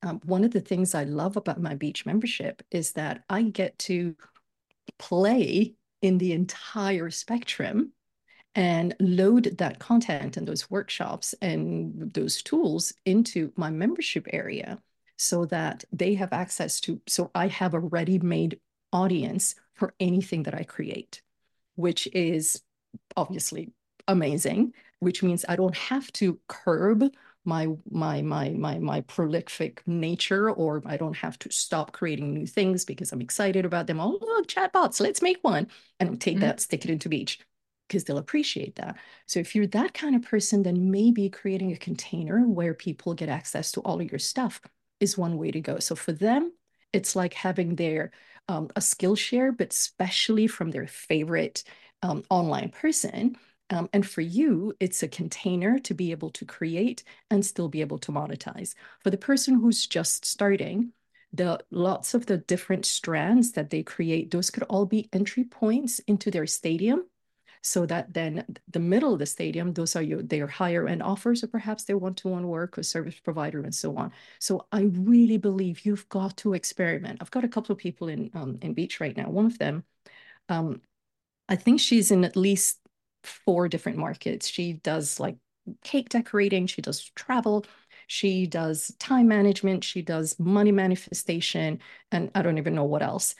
um, 0.04 0.22
one 0.26 0.44
of 0.46 0.52
the 0.52 0.62
things 0.62 0.96
I 0.96 1.04
love 1.06 1.38
about 1.38 1.62
my 1.62 1.76
beach 1.76 2.06
membership 2.06 2.64
is 2.72 2.94
that 2.94 3.24
I 3.30 3.44
get 3.44 3.78
to 3.80 4.16
play 4.98 5.76
in 6.02 6.18
the 6.18 6.34
entire 6.34 7.10
spectrum 7.10 7.94
and 8.56 8.96
load 9.00 9.58
that 9.60 9.80
content 9.80 10.38
and 10.38 10.48
those 10.48 10.70
workshops 10.70 11.36
and 11.42 12.12
those 12.14 12.42
tools 12.44 12.94
into 13.06 13.52
my 13.56 13.70
membership 13.70 14.28
area 14.34 14.80
so 15.18 15.46
that 15.46 15.84
they 15.92 16.16
have 16.16 16.34
access 16.34 16.80
to 16.82 17.02
so 17.08 17.30
i 17.36 17.48
have 17.48 17.74
a 17.74 17.80
ready-made 17.80 18.60
audience 18.94 19.56
for 19.74 19.94
anything 20.00 20.44
that 20.44 20.54
i 20.54 20.64
create 20.64 21.22
which 21.76 22.08
is 22.14 22.62
obviously 23.16 23.72
amazing 24.08 24.74
which 25.00 25.24
means 25.24 25.46
i 25.48 25.56
don't 25.56 25.76
have 25.76 26.12
to 26.12 26.40
curb 26.48 27.04
my 27.46 27.68
my 27.90 28.22
my 28.22 28.50
my 28.50 28.78
my 28.80 29.02
prolific 29.02 29.82
nature 29.86 30.52
or 30.52 30.82
i 30.86 30.98
don't 30.98 31.16
have 31.16 31.40
to 31.40 31.52
stop 31.52 31.92
creating 31.92 32.34
new 32.34 32.46
things 32.46 32.84
because 32.84 33.12
i'm 33.12 33.22
excited 33.22 33.66
about 33.66 33.88
them 33.88 34.00
oh 34.00 34.18
look 34.22 34.48
chatbots 34.48 35.00
let's 35.00 35.22
make 35.22 35.38
one 35.42 35.68
and 36.00 36.20
take 36.20 36.36
mm-hmm. 36.36 36.42
that 36.42 36.60
stick 36.60 36.84
it 36.84 36.92
into 36.92 37.08
beach 37.08 37.40
because 37.90 38.04
they'll 38.04 38.20
appreciate 38.20 38.76
that. 38.76 38.96
So 39.26 39.40
if 39.40 39.56
you're 39.56 39.68
that 39.68 39.94
kind 39.94 40.16
of 40.16 40.22
person, 40.22 40.64
then 40.64 40.92
maybe 40.92 41.30
creating 41.30 41.74
a 41.74 41.78
container 41.78 42.48
where 42.48 42.74
people 42.74 43.16
get 43.16 43.30
access 43.30 43.72
to 43.74 43.82
all 43.82 44.00
of 44.00 44.10
your 44.10 44.20
stuff 44.20 44.62
is 45.00 45.18
one 45.18 45.38
way 45.38 45.52
to 45.52 45.60
go. 45.60 45.80
So 45.80 45.96
for 45.96 46.14
them, 46.14 46.54
it's 46.94 47.16
like 47.16 47.34
having 47.34 47.76
their 47.76 48.12
um, 48.50 48.68
a 48.76 48.82
Skillshare, 48.82 49.56
but 49.56 49.72
especially 49.72 50.48
from 50.48 50.72
their 50.72 50.88
favorite 50.88 51.64
um, 52.02 52.24
online 52.30 52.70
person. 52.70 53.38
Um, 53.70 53.88
and 53.94 54.06
for 54.06 54.22
you, 54.22 54.74
it's 54.80 55.04
a 55.04 55.08
container 55.08 55.78
to 55.80 55.94
be 55.94 56.12
able 56.12 56.32
to 56.32 56.46
create 56.46 57.04
and 57.30 57.46
still 57.46 57.70
be 57.70 57.82
able 57.82 58.00
to 58.00 58.12
monetize. 58.12 58.74
For 59.02 59.12
the 59.12 59.18
person 59.18 59.54
who's 59.54 59.86
just 59.86 60.26
starting, 60.26 60.92
the 61.32 61.60
lots 61.70 62.16
of 62.16 62.26
the 62.26 62.40
different 62.40 62.88
strands 62.88 63.52
that 63.52 63.70
they 63.70 63.84
create, 63.84 64.32
those 64.32 64.50
could 64.50 64.64
all 64.64 64.88
be 64.88 65.08
entry 65.14 65.44
points 65.44 66.00
into 66.00 66.32
their 66.32 66.48
stadium 66.48 67.06
so 67.62 67.86
that 67.86 68.14
then 68.14 68.46
the 68.72 68.80
middle 68.80 69.14
of 69.14 69.20
the 69.20 69.26
stadium, 69.26 69.74
those 69.74 69.96
are 69.96 70.02
your 70.02 70.22
their 70.24 70.48
higher 70.48 70.88
end 70.88 71.04
offers, 71.04 71.44
or 71.44 71.48
perhaps 71.48 71.84
their 71.84 71.98
one-to-one 71.98 72.48
work 72.48 72.78
or 72.78 72.84
service 72.84 73.20
provider 73.20 73.62
and 73.62 73.76
so 73.76 73.98
on. 73.98 74.12
So 74.40 74.66
I 74.72 74.84
really 74.94 75.38
believe 75.38 75.86
you've 75.86 76.08
got 76.10 76.38
to 76.38 76.54
experiment. 76.54 77.20
I've 77.22 77.32
got 77.32 77.44
a 77.44 77.50
couple 77.50 77.74
of 77.74 77.80
people 77.80 78.08
in 78.08 78.32
um, 78.34 78.58
in 78.62 78.74
Beach 78.74 79.00
right 79.00 79.16
now. 79.16 79.30
One 79.30 79.46
of 79.46 79.58
them, 79.58 79.84
um, 80.48 80.82
I 81.50 81.56
think 81.56 81.80
she's 81.80 82.12
in 82.12 82.24
at 82.24 82.36
least 82.36 82.80
four 83.24 83.68
different 83.68 83.98
markets. 83.98 84.48
She 84.48 84.74
does 84.74 85.20
like 85.20 85.38
cake 85.84 86.10
decorating, 86.10 86.66
she 86.68 86.82
does 86.82 87.12
travel, 87.16 87.66
she 88.08 88.48
does 88.48 88.96
time 89.00 89.28
management, 89.28 89.84
she 89.84 90.02
does 90.02 90.40
money 90.40 90.72
manifestation, 90.72 91.80
and 92.12 92.32
I 92.34 92.42
don't 92.42 92.58
even 92.58 92.74
know 92.74 92.86
what 92.86 93.04
else. 93.04 93.36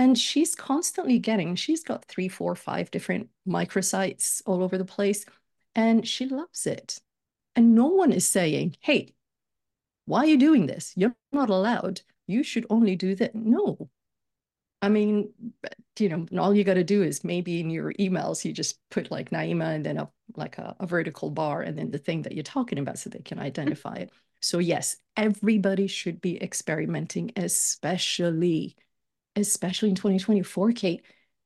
And 0.00 0.18
she's 0.18 0.54
constantly 0.54 1.18
getting, 1.18 1.56
she's 1.56 1.84
got 1.84 2.06
three, 2.06 2.26
four, 2.28 2.54
five 2.54 2.90
different 2.90 3.28
microsites 3.46 4.40
all 4.46 4.62
over 4.62 4.78
the 4.78 4.84
place, 4.86 5.26
and 5.74 6.08
she 6.08 6.24
loves 6.24 6.66
it. 6.66 7.02
And 7.54 7.74
no 7.74 7.88
one 7.88 8.10
is 8.10 8.26
saying, 8.26 8.76
hey, 8.80 9.12
why 10.06 10.20
are 10.20 10.26
you 10.26 10.38
doing 10.38 10.64
this? 10.64 10.94
You're 10.96 11.14
not 11.32 11.50
allowed. 11.50 12.00
You 12.26 12.42
should 12.42 12.64
only 12.70 12.96
do 12.96 13.14
that. 13.16 13.34
No. 13.34 13.90
I 14.80 14.88
mean, 14.88 15.34
you 15.98 16.08
know, 16.08 16.26
all 16.40 16.54
you 16.54 16.64
got 16.64 16.80
to 16.80 16.82
do 16.82 17.02
is 17.02 17.22
maybe 17.22 17.60
in 17.60 17.68
your 17.68 17.92
emails, 18.00 18.42
you 18.42 18.54
just 18.54 18.78
put 18.90 19.10
like 19.10 19.28
Naima 19.28 19.74
and 19.74 19.84
then 19.84 19.98
a 19.98 20.08
like 20.34 20.56
a, 20.56 20.76
a 20.80 20.86
vertical 20.86 21.28
bar 21.28 21.60
and 21.60 21.76
then 21.76 21.90
the 21.90 21.98
thing 21.98 22.22
that 22.22 22.32
you're 22.32 22.42
talking 22.42 22.78
about 22.78 22.98
so 22.98 23.10
they 23.10 23.18
can 23.18 23.38
identify 23.38 23.96
it. 23.96 24.10
So, 24.40 24.60
yes, 24.60 24.96
everybody 25.18 25.88
should 25.88 26.22
be 26.22 26.42
experimenting, 26.42 27.32
especially 27.36 28.76
especially 29.36 29.90
in 29.90 29.94
2024, 29.94 30.72
Kate, 30.72 31.02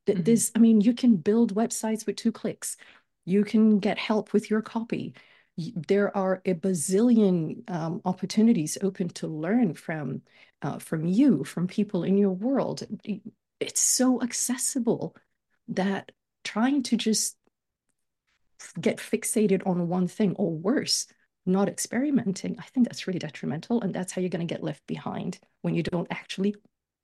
that 0.06 0.14
mm-hmm. 0.14 0.22
this, 0.24 0.52
I 0.54 0.58
mean, 0.58 0.80
you 0.80 0.94
can 0.94 1.16
build 1.16 1.54
websites 1.54 2.06
with 2.06 2.16
two 2.16 2.32
clicks. 2.32 2.76
You 3.24 3.44
can 3.44 3.78
get 3.78 3.98
help 3.98 4.32
with 4.32 4.50
your 4.50 4.62
copy. 4.62 5.14
There 5.56 6.14
are 6.16 6.42
a 6.44 6.54
bazillion 6.54 7.68
um, 7.70 8.00
opportunities 8.04 8.76
open 8.82 9.08
to 9.10 9.28
learn 9.28 9.74
from 9.74 10.22
uh, 10.62 10.78
from 10.78 11.06
you, 11.06 11.44
from 11.44 11.66
people 11.66 12.04
in 12.04 12.16
your 12.16 12.30
world. 12.30 12.82
It's 13.60 13.80
so 13.80 14.22
accessible 14.22 15.14
that 15.68 16.10
trying 16.42 16.82
to 16.84 16.96
just 16.96 17.36
get 18.80 18.96
fixated 18.96 19.66
on 19.66 19.88
one 19.88 20.08
thing 20.08 20.34
or 20.36 20.50
worse, 20.50 21.06
not 21.46 21.68
experimenting, 21.68 22.56
I 22.58 22.62
think 22.62 22.86
that's 22.86 23.06
really 23.06 23.18
detrimental. 23.18 23.80
And 23.82 23.94
that's 23.94 24.12
how 24.12 24.20
you're 24.20 24.30
going 24.30 24.46
to 24.46 24.52
get 24.52 24.62
left 24.62 24.86
behind 24.86 25.38
when 25.62 25.74
you 25.74 25.82
don't 25.82 26.08
actually 26.10 26.54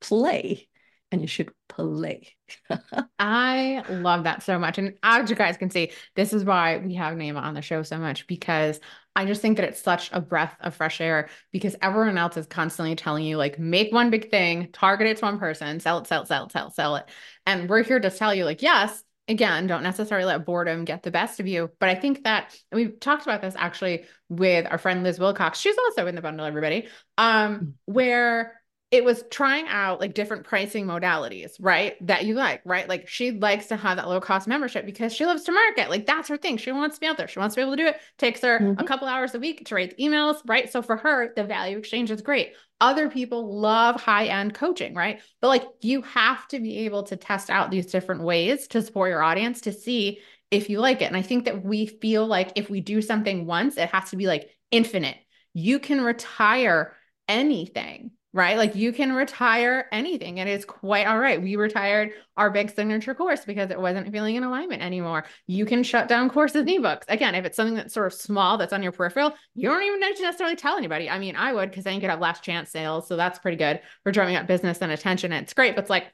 play 0.01 0.69
and 1.11 1.21
you 1.21 1.27
should 1.27 1.51
play. 1.69 2.35
I 3.19 3.83
love 3.89 4.25
that 4.25 4.43
so 4.43 4.59
much. 4.59 4.79
And 4.79 4.95
as 5.03 5.31
you 5.31 5.37
guys 5.37 5.57
can 5.57 5.71
see, 5.71 5.93
this 6.15 6.33
is 6.33 6.45
why 6.45 6.79
we 6.79 6.95
have 6.95 7.17
Naima 7.17 7.43
on 7.43 7.55
the 7.55 7.63
show 7.63 7.83
so 7.83 7.99
much 7.99 8.27
because 8.27 8.81
I 9.17 9.25
just 9.27 9.43
think 9.43 9.57
that 9.57 9.69
it's 9.69 9.83
such 9.83 10.11
a 10.13 10.21
breath 10.21 10.57
of 10.61 10.75
fresh 10.75 11.01
air 11.01 11.29
because 11.53 11.75
everyone 11.83 12.17
else 12.17 12.37
is 12.37 12.47
constantly 12.47 12.95
telling 12.95 13.25
you, 13.25 13.37
like, 13.37 13.59
make 13.59 13.93
one 13.93 14.11
big 14.11 14.31
thing, 14.31 14.69
target 14.73 15.09
it 15.09 15.17
to 15.19 15.25
one 15.25 15.39
person, 15.39 15.81
sell 15.81 15.99
it, 15.99 16.07
sell 16.07 16.23
it, 16.23 16.29
sell 16.29 16.47
it, 16.47 16.53
sell 16.53 16.69
it, 16.69 16.75
sell 16.75 16.97
it. 16.97 17.07
And 17.45 17.69
we're 17.69 17.83
here 17.83 17.99
to 17.99 18.11
tell 18.11 18.35
you, 18.35 18.45
like, 18.45 18.63
yes, 18.63 19.03
again, 19.27 19.67
don't 19.67 19.83
necessarily 19.83 20.27
let 20.27 20.45
boredom 20.45 20.85
get 20.85 21.03
the 21.03 21.11
best 21.11 21.41
of 21.41 21.47
you. 21.47 21.71
But 21.79 21.89
I 21.89 21.95
think 21.95 22.25
that 22.25 22.57
we've 22.73 22.99
talked 23.01 23.23
about 23.23 23.41
this 23.41 23.55
actually 23.57 24.05
with 24.29 24.67
our 24.71 24.79
friend 24.79 25.03
Liz 25.03 25.19
Wilcox. 25.19 25.59
She's 25.59 25.79
also 25.79 26.07
in 26.07 26.15
the 26.15 26.23
bundle, 26.23 26.47
everybody, 26.47 26.89
um, 27.19 27.59
mm. 27.59 27.73
where 27.87 28.60
it 28.91 29.05
was 29.05 29.23
trying 29.31 29.69
out 29.69 30.01
like 30.01 30.15
different 30.15 30.45
pricing 30.45 30.85
modalities, 30.85 31.53
right? 31.61 31.95
That 32.07 32.25
you 32.25 32.35
like, 32.35 32.61
right? 32.65 32.89
Like 32.89 33.07
she 33.07 33.31
likes 33.31 33.67
to 33.67 33.77
have 33.77 33.97
that 33.99 34.09
low 34.09 34.21
cost 34.21 34.49
membership 34.49 34.85
because 34.85 35.13
she 35.15 35.25
loves 35.25 35.45
to 35.45 35.53
market. 35.53 35.91
Like 35.91 36.07
that's 36.07 36.29
her 36.29 36.37
thing. 36.37 36.57
She 36.57 36.73
wants 36.73 36.97
to 36.97 37.01
be 37.01 37.07
out 37.07 37.17
there. 37.17 37.29
She 37.29 37.39
wants 37.39 37.55
to 37.55 37.61
be 37.61 37.63
able 37.63 37.77
to 37.77 37.83
do 37.83 37.89
it. 37.89 37.99
Takes 38.19 38.41
her 38.41 38.59
mm-hmm. 38.59 38.81
a 38.81 38.85
couple 38.85 39.07
hours 39.07 39.35
a 39.35 39.39
week 39.39 39.65
to 39.67 39.77
write 39.77 39.97
emails, 39.99 40.39
right? 40.45 40.71
So 40.71 40.83
for 40.83 40.97
her, 40.97 41.33
the 41.37 41.45
value 41.45 41.79
exchange 41.79 42.11
is 42.11 42.21
great. 42.21 42.55
Other 42.81 43.09
people 43.09 43.61
love 43.61 44.01
high 44.01 44.27
end 44.27 44.55
coaching, 44.55 44.95
right? 44.95 45.21
But 45.41 45.49
like 45.49 45.65
you 45.83 46.03
have 46.03 46.49
to 46.49 46.59
be 46.59 46.79
able 46.79 47.05
to 47.05 47.17
test 47.17 47.49
out 47.49 47.71
these 47.71 47.87
different 47.87 48.23
ways 48.23 48.67
to 48.69 48.83
support 48.83 49.11
your 49.11 49.23
audience 49.23 49.61
to 49.63 49.73
see 49.73 50.19
if 50.51 50.69
you 50.69 50.81
like 50.81 51.01
it. 51.01 51.05
And 51.05 51.17
I 51.17 51.23
think 51.23 51.45
that 51.45 51.65
we 51.65 51.87
feel 51.87 52.27
like 52.27 52.53
if 52.57 52.69
we 52.69 52.81
do 52.81 53.01
something 53.03 53.47
once, 53.47 53.77
it 53.77 53.91
has 53.91 54.11
to 54.11 54.17
be 54.17 54.27
like 54.27 54.51
infinite. 54.73 55.17
You 55.55 55.79
can 55.79 56.01
retire 56.01 56.97
anything 57.29 58.11
right? 58.33 58.57
Like 58.57 58.77
you 58.77 58.93
can 58.93 59.13
retire 59.13 59.87
anything 59.91 60.39
and 60.39 60.49
it's 60.49 60.65
quite 60.65 61.07
all 61.07 61.19
right. 61.19 61.43
We 61.43 61.57
retired 61.57 62.13
our 62.37 62.51
big 62.51 62.73
signature 62.75 63.15
course 63.15 63.45
because 63.45 63.71
it 63.71 63.81
wasn't 63.81 64.13
feeling 64.13 64.37
in 64.37 64.45
alignment 64.45 64.83
anymore. 64.83 65.25
You 65.47 65.67
can 65.67 65.83
shut 65.83 66.07
down 66.07 66.31
courses 66.31 66.61
and 66.61 66.69
ebooks. 66.69 67.03
Again, 67.09 67.35
if 67.35 67.45
it's 67.45 67.57
something 67.57 67.75
that's 67.75 67.93
sort 67.93 68.07
of 68.07 68.13
small 68.13 68.57
that's 68.57 68.73
on 68.73 68.83
your 68.83 68.93
peripheral, 68.93 69.35
you 69.55 69.69
don't 69.69 69.83
even 69.83 70.01
need 70.01 70.17
to 70.17 70.23
necessarily 70.23 70.57
tell 70.57 70.77
anybody. 70.77 71.11
I 71.11 71.19
mean, 71.19 71.35
I 71.35 71.53
would 71.53 71.71
because 71.71 71.85
then 71.85 71.95
you 71.95 72.01
could 72.01 72.11
have 72.11 72.21
last 72.21 72.45
chance 72.45 72.71
sales. 72.71 73.09
So 73.09 73.17
that's 73.17 73.41
pretty 73.41 73.57
good 73.57 73.81
for 74.05 74.13
driving 74.13 74.37
up 74.37 74.47
business 74.47 74.79
and 74.81 74.93
attention. 74.93 75.33
And 75.33 75.43
it's 75.43 75.55
great, 75.55 75.75
but 75.75 75.83
it's 75.83 75.91
like, 75.91 76.13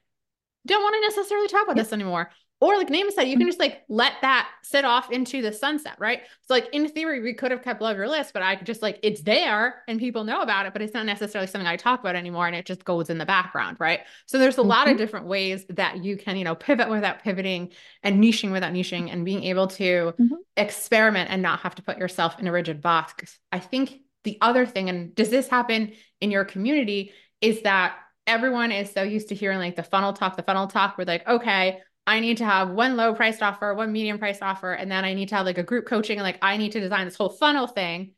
don't 0.66 0.82
want 0.82 0.94
to 0.94 1.00
necessarily 1.00 1.48
talk 1.48 1.64
about 1.64 1.76
this 1.76 1.92
anymore. 1.92 2.30
Or 2.58 2.76
like 2.78 2.88
Naima 2.88 3.10
said, 3.10 3.24
you 3.24 3.32
can 3.32 3.42
mm-hmm. 3.42 3.48
just 3.48 3.60
like 3.60 3.82
let 3.88 4.14
that 4.22 4.48
sit 4.62 4.86
off 4.86 5.12
into 5.12 5.42
the 5.42 5.52
sunset, 5.52 5.96
right? 5.98 6.22
So 6.42 6.54
like 6.54 6.68
in 6.72 6.88
theory, 6.88 7.20
we 7.20 7.34
could 7.34 7.50
have 7.50 7.62
kept 7.62 7.82
love 7.82 7.98
your 7.98 8.08
list, 8.08 8.32
but 8.32 8.42
I 8.42 8.56
just 8.56 8.80
like 8.80 8.98
it's 9.02 9.20
there 9.20 9.82
and 9.86 9.98
people 9.98 10.24
know 10.24 10.40
about 10.40 10.64
it, 10.64 10.72
but 10.72 10.80
it's 10.80 10.94
not 10.94 11.04
necessarily 11.04 11.48
something 11.48 11.66
I 11.66 11.76
talk 11.76 12.00
about 12.00 12.16
anymore, 12.16 12.46
and 12.46 12.56
it 12.56 12.64
just 12.64 12.82
goes 12.84 13.10
in 13.10 13.18
the 13.18 13.26
background, 13.26 13.76
right? 13.78 14.00
So 14.24 14.38
there's 14.38 14.56
a 14.56 14.60
mm-hmm. 14.60 14.70
lot 14.70 14.88
of 14.88 14.96
different 14.96 15.26
ways 15.26 15.66
that 15.68 16.02
you 16.02 16.16
can, 16.16 16.38
you 16.38 16.44
know, 16.44 16.54
pivot 16.54 16.88
without 16.88 17.22
pivoting 17.22 17.72
and 18.02 18.24
niching 18.24 18.52
without 18.52 18.72
niching 18.72 19.12
and 19.12 19.24
being 19.24 19.44
able 19.44 19.66
to 19.66 20.14
mm-hmm. 20.18 20.34
experiment 20.56 21.30
and 21.30 21.42
not 21.42 21.60
have 21.60 21.74
to 21.74 21.82
put 21.82 21.98
yourself 21.98 22.40
in 22.40 22.46
a 22.46 22.52
rigid 22.52 22.80
box. 22.80 23.38
I 23.52 23.58
think 23.58 24.00
the 24.24 24.38
other 24.40 24.64
thing, 24.64 24.88
and 24.88 25.14
does 25.14 25.28
this 25.28 25.48
happen 25.48 25.92
in 26.22 26.30
your 26.30 26.46
community, 26.46 27.12
is 27.42 27.62
that 27.62 27.96
everyone 28.26 28.72
is 28.72 28.90
so 28.90 29.02
used 29.02 29.28
to 29.28 29.34
hearing 29.34 29.58
like 29.58 29.76
the 29.76 29.82
funnel 29.82 30.12
talk, 30.12 30.36
the 30.36 30.42
funnel 30.42 30.66
talk, 30.66 30.96
we're 30.98 31.04
like, 31.04 31.26
okay, 31.28 31.80
I 32.06 32.20
need 32.20 32.36
to 32.38 32.44
have 32.44 32.70
one 32.70 32.96
low 32.96 33.14
priced 33.14 33.42
offer, 33.42 33.74
one 33.74 33.92
medium 33.92 34.18
priced 34.18 34.42
offer, 34.42 34.72
and 34.72 34.90
then 34.90 35.04
I 35.04 35.14
need 35.14 35.28
to 35.30 35.34
have 35.34 35.46
like 35.46 35.58
a 35.58 35.62
group 35.62 35.86
coaching 35.86 36.18
and 36.18 36.24
like 36.24 36.38
I 36.40 36.56
need 36.56 36.72
to 36.72 36.80
design 36.80 37.04
this 37.04 37.16
whole 37.16 37.28
funnel 37.28 37.66
thing. 37.66 38.12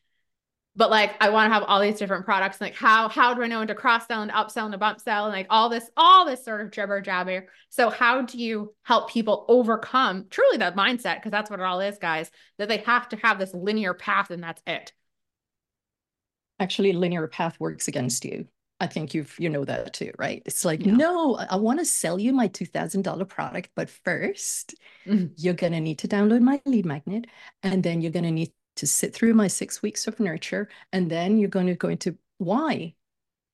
But 0.77 0.91
like 0.91 1.17
I 1.21 1.31
want 1.31 1.51
to 1.51 1.55
have 1.55 1.65
all 1.65 1.81
these 1.81 1.99
different 1.99 2.25
products. 2.25 2.61
Like 2.61 2.75
how 2.75 3.09
how 3.09 3.35
do 3.35 3.43
I 3.43 3.47
know 3.47 3.61
when 3.61 3.69
to 3.69 3.75
cross 3.75 4.07
sell 4.07 4.23
and 4.23 4.31
upsell 4.31 4.71
and 4.71 4.79
bump 4.79 5.01
sell 5.01 5.25
and 5.25 5.33
like 5.33 5.47
all 5.49 5.69
this 5.71 5.91
all 5.97 6.27
this 6.27 6.45
sort 6.45 6.61
of 6.61 6.71
jibber 6.71 7.01
jabber. 7.01 7.49
So 7.71 7.89
how 7.89 8.23
do 8.23 8.39
you 8.39 8.75
help 8.83 9.11
people 9.11 9.47
overcome 9.49 10.27
truly 10.31 10.59
that 10.59 10.77
mindset 10.77 11.17
because 11.17 11.33
that's 11.33 11.51
what 11.51 11.59
it 11.59 11.65
all 11.65 11.81
is, 11.81 11.99
guys, 11.99 12.31
that 12.59 12.69
they 12.69 12.79
have 12.79 13.09
to 13.09 13.17
have 13.17 13.39
this 13.39 13.55
linear 13.55 13.95
path 13.95 14.31
and 14.31 14.43
that's 14.43 14.63
it. 14.67 14.93
Actually, 16.61 16.93
linear 16.93 17.27
path 17.27 17.59
works 17.59 17.89
against 17.89 18.25
you. 18.25 18.47
I 18.81 18.87
think 18.87 19.13
you've 19.15 19.35
you 19.39 19.49
know 19.49 19.65
that 19.65 19.93
too, 19.93 20.13
right? 20.19 20.43
It's 20.47 20.65
like, 20.65 20.85
yeah. 20.85 20.95
no, 20.95 21.37
I 21.37 21.57
want 21.57 21.81
to 21.81 21.85
sell 21.85 22.19
you 22.19 22.33
my 22.33 22.47
two 22.49 22.67
thousand 22.67 23.03
dollar 23.03 23.25
product, 23.25 23.71
but 23.75 23.89
1st 23.89 24.75
you 25.05 25.13
mm-hmm. 25.13 25.27
you're 25.37 25.55
gonna 25.55 25.81
need 25.81 25.99
to 26.01 26.09
download 26.09 26.43
my 26.43 26.61
lead 26.65 26.87
magnet, 26.87 27.27
and 27.63 27.83
then 27.83 28.01
you're 28.01 28.13
gonna 28.13 28.31
need 28.31 28.53
to 28.77 28.87
sit 28.87 29.15
through 29.15 29.35
my 29.35 29.49
six 29.49 29.83
weeks 29.83 30.07
of 30.07 30.21
nurture, 30.21 30.69
and 30.93 31.11
then 31.11 31.39
you're 31.39 31.49
going 31.49 31.67
to 31.67 31.75
go 31.75 31.89
into 31.89 32.17
why 32.39 32.95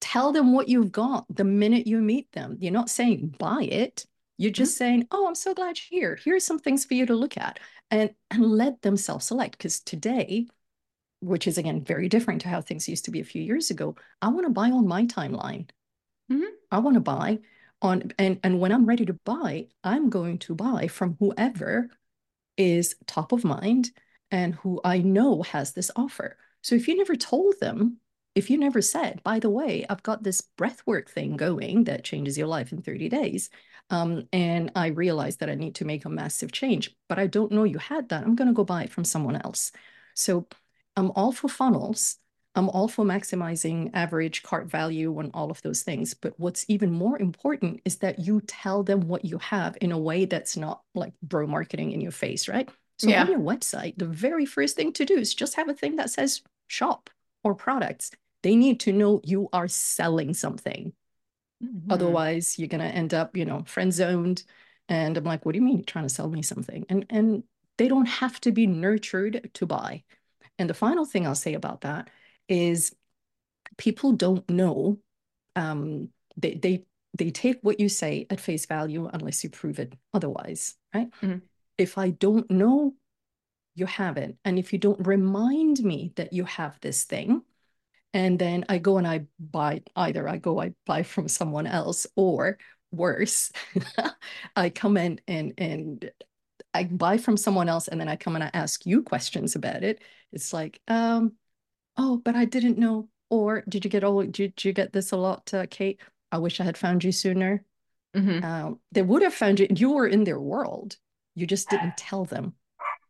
tell 0.04 0.32
them 0.32 0.52
what 0.52 0.68
you've 0.68 0.92
got 0.92 1.24
the 1.34 1.44
minute 1.44 1.86
you 1.86 1.98
meet 1.98 2.30
them. 2.32 2.58
You're 2.60 2.72
not 2.72 2.90
saying 2.90 3.36
buy 3.38 3.62
it. 3.62 4.04
You're 4.36 4.50
just 4.52 4.74
mm-hmm. 4.74 4.78
saying, 4.78 5.08
"Oh, 5.10 5.26
I'm 5.26 5.34
so 5.34 5.54
glad 5.54 5.78
you're 5.90 6.00
here. 6.00 6.18
Here's 6.22 6.44
some 6.44 6.58
things 6.58 6.84
for 6.84 6.92
you 6.94 7.06
to 7.06 7.14
look 7.14 7.38
at," 7.38 7.58
and 7.90 8.10
and 8.30 8.42
let 8.44 8.82
them 8.82 8.98
self-select. 8.98 9.56
Because 9.56 9.80
today, 9.80 10.48
which 11.24 11.46
is 11.46 11.58
again 11.58 11.82
very 11.82 12.08
different 12.08 12.42
to 12.42 12.48
how 12.48 12.60
things 12.60 12.88
used 12.88 13.04
to 13.06 13.10
be 13.10 13.20
a 13.20 13.24
few 13.24 13.42
years 13.42 13.70
ago, 13.70 13.96
I 14.22 14.28
want 14.28 14.46
to 14.46 14.52
buy 14.52 14.70
on 14.70 14.86
my 14.86 15.06
timeline. 15.06 15.68
Mm-hmm. 16.30 16.54
I 16.70 16.78
want 16.78 16.94
to 16.94 17.00
buy 17.00 17.40
on, 17.82 18.12
and 18.18 18.40
and 18.42 18.60
when 18.60 18.72
I'm 18.72 18.86
ready 18.86 19.06
to 19.06 19.14
buy, 19.24 19.68
I'm 19.82 20.10
going 20.10 20.38
to 20.40 20.54
buy 20.54 20.88
from 20.88 21.16
whoever 21.18 21.90
is 22.56 22.96
top 23.06 23.32
of 23.32 23.44
mind 23.44 23.90
and 24.30 24.54
who 24.56 24.80
I 24.84 24.98
know 24.98 25.42
has 25.42 25.72
this 25.72 25.90
offer. 25.96 26.36
So 26.62 26.74
if 26.74 26.88
you 26.88 26.96
never 26.96 27.16
told 27.16 27.54
them 27.60 27.98
if 28.34 28.50
you 28.50 28.58
never 28.58 28.82
said, 28.82 29.22
by 29.22 29.38
the 29.38 29.50
way, 29.50 29.86
I've 29.88 30.02
got 30.02 30.22
this 30.22 30.42
breathwork 30.58 31.08
thing 31.08 31.36
going 31.36 31.84
that 31.84 32.04
changes 32.04 32.36
your 32.36 32.48
life 32.48 32.72
in 32.72 32.82
30 32.82 33.08
days, 33.08 33.48
um, 33.90 34.26
and 34.32 34.72
I 34.74 34.88
realized 34.88 35.40
that 35.40 35.50
I 35.50 35.54
need 35.54 35.76
to 35.76 35.84
make 35.84 36.04
a 36.04 36.08
massive 36.08 36.50
change, 36.50 36.94
but 37.08 37.18
I 37.18 37.26
don't 37.26 37.52
know 37.52 37.64
you 37.64 37.78
had 37.78 38.08
that, 38.08 38.24
I'm 38.24 38.34
going 38.34 38.48
to 38.48 38.54
go 38.54 38.64
buy 38.64 38.84
it 38.84 38.90
from 38.90 39.04
someone 39.04 39.36
else. 39.36 39.70
So 40.14 40.48
I'm 40.96 41.10
all 41.12 41.32
for 41.32 41.48
funnels. 41.48 42.16
I'm 42.56 42.68
all 42.68 42.86
for 42.86 43.04
maximizing 43.04 43.90
average 43.94 44.44
cart 44.44 44.66
value 44.66 45.18
and 45.18 45.30
all 45.34 45.50
of 45.50 45.60
those 45.62 45.82
things. 45.82 46.14
But 46.14 46.38
what's 46.38 46.64
even 46.68 46.92
more 46.92 47.18
important 47.18 47.80
is 47.84 47.96
that 47.96 48.20
you 48.20 48.40
tell 48.42 48.84
them 48.84 49.08
what 49.08 49.24
you 49.24 49.38
have 49.38 49.76
in 49.80 49.90
a 49.90 49.98
way 49.98 50.24
that's 50.24 50.56
not 50.56 50.82
like 50.94 51.12
bro 51.20 51.48
marketing 51.48 51.90
in 51.90 52.00
your 52.00 52.12
face, 52.12 52.48
right? 52.48 52.68
So 52.98 53.08
yeah. 53.08 53.22
on 53.22 53.30
your 53.30 53.40
website, 53.40 53.98
the 53.98 54.06
very 54.06 54.46
first 54.46 54.76
thing 54.76 54.92
to 54.92 55.04
do 55.04 55.14
is 55.14 55.34
just 55.34 55.56
have 55.56 55.68
a 55.68 55.74
thing 55.74 55.96
that 55.96 56.10
says 56.10 56.42
shop 56.68 57.10
or 57.42 57.56
products 57.56 58.12
they 58.44 58.54
need 58.54 58.78
to 58.80 58.92
know 58.92 59.22
you 59.24 59.48
are 59.54 59.66
selling 59.66 60.34
something. 60.34 60.92
Mm-hmm. 61.64 61.90
Otherwise, 61.90 62.58
you're 62.58 62.68
gonna 62.68 62.84
end 62.84 63.14
up, 63.14 63.36
you 63.36 63.46
know, 63.46 63.64
friend 63.66 63.92
zoned. 63.92 64.44
And 64.86 65.16
I'm 65.16 65.24
like, 65.24 65.46
what 65.46 65.52
do 65.52 65.58
you 65.58 65.64
mean 65.64 65.78
you're 65.78 65.84
trying 65.84 66.06
to 66.06 66.14
sell 66.14 66.28
me 66.28 66.42
something? 66.42 66.84
And 66.90 67.06
and 67.08 67.42
they 67.78 67.88
don't 67.88 68.06
have 68.06 68.38
to 68.42 68.52
be 68.52 68.66
nurtured 68.66 69.50
to 69.54 69.66
buy. 69.66 70.04
And 70.58 70.68
the 70.70 70.74
final 70.74 71.04
thing 71.04 71.26
I'll 71.26 71.34
say 71.34 71.54
about 71.54 71.82
that 71.82 72.10
is 72.48 72.94
people 73.76 74.12
don't 74.12 74.48
know. 74.48 74.98
Um, 75.56 76.10
they 76.36 76.54
they 76.54 76.84
they 77.16 77.30
take 77.30 77.58
what 77.62 77.80
you 77.80 77.88
say 77.88 78.26
at 78.30 78.40
face 78.40 78.66
value 78.66 79.08
unless 79.12 79.44
you 79.44 79.50
prove 79.50 79.78
it 79.78 79.94
otherwise, 80.12 80.74
right? 80.94 81.10
Mm-hmm. 81.22 81.38
If 81.78 81.98
I 81.98 82.10
don't 82.10 82.50
know 82.50 82.94
you 83.76 83.86
have 83.86 84.16
it, 84.18 84.36
and 84.44 84.58
if 84.58 84.72
you 84.72 84.78
don't 84.78 85.04
remind 85.04 85.80
me 85.80 86.12
that 86.16 86.32
you 86.32 86.44
have 86.44 86.78
this 86.80 87.04
thing, 87.04 87.42
and 88.14 88.38
then 88.38 88.64
I 88.68 88.78
go 88.78 88.98
and 88.98 89.06
I 89.06 89.26
buy 89.38 89.82
either 89.96 90.28
I 90.28 90.38
go 90.38 90.60
I 90.60 90.72
buy 90.86 91.02
from 91.02 91.28
someone 91.28 91.66
else 91.66 92.06
or 92.16 92.58
worse 92.92 93.50
I 94.56 94.70
come 94.70 94.96
in 94.96 95.20
and 95.26 95.52
and 95.58 96.10
I 96.72 96.84
buy 96.84 97.18
from 97.18 97.36
someone 97.36 97.68
else 97.68 97.88
and 97.88 98.00
then 98.00 98.08
I 98.08 98.16
come 98.16 98.36
and 98.36 98.44
I 98.44 98.50
ask 98.54 98.86
you 98.86 99.02
questions 99.02 99.56
about 99.56 99.82
it 99.84 100.00
it's 100.34 100.52
like 100.52 100.80
um 100.88 101.32
oh 101.96 102.20
but 102.24 102.34
I 102.34 102.44
didn't 102.44 102.78
know 102.78 103.08
or 103.30 103.62
did 103.68 103.84
you 103.84 103.90
get 103.90 104.04
all 104.04 104.22
did 104.22 104.64
you 104.64 104.72
get 104.72 104.92
this 104.92 105.12
a 105.12 105.16
lot 105.16 105.52
uh, 105.54 105.66
Kate 105.70 106.00
I 106.32 106.38
wish 106.38 106.60
I 106.60 106.64
had 106.64 106.76
found 106.76 107.04
you 107.04 107.12
sooner 107.12 107.64
mm-hmm. 108.14 108.44
um, 108.44 108.80
they 108.92 109.02
would 109.02 109.22
have 109.22 109.34
found 109.34 109.60
you 109.60 109.66
you 109.70 109.92
were 109.92 110.06
in 110.06 110.24
their 110.24 110.40
world 110.40 110.96
you 111.34 111.46
just 111.46 111.70
didn't 111.70 111.96
tell 111.96 112.24
them 112.24 112.54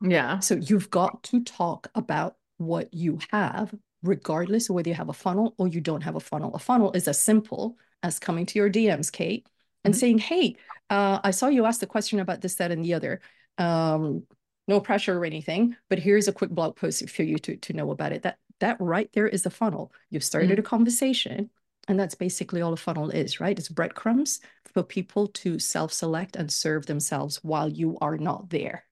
yeah 0.00 0.38
so 0.38 0.54
you've 0.54 0.90
got 0.90 1.22
to 1.24 1.42
talk 1.42 1.88
about 1.94 2.36
what 2.58 2.92
you 2.92 3.18
have 3.30 3.74
regardless 4.04 4.68
of 4.68 4.76
whether 4.76 4.90
you 4.90 4.94
have 4.94 5.08
a 5.08 5.14
funnel 5.14 5.54
or 5.58 5.66
you 5.66 5.80
don't 5.80 6.02
have 6.02 6.14
a 6.14 6.20
funnel. 6.20 6.54
A 6.54 6.58
funnel 6.58 6.92
is 6.92 7.08
as 7.08 7.20
simple 7.20 7.76
as 8.02 8.18
coming 8.18 8.46
to 8.46 8.58
your 8.58 8.70
DMs, 8.70 9.10
Kate, 9.10 9.48
and 9.82 9.94
mm-hmm. 9.94 9.98
saying, 9.98 10.18
Hey, 10.18 10.56
uh, 10.90 11.18
I 11.24 11.32
saw 11.32 11.48
you 11.48 11.64
ask 11.64 11.80
the 11.80 11.86
question 11.86 12.20
about 12.20 12.42
this, 12.42 12.56
that, 12.56 12.70
and 12.70 12.84
the 12.84 12.94
other. 12.94 13.20
Um, 13.56 14.24
no 14.66 14.80
pressure 14.80 15.18
or 15.18 15.24
anything, 15.24 15.76
but 15.88 15.98
here's 15.98 16.28
a 16.28 16.32
quick 16.32 16.50
blog 16.50 16.76
post 16.76 17.08
for 17.10 17.22
you 17.22 17.38
to, 17.38 17.56
to 17.56 17.72
know 17.72 17.90
about 17.90 18.12
it. 18.12 18.22
That 18.22 18.38
that 18.60 18.80
right 18.80 19.10
there 19.12 19.28
is 19.28 19.42
the 19.42 19.50
funnel. 19.50 19.92
You've 20.10 20.24
started 20.24 20.50
mm-hmm. 20.50 20.60
a 20.60 20.62
conversation, 20.62 21.50
and 21.88 21.98
that's 21.98 22.14
basically 22.14 22.62
all 22.62 22.72
a 22.72 22.76
funnel 22.76 23.10
is, 23.10 23.40
right? 23.40 23.58
It's 23.58 23.68
breadcrumbs 23.68 24.40
for 24.72 24.82
people 24.82 25.28
to 25.28 25.58
self-select 25.58 26.36
and 26.36 26.50
serve 26.52 26.86
themselves 26.86 27.40
while 27.42 27.68
you 27.68 27.98
are 28.00 28.16
not 28.16 28.50
there. 28.50 28.84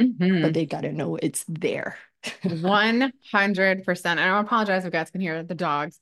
Mm-hmm. 0.00 0.42
But 0.42 0.54
they 0.54 0.66
got 0.66 0.82
to 0.82 0.92
know 0.92 1.16
it's 1.16 1.44
there. 1.48 1.96
100%. 2.24 4.06
I 4.06 4.26
don't 4.26 4.44
apologize 4.44 4.82
if 4.82 4.86
you 4.86 4.90
guys 4.90 5.10
can 5.10 5.20
hear 5.20 5.42
the 5.42 5.54
dogs 5.54 5.98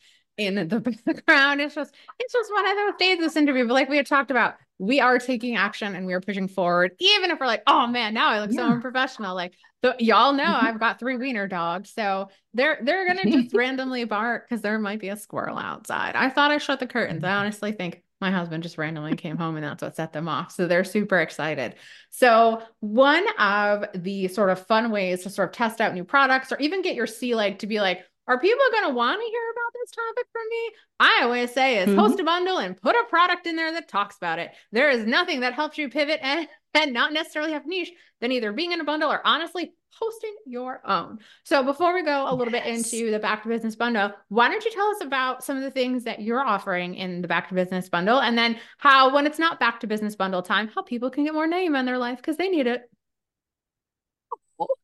in 0.47 0.55
the 0.68 0.80
background. 1.07 1.61
It's 1.61 1.74
just, 1.74 1.95
it's 2.18 2.32
just 2.32 2.53
one 2.53 2.68
of 2.68 2.76
those 2.76 2.99
days 2.99 3.18
this 3.18 3.36
interview. 3.36 3.66
But 3.66 3.74
like 3.74 3.88
we 3.88 3.97
had 3.97 4.07
talked 4.07 4.30
about, 4.30 4.55
we 4.78 5.01
are 5.01 5.18
taking 5.18 5.57
action 5.57 5.95
and 5.95 6.07
we 6.07 6.14
are 6.14 6.20
pushing 6.20 6.49
forward, 6.49 6.93
even 6.99 7.30
if 7.30 7.38
we're 7.38 7.47
like, 7.47 7.62
oh 7.66 7.86
man, 7.86 8.14
now 8.14 8.30
I 8.30 8.41
look 8.41 8.51
yeah. 8.51 8.61
so 8.61 8.72
unprofessional. 8.72 9.34
Like 9.34 9.55
so 9.84 9.95
y'all 9.99 10.32
know 10.32 10.45
mm-hmm. 10.45 10.66
I've 10.66 10.80
got 10.80 10.99
three 10.99 11.16
wiener 11.16 11.47
dogs. 11.47 11.93
So 11.93 12.28
they're 12.55 12.78
they're 12.82 13.07
gonna 13.07 13.30
just 13.43 13.55
randomly 13.55 14.05
bark 14.05 14.49
because 14.49 14.62
there 14.62 14.78
might 14.78 15.01
be 15.01 15.09
a 15.09 15.16
squirrel 15.16 15.59
outside. 15.59 16.16
I 16.16 16.30
thought 16.30 16.51
I 16.51 16.59
shut 16.59 16.80
the 16.80 16.86
curtains. 16.86 17.24
I 17.24 17.32
honestly 17.32 17.72
think 17.72 18.03
my 18.20 18.30
husband 18.30 18.62
just 18.62 18.76
randomly 18.76 19.16
came 19.16 19.38
home 19.38 19.57
and 19.57 19.64
that's 19.64 19.82
what 19.82 19.97
set 19.97 20.12
them 20.12 20.28
off. 20.28 20.53
So 20.53 20.66
they're 20.66 20.84
super 20.84 21.18
excited. 21.20 21.76
So, 22.11 22.62
one 22.80 23.24
of 23.38 23.86
the 23.95 24.28
sort 24.28 24.51
of 24.51 24.66
fun 24.66 24.91
ways 24.91 25.22
to 25.22 25.30
sort 25.30 25.49
of 25.49 25.55
test 25.55 25.80
out 25.80 25.95
new 25.95 26.05
products 26.05 26.53
or 26.53 26.59
even 26.59 26.82
get 26.82 26.95
your 26.95 27.07
sea 27.07 27.34
leg 27.34 27.61
to 27.61 27.66
be 27.66 27.80
like, 27.80 28.05
are 28.31 28.39
people 28.39 28.64
going 28.70 28.89
to 28.89 28.95
want 28.95 29.20
to 29.20 29.26
hear 29.26 29.51
about 29.51 29.72
this 29.74 29.91
topic 29.91 30.26
from 30.31 30.43
me? 30.49 30.70
I 31.01 31.20
always 31.24 31.53
say 31.53 31.78
is 31.78 31.89
mm-hmm. 31.89 31.99
host 31.99 32.20
a 32.20 32.24
bundle 32.24 32.59
and 32.59 32.81
put 32.81 32.95
a 32.95 33.03
product 33.09 33.49
in 33.49 33.57
there 33.57 33.72
that 33.72 33.89
talks 33.89 34.16
about 34.16 34.39
it. 34.39 34.53
There 34.70 34.89
is 34.89 35.05
nothing 35.05 35.41
that 35.41 35.55
helps 35.55 35.76
you 35.76 35.89
pivot 35.89 36.20
and, 36.22 36.47
and 36.74 36.93
not 36.93 37.12
necessarily 37.12 37.53
have 37.53 37.66
niche 37.66 37.91
than 38.20 38.31
either 38.31 38.53
being 38.53 38.70
in 38.70 38.81
a 38.81 38.85
bundle 38.85 39.11
or 39.11 39.20
honestly 39.26 39.72
hosting 39.99 40.35
your 40.47 40.81
own. 40.89 41.18
So 41.43 41.64
before 41.64 41.93
we 41.93 42.05
go 42.05 42.26
a 42.28 42.35
little 42.35 42.55
yes. 42.55 42.64
bit 42.64 42.72
into 42.72 43.11
the 43.11 43.18
back 43.18 43.43
to 43.43 43.49
business 43.49 43.74
bundle, 43.74 44.12
why 44.28 44.49
don't 44.49 44.64
you 44.64 44.70
tell 44.70 44.87
us 44.91 45.01
about 45.03 45.43
some 45.43 45.57
of 45.57 45.64
the 45.64 45.70
things 45.72 46.05
that 46.05 46.22
you're 46.22 46.45
offering 46.45 46.95
in 46.95 47.22
the 47.22 47.28
back 47.28 47.49
to 47.49 47.55
business 47.55 47.89
bundle 47.89 48.20
and 48.20 48.39
then 48.39 48.61
how 48.78 49.12
when 49.12 49.26
it's 49.26 49.41
not 49.41 49.59
back 49.59 49.81
to 49.81 49.89
business 49.89 50.14
bundle 50.14 50.41
time, 50.41 50.70
how 50.72 50.83
people 50.83 51.11
can 51.11 51.24
get 51.24 51.35
more 51.35 51.49
name 51.49 51.74
in 51.74 51.85
their 51.85 51.99
life 51.99 52.18
because 52.18 52.37
they 52.37 52.49
need 52.49 52.68
it. 52.68 52.89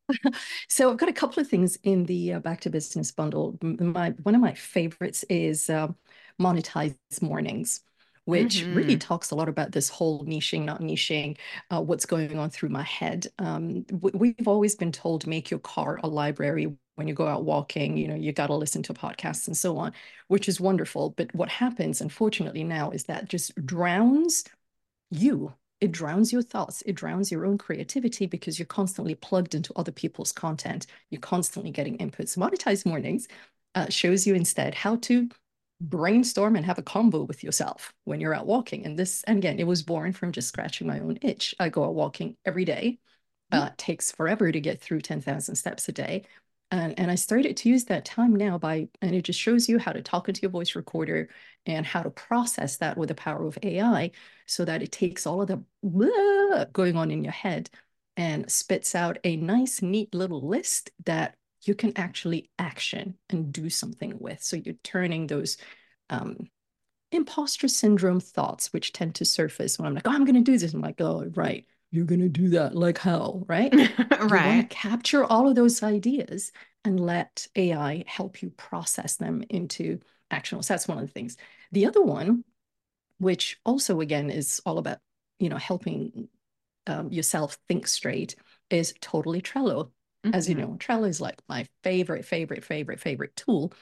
so 0.69 0.89
I've 0.91 0.97
got 0.97 1.09
a 1.09 1.13
couple 1.13 1.41
of 1.41 1.47
things 1.47 1.77
in 1.83 2.05
the 2.05 2.33
uh, 2.33 2.39
back 2.39 2.61
to 2.61 2.69
business 2.69 3.11
bundle. 3.11 3.57
My 3.61 4.11
one 4.23 4.35
of 4.35 4.41
my 4.41 4.53
favorites 4.53 5.23
is 5.29 5.69
uh, 5.69 5.89
monetize 6.39 6.95
mornings 7.21 7.81
which 8.27 8.57
mm-hmm. 8.57 8.73
really 8.73 8.97
talks 8.97 9.31
a 9.31 9.35
lot 9.35 9.47
about 9.47 9.71
this 9.71 9.87
whole 9.87 10.25
niching, 10.25 10.65
not 10.65 10.81
niching, 10.81 11.37
uh, 11.71 11.81
what's 11.81 12.05
going 12.05 12.37
on 12.37 12.49
through 12.49 12.67
my 12.67 12.83
head. 12.83 13.25
Um, 13.39 13.85
we've 14.01 14.49
always 14.49 14.75
been 14.75 14.91
told 14.91 15.25
make 15.25 15.49
your 15.49 15.61
car 15.61 15.97
a 16.03 16.09
library 16.09 16.75
when 16.95 17.07
you 17.07 17.13
go 17.13 17.25
out 17.25 17.45
walking, 17.45 17.95
you 17.95 18.05
know, 18.05 18.15
you 18.15 18.33
got 18.33 18.47
to 18.47 18.55
listen 18.55 18.83
to 18.83 18.93
podcasts 18.93 19.47
and 19.47 19.55
so 19.55 19.77
on, 19.77 19.93
which 20.27 20.49
is 20.49 20.59
wonderful. 20.59 21.11
But 21.11 21.33
what 21.33 21.47
happens, 21.47 22.01
unfortunately, 22.01 22.65
now 22.65 22.91
is 22.91 23.05
that 23.05 23.29
just 23.29 23.55
drowns 23.65 24.43
you. 25.09 25.53
It 25.79 25.91
drowns 25.91 26.33
your 26.33 26.41
thoughts. 26.41 26.81
It 26.85 26.95
drowns 26.95 27.31
your 27.31 27.45
own 27.45 27.57
creativity 27.57 28.25
because 28.25 28.57
you're 28.57 28.65
constantly 28.65 29.13
plugged 29.15 29.53
into 29.53 29.73
other 29.75 29.91
people's 29.91 30.31
content. 30.31 30.87
You're 31.09 31.21
constantly 31.21 31.71
getting 31.71 31.97
inputs. 31.99 32.37
Monetize 32.37 32.85
Mornings 32.85 33.27
uh, 33.75 33.87
shows 33.89 34.25
you 34.25 34.33
instead 34.33 34.73
how 34.73 34.95
to 34.97 35.29
brainstorm 35.79 36.55
and 36.55 36.65
have 36.65 36.79
a 36.79 36.83
combo 36.83 37.21
with 37.23 37.43
yourself 37.43 37.93
when 38.05 38.19
you're 38.19 38.33
out 38.33 38.47
walking. 38.47 38.85
And 38.85 38.97
this, 38.97 39.23
and 39.23 39.37
again, 39.37 39.59
it 39.59 39.67
was 39.67 39.83
born 39.83 40.13
from 40.13 40.31
just 40.31 40.47
scratching 40.47 40.87
my 40.87 40.99
own 40.99 41.19
itch. 41.21 41.53
I 41.59 41.69
go 41.69 41.83
out 41.83 41.93
walking 41.93 42.35
every 42.45 42.65
day. 42.65 42.99
Mm-hmm. 43.53 43.63
Uh, 43.63 43.69
takes 43.77 44.11
forever 44.11 44.51
to 44.51 44.59
get 44.59 44.81
through 44.81 45.01
10,000 45.01 45.55
steps 45.55 45.87
a 45.87 45.91
day. 45.93 46.23
And, 46.69 46.99
and 46.99 47.09
I 47.09 47.15
started 47.15 47.55
to 47.57 47.69
use 47.69 47.85
that 47.85 48.03
time 48.03 48.35
now 48.35 48.57
by, 48.57 48.89
and 49.01 49.15
it 49.15 49.21
just 49.21 49.39
shows 49.39 49.69
you 49.69 49.79
how 49.79 49.93
to 49.93 50.01
talk 50.01 50.27
into 50.27 50.41
your 50.41 50.51
voice 50.51 50.75
recorder 50.75 51.29
and 51.65 51.85
how 51.85 52.03
to 52.03 52.09
process 52.09 52.77
that 52.77 52.97
with 52.97 53.07
the 53.09 53.15
power 53.15 53.45
of 53.45 53.57
AI 53.63 54.11
so 54.45 54.65
that 54.65 54.83
it 54.83 54.91
takes 54.91 55.25
all 55.25 55.41
of 55.41 55.47
the 55.47 56.67
going 56.73 56.97
on 56.97 57.11
in 57.11 57.23
your 57.23 57.33
head 57.33 57.69
and 58.17 58.51
spits 58.51 58.95
out 58.95 59.17
a 59.23 59.37
nice, 59.37 59.81
neat 59.81 60.13
little 60.13 60.45
list 60.45 60.91
that 61.05 61.35
you 61.63 61.75
can 61.75 61.93
actually 61.95 62.49
action 62.59 63.15
and 63.29 63.53
do 63.53 63.69
something 63.69 64.17
with. 64.19 64.43
So 64.43 64.57
you're 64.57 64.75
turning 64.83 65.27
those 65.27 65.57
um, 66.09 66.49
imposter 67.11 67.67
syndrome 67.67 68.19
thoughts, 68.19 68.73
which 68.73 68.93
tend 68.93 69.15
to 69.15 69.25
surface 69.25 69.77
when 69.77 69.85
I'm 69.87 69.93
like, 69.93 70.07
oh, 70.07 70.11
I'm 70.11 70.25
going 70.25 70.35
to 70.35 70.51
do 70.51 70.57
this. 70.57 70.73
I'm 70.73 70.81
like, 70.81 70.99
oh, 70.99 71.31
right. 71.35 71.65
You're 71.91 72.05
going 72.05 72.21
to 72.21 72.29
do 72.29 72.49
that 72.49 72.75
like 72.75 72.97
hell, 72.97 73.43
right? 73.47 73.73
right. 74.19 74.69
capture 74.69 75.23
all 75.23 75.47
of 75.47 75.55
those 75.55 75.83
ideas 75.83 76.51
and 76.83 76.99
let 76.99 77.47
AI 77.55 78.03
help 78.07 78.41
you 78.41 78.49
process 78.51 79.15
them 79.17 79.43
into 79.49 79.99
action. 80.31 80.61
So 80.63 80.73
that's 80.73 80.87
one 80.87 80.97
of 80.97 81.05
the 81.05 81.11
things. 81.11 81.37
The 81.71 81.85
other 81.85 82.01
one, 82.01 82.43
which 83.19 83.59
also 83.65 84.01
again 84.01 84.29
is 84.29 84.61
all 84.65 84.79
about, 84.79 84.99
you 85.39 85.49
know, 85.49 85.57
helping 85.57 86.29
um, 86.87 87.11
yourself 87.11 87.57
think 87.67 87.87
straight, 87.87 88.35
is 88.69 88.93
totally 89.01 89.41
Trello. 89.41 89.91
As 90.33 90.49
you 90.49 90.55
Mhm. 90.55 90.61
know, 90.61 90.77
Trello 90.79 91.07
is 91.09 91.21
like 91.21 91.41
my 91.49 91.67
favorite, 91.83 92.25
favorite, 92.25 92.63
favorite, 92.65 92.99
favorite 92.99 93.35
tool. 93.35 93.73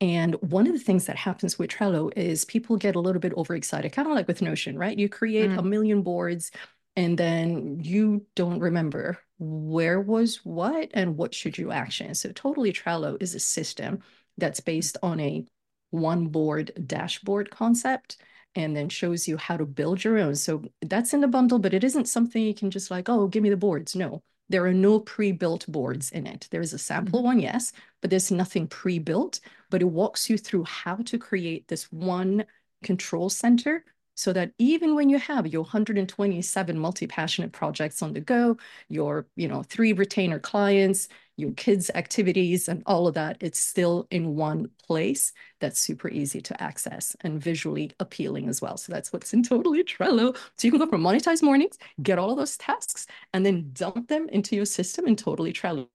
And 0.00 0.34
one 0.36 0.66
of 0.66 0.72
the 0.72 0.78
things 0.78 1.06
that 1.06 1.16
happens 1.16 1.58
with 1.58 1.70
Trello 1.70 2.12
is 2.16 2.44
people 2.44 2.76
get 2.76 2.96
a 2.96 3.00
little 3.00 3.20
bit 3.20 3.34
overexcited, 3.34 3.92
kind 3.92 4.08
of 4.08 4.14
like 4.14 4.28
with 4.28 4.42
Notion, 4.42 4.78
right? 4.78 4.98
You 4.98 5.08
create 5.08 5.52
a 5.56 5.62
Mm. 5.62 5.64
million 5.64 6.02
boards 6.02 6.50
and 6.96 7.18
then 7.18 7.80
you 7.82 8.26
don't 8.36 8.60
remember 8.60 9.18
where 9.38 10.00
was 10.00 10.36
what 10.44 10.90
and 10.94 11.16
what 11.16 11.34
should 11.34 11.58
you 11.58 11.72
action. 11.72 12.14
So 12.14 12.30
totally 12.32 12.72
Trello 12.72 13.20
is 13.20 13.34
a 13.34 13.40
system 13.40 14.00
that's 14.38 14.60
based 14.60 14.96
on 15.02 15.20
a 15.20 15.44
one 15.90 16.26
board 16.28 16.72
dashboard 16.86 17.50
concept 17.50 18.16
and 18.54 18.76
then 18.76 18.88
shows 18.88 19.26
you 19.26 19.36
how 19.36 19.56
to 19.56 19.66
build 19.66 20.04
your 20.04 20.18
own. 20.18 20.34
So 20.36 20.62
that's 20.82 21.12
in 21.12 21.20
the 21.20 21.28
bundle, 21.28 21.58
but 21.58 21.74
it 21.74 21.82
isn't 21.84 22.08
something 22.08 22.42
you 22.42 22.54
can 22.54 22.70
just 22.70 22.90
like, 22.90 23.08
oh, 23.08 23.26
give 23.26 23.42
me 23.42 23.50
the 23.50 23.56
boards. 23.56 23.96
No, 23.96 24.22
there 24.48 24.64
are 24.64 24.72
no 24.72 25.00
pre-built 25.00 25.66
boards 25.66 26.10
in 26.12 26.26
it. 26.26 26.46
There 26.50 26.60
is 26.60 26.72
a 26.72 26.78
sample 26.78 27.20
Mhm. 27.20 27.24
one, 27.24 27.40
yes, 27.40 27.72
but 28.00 28.10
there's 28.10 28.30
nothing 28.30 28.68
pre-built, 28.68 29.40
but 29.70 29.82
it 29.82 29.86
walks 29.86 30.30
you 30.30 30.38
through 30.38 30.64
how 30.64 30.96
to 30.96 31.18
create 31.18 31.66
this 31.68 31.90
one 31.90 32.44
control 32.82 33.30
center 33.30 33.84
so 34.14 34.32
that 34.32 34.52
even 34.58 34.94
when 34.94 35.08
you 35.08 35.18
have 35.18 35.46
your 35.46 35.62
127 35.62 36.78
multi-passionate 36.78 37.52
projects 37.52 38.02
on 38.02 38.12
the 38.12 38.20
go, 38.20 38.56
your, 38.88 39.26
you 39.36 39.48
know, 39.48 39.62
three 39.62 39.92
retainer 39.92 40.38
clients, 40.38 41.08
your 41.36 41.52
kids' 41.52 41.90
activities 41.94 42.68
and 42.68 42.82
all 42.86 43.06
of 43.08 43.14
that, 43.14 43.36
it's 43.40 43.58
still 43.58 44.06
in 44.10 44.36
one 44.36 44.70
place 44.86 45.32
that's 45.60 45.80
super 45.80 46.08
easy 46.08 46.40
to 46.40 46.62
access 46.62 47.16
and 47.22 47.42
visually 47.42 47.90
appealing 47.98 48.48
as 48.48 48.62
well. 48.62 48.76
So 48.76 48.92
that's 48.92 49.12
what's 49.12 49.32
in 49.32 49.42
Totally 49.42 49.82
Trello. 49.82 50.36
So 50.36 50.66
you 50.66 50.70
can 50.70 50.80
go 50.80 50.86
from 50.86 51.02
monetize 51.02 51.42
mornings, 51.42 51.76
get 52.02 52.18
all 52.18 52.30
of 52.30 52.36
those 52.36 52.56
tasks, 52.56 53.06
and 53.32 53.44
then 53.44 53.70
dump 53.72 54.08
them 54.08 54.28
into 54.28 54.54
your 54.56 54.66
system 54.66 55.06
in 55.06 55.16
Totally 55.16 55.52
Trello. 55.52 55.88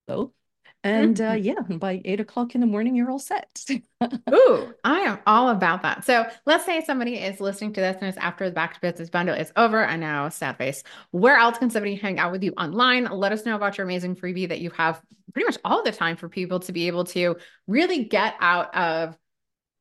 And 0.83 1.19
uh, 1.19 1.33
yeah, 1.33 1.59
by 1.67 2.01
eight 2.05 2.21
o'clock 2.21 2.55
in 2.55 2.61
the 2.61 2.67
morning, 2.67 2.95
you're 2.95 3.11
all 3.11 3.19
set. 3.19 3.65
Ooh, 4.33 4.73
I 4.85 4.99
am 5.01 5.19
all 5.27 5.49
about 5.49 5.81
that. 5.81 6.05
So 6.05 6.25
let's 6.45 6.65
say 6.65 6.81
somebody 6.85 7.15
is 7.15 7.41
listening 7.41 7.73
to 7.73 7.81
this 7.81 7.97
and 7.99 8.07
it's 8.07 8.17
after 8.17 8.45
the 8.45 8.55
Back 8.55 8.75
to 8.75 8.79
Business 8.79 9.09
bundle 9.09 9.35
is 9.35 9.51
over. 9.57 9.85
I 9.85 9.97
know, 9.97 10.29
sad 10.29 10.57
face. 10.57 10.83
Where 11.11 11.37
else 11.37 11.57
can 11.57 11.69
somebody 11.69 11.95
hang 11.95 12.17
out 12.17 12.31
with 12.31 12.43
you 12.43 12.53
online? 12.53 13.05
Let 13.05 13.33
us 13.33 13.45
know 13.45 13.55
about 13.55 13.77
your 13.77 13.85
amazing 13.85 14.15
freebie 14.15 14.47
that 14.47 14.61
you 14.61 14.69
have 14.71 15.01
pretty 15.33 15.45
much 15.47 15.57
all 15.65 15.83
the 15.83 15.91
time 15.91 16.15
for 16.15 16.29
people 16.29 16.61
to 16.61 16.71
be 16.71 16.87
able 16.87 17.03
to 17.05 17.35
really 17.67 18.05
get 18.05 18.35
out 18.39 18.73
of, 18.73 19.17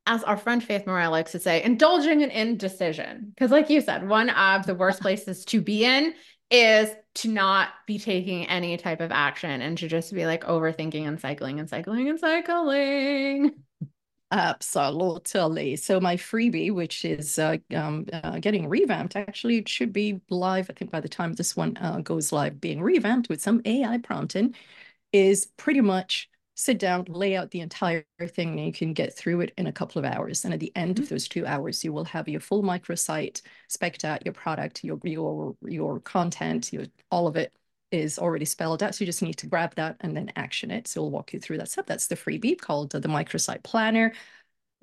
as 0.06 0.24
our 0.24 0.36
friend 0.36 0.64
Faith 0.64 0.84
Morale 0.84 1.12
likes 1.12 1.32
to 1.32 1.38
say, 1.38 1.62
indulging 1.62 2.22
in 2.22 2.30
indecision. 2.30 3.30
Because, 3.34 3.52
like 3.52 3.70
you 3.70 3.80
said, 3.80 4.08
one 4.08 4.30
of 4.30 4.66
the 4.66 4.74
worst 4.74 5.00
places 5.00 5.44
to 5.46 5.60
be 5.60 5.84
in 5.84 6.14
is 6.50 6.90
to 7.18 7.28
not 7.28 7.70
be 7.86 7.98
taking 7.98 8.46
any 8.48 8.76
type 8.76 9.00
of 9.00 9.12
action 9.12 9.62
and 9.62 9.78
to 9.78 9.88
just 9.88 10.12
be 10.14 10.26
like 10.26 10.44
overthinking 10.44 11.06
and 11.06 11.20
cycling 11.20 11.58
and 11.60 11.68
cycling 11.68 12.08
and 12.08 12.18
cycling. 12.20 13.52
Absolutely. 14.30 15.76
So 15.76 16.00
my 16.00 16.16
freebie, 16.16 16.70
which 16.70 17.04
is 17.06 17.38
uh, 17.38 17.56
um, 17.74 18.06
uh, 18.12 18.38
getting 18.38 18.68
revamped, 18.68 19.16
actually 19.16 19.56
it 19.58 19.68
should 19.70 19.90
be 19.92 20.20
live. 20.28 20.68
I 20.68 20.74
think 20.74 20.90
by 20.90 21.00
the 21.00 21.08
time 21.08 21.32
this 21.32 21.56
one 21.56 21.78
uh, 21.78 22.00
goes 22.00 22.30
live, 22.30 22.60
being 22.60 22.82
revamped 22.82 23.30
with 23.30 23.40
some 23.40 23.62
AI 23.64 23.96
prompting, 23.98 24.54
is 25.12 25.46
pretty 25.56 25.80
much 25.80 26.30
sit 26.58 26.78
down, 26.78 27.04
lay 27.08 27.36
out 27.36 27.52
the 27.52 27.60
entire 27.60 28.04
thing, 28.20 28.58
and 28.58 28.66
you 28.66 28.72
can 28.72 28.92
get 28.92 29.14
through 29.14 29.40
it 29.42 29.52
in 29.56 29.68
a 29.68 29.72
couple 29.72 30.00
of 30.00 30.04
hours. 30.04 30.44
And 30.44 30.52
at 30.52 30.58
the 30.58 30.72
end 30.74 30.96
Mhm. 30.96 31.02
of 31.04 31.08
those 31.08 31.28
two 31.28 31.46
hours, 31.46 31.84
you 31.84 31.92
will 31.92 32.04
have 32.06 32.28
your 32.28 32.40
full 32.40 32.64
microsite 32.64 33.42
spec'd 33.68 34.04
out, 34.04 34.24
your 34.26 34.34
product, 34.34 34.82
your 34.82 34.98
your 35.04 35.56
your 35.62 36.00
content, 36.00 36.72
your 36.72 36.86
all 37.12 37.28
of 37.28 37.36
it 37.36 37.52
is 37.92 38.18
already 38.18 38.44
spelled 38.44 38.82
out. 38.82 38.94
So 38.94 39.04
you 39.04 39.06
just 39.06 39.22
need 39.22 39.38
to 39.38 39.46
grab 39.46 39.74
that 39.76 39.96
and 40.00 40.16
then 40.16 40.32
action 40.34 40.70
it. 40.72 40.88
So 40.88 41.02
we'll 41.02 41.12
walk 41.12 41.32
you 41.32 41.38
through 41.38 41.58
that 41.58 41.70
stuff. 41.70 41.86
That's 41.86 42.08
the 42.08 42.16
freebie 42.16 42.58
called 42.60 42.92
uh, 42.94 42.98
the 42.98 43.08
microsite 43.08 43.62
planner. 43.62 44.12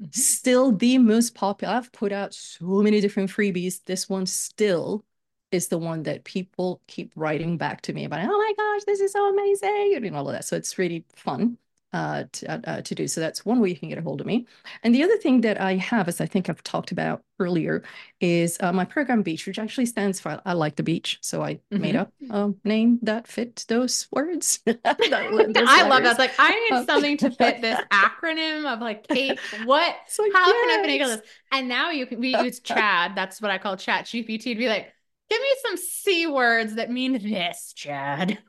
Mhm. 0.02 0.16
Still 0.16 0.72
the 0.72 0.98
most 0.98 1.36
popular. 1.36 1.74
I've 1.76 1.92
put 1.92 2.12
out 2.14 2.34
so 2.34 2.82
many 2.82 3.02
different 3.02 3.30
freebies. 3.30 3.84
This 3.84 4.10
one 4.10 4.26
still 4.26 5.06
is 5.52 5.68
the 5.68 5.78
one 5.78 6.04
that 6.04 6.24
people 6.24 6.82
keep 6.88 7.12
writing 7.16 7.58
back 7.58 7.82
to 7.82 7.94
me 7.94 8.06
about. 8.06 8.22
Oh 8.24 8.38
my 8.38 8.54
gosh, 8.58 8.86
this 8.86 9.00
is 9.02 9.12
so 9.12 9.30
amazing, 9.30 9.94
and 9.96 10.16
all 10.16 10.28
of 10.28 10.34
that. 10.34 10.46
So 10.46 10.56
it's 10.56 10.78
really 10.78 11.06
fun 11.16 11.58
uh, 11.96 12.26
to, 12.34 12.52
uh, 12.52 12.60
uh, 12.66 12.82
to 12.82 12.96
do. 12.96 13.08
So 13.08 13.22
that's 13.22 13.46
one 13.46 13.60
way 13.62 13.70
you 13.70 13.78
can 13.78 13.90
get 13.90 13.98
a 13.98 14.02
hold 14.02 14.22
of 14.22 14.28
me. 14.28 14.46
And 14.84 14.94
the 14.94 15.04
other 15.04 15.18
thing 15.18 15.42
that 15.42 15.60
I 15.62 15.76
have, 15.78 16.08
as 16.08 16.20
I 16.22 16.26
think 16.26 16.50
I've 16.50 16.64
talked 16.64 16.92
about 16.92 17.24
earlier, 17.40 17.84
is 18.20 18.58
uh, 18.62 18.74
my 18.74 18.86
program 18.86 19.22
Beach, 19.22 19.48
which 19.48 19.60
actually 19.60 19.86
stands 19.86 20.20
for 20.20 20.42
I 20.46 20.54
like 20.54 20.76
the 20.76 20.84
beach. 20.84 21.20
So 21.22 21.42
I 21.44 21.60
made 21.78 21.96
Mhm. 21.96 22.02
up 22.02 22.12
a 22.30 22.52
name 22.64 23.00
that 23.04 23.28
fit 23.28 23.66
those 23.68 24.08
words. 24.12 24.60
Those 25.48 25.68
I 25.68 25.84
love 25.84 26.04
that. 26.04 26.20
like, 26.20 26.36
I 26.40 26.52
need 26.70 26.78
Um, 26.78 26.86
something 26.86 27.18
to 27.18 27.32
fit 27.32 27.62
this 27.62 27.80
acronym 27.92 28.72
of 28.72 28.80
like, 28.80 29.08
Kate, 29.08 29.42
what, 29.52 29.96
how 30.28 30.60
can 30.60 30.70
I 30.70 30.78
finagle 30.78 31.08
this? 31.08 31.22
And 31.52 31.68
now 31.68 31.92
you 31.92 32.06
can, 32.06 32.20
we 32.20 32.30
use 32.30 32.60
Chad. 32.60 33.14
That's 33.16 33.42
what 33.42 33.52
I 33.52 33.58
call 33.58 33.78
Chat 33.78 34.06
GPT 34.06 34.54
to 34.54 34.56
be 34.60 34.68
like, 34.68 34.94
give 35.30 35.42
me 35.42 35.48
some 35.64 35.78
C 35.78 36.28
words 36.28 36.76
that 36.76 36.92
mean 36.92 37.14
this, 37.22 37.74
Chad. 37.74 38.40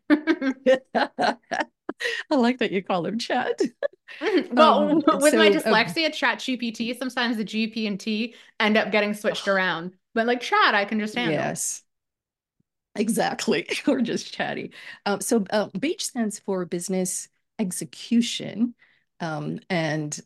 I 2.30 2.36
like 2.36 2.58
that 2.58 2.72
you 2.72 2.82
call 2.82 3.06
him 3.06 3.18
Chad. 3.18 3.54
well, 4.52 4.90
Um, 4.90 5.02
with 5.20 5.34
my 5.34 5.50
so, 5.50 5.70
um, 5.70 5.82
dyslexia, 5.84 6.12
Chat 6.12 6.38
GPT, 6.40 6.94
sometimes 6.94 7.36
the 7.36 7.44
GP 7.44 7.86
and 7.86 7.98
T 7.98 8.34
end 8.60 8.76
up 8.76 8.90
getting 8.92 9.14
switched 9.14 9.48
around. 9.48 9.92
But 10.14 10.26
like 10.26 10.40
Chad, 10.40 10.74
I 10.74 10.84
can 10.84 10.98
just 11.00 11.14
handle. 11.14 11.34
Yes. 11.34 11.82
Exactly. 12.94 13.68
Or 13.86 14.00
just 14.00 14.32
chatty. 14.32 14.72
Um, 15.04 15.20
so 15.20 15.44
uh, 15.50 15.68
BEACH 15.78 16.04
stands 16.04 16.38
for 16.38 16.64
Business 16.64 17.28
Execution. 17.58 18.74
Um, 19.20 19.60
and 19.70 20.18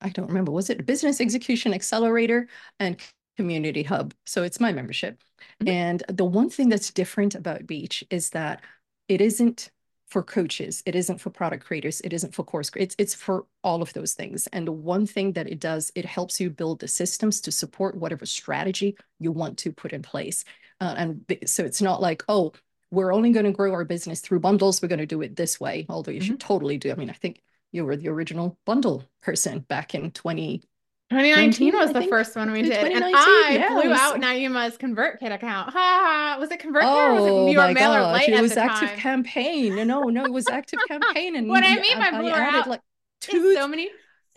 I 0.00 0.10
don't 0.10 0.28
remember, 0.28 0.52
was 0.52 0.70
it 0.70 0.86
Business 0.86 1.20
Execution 1.20 1.74
Accelerator 1.74 2.48
and 2.80 2.98
Community 3.36 3.82
Hub? 3.84 4.14
So 4.26 4.42
it's 4.42 4.60
my 4.60 4.72
membership. 4.72 5.22
Mhm. 5.62 5.68
And 5.68 6.02
the 6.08 6.24
one 6.24 6.50
thing 6.50 6.68
that's 6.68 6.92
different 6.92 7.34
about 7.34 7.66
BEACH 7.66 8.04
is 8.10 8.30
that 8.30 8.62
it 9.08 9.20
isn't 9.20 9.70
for 10.08 10.22
coaches, 10.22 10.82
it 10.86 10.94
isn't 10.94 11.18
for 11.20 11.30
product 11.30 11.64
creators, 11.64 12.00
it 12.00 12.12
isn't 12.12 12.34
for 12.34 12.42
course, 12.42 12.70
it's 12.76 12.94
it's 12.98 13.14
for 13.14 13.46
all 13.62 13.82
of 13.82 13.92
those 13.92 14.14
things. 14.14 14.46
And 14.48 14.66
the 14.66 14.72
one 14.72 15.06
thing 15.06 15.32
that 15.32 15.48
it 15.48 15.60
does, 15.60 15.92
it 15.94 16.04
helps 16.04 16.40
you 16.40 16.50
build 16.50 16.80
the 16.80 16.88
systems 16.88 17.40
to 17.42 17.52
support 17.52 17.96
whatever 17.96 18.26
strategy 18.26 18.96
you 19.18 19.32
want 19.32 19.58
to 19.58 19.72
put 19.72 19.92
in 19.92 20.02
place. 20.02 20.44
Uh, 20.80 20.94
and 20.96 21.36
so 21.46 21.64
it's 21.64 21.82
not 21.82 22.00
like, 22.00 22.22
oh, 22.28 22.52
we're 22.90 23.12
only 23.12 23.32
going 23.32 23.44
to 23.44 23.52
grow 23.52 23.72
our 23.72 23.84
business 23.84 24.20
through 24.20 24.40
bundles. 24.40 24.80
We're 24.80 24.88
going 24.88 24.98
to 25.00 25.06
do 25.06 25.22
it 25.22 25.36
this 25.36 25.60
way. 25.60 25.86
Although 25.88 26.12
you 26.12 26.20
should 26.20 26.40
totally 26.40 26.78
do. 26.78 26.90
I 26.90 26.94
mean, 26.94 27.10
I 27.10 27.14
think 27.14 27.42
you 27.72 27.84
were 27.84 27.96
the 27.96 28.08
original 28.08 28.58
bundle 28.64 29.04
person 29.22 29.60
back 29.60 29.94
in 29.94 30.10
20. 30.10 30.62
2019 31.10 31.72
was 31.74 31.92
the 31.92 32.02
first 32.02 32.36
one 32.36 32.50
we 32.52 32.62
did. 32.62 32.92
And 32.92 33.04
I 33.14 33.52
Yeah, 33.52 33.68
blew 33.68 33.92
out 33.92 34.20
Naima's 34.20 34.76
ConvertKit 34.76 35.32
account. 35.32 35.70
Ha 35.70 35.72
ha. 35.72 36.36
Was 36.38 36.50
it 36.50 36.60
ConvertKit 36.60 36.94
or 37.06 37.14
was 37.14 37.24
it 37.26 37.34
Oh 37.34 37.48
you 37.50 37.58
were 37.58 37.64
my 37.64 37.72
Mailer 37.72 38.00
gosh, 38.00 38.28
it 38.28 38.40
was 38.40 38.56
active 38.56 38.88
time? 38.88 38.96
campaign. 38.96 39.74
No, 39.74 39.84
no, 39.84 40.08
no, 40.10 40.24
it 40.26 40.32
was 40.32 40.48
active 40.48 40.80
campaign. 40.86 41.34
And 41.34 41.48
What 41.48 41.64
I 41.64 41.80
mean 41.80 41.98
by 41.98 42.10
blew 42.18 42.30
her 42.30 42.40
out 42.42 42.68
like 42.68 42.82
two 43.20 43.54
so 43.54 43.66
many 43.66 43.90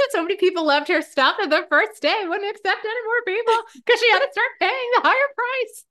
so 0.10 0.24
many 0.24 0.36
people 0.36 0.66
loved 0.66 0.88
her 0.88 1.02
stuff 1.02 1.36
and 1.40 1.52
the 1.52 1.66
first 1.70 2.02
day 2.02 2.24
wouldn't 2.28 2.50
accept 2.50 2.84
any 2.84 3.04
more 3.06 3.22
people 3.36 3.54
because 3.76 4.00
she 4.00 4.10
had 4.10 4.20
to 4.20 4.32
start 4.32 4.50
paying 4.60 4.90
the 4.96 5.02
higher 5.04 5.30
price. 5.36 5.86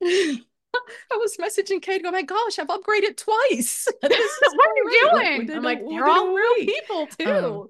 I 1.12 1.16
was 1.16 1.36
messaging 1.38 1.82
Kate, 1.82 2.02
going, 2.02 2.12
"My 2.12 2.22
gosh, 2.22 2.58
I've 2.58 2.68
upgraded 2.68 3.16
twice. 3.16 3.88
This 4.02 4.12
is 4.42 4.54
what 4.54 4.68
are 4.68 4.76
you 4.76 4.84
great. 4.84 5.12
Like, 5.14 5.46
doing? 5.46 5.56
I'm 5.56 5.62
like, 5.64 5.80
they're 5.88 6.06
all 6.06 6.32
real 6.34 6.54
people 6.64 7.06
too. 7.08 7.26
Um, 7.30 7.68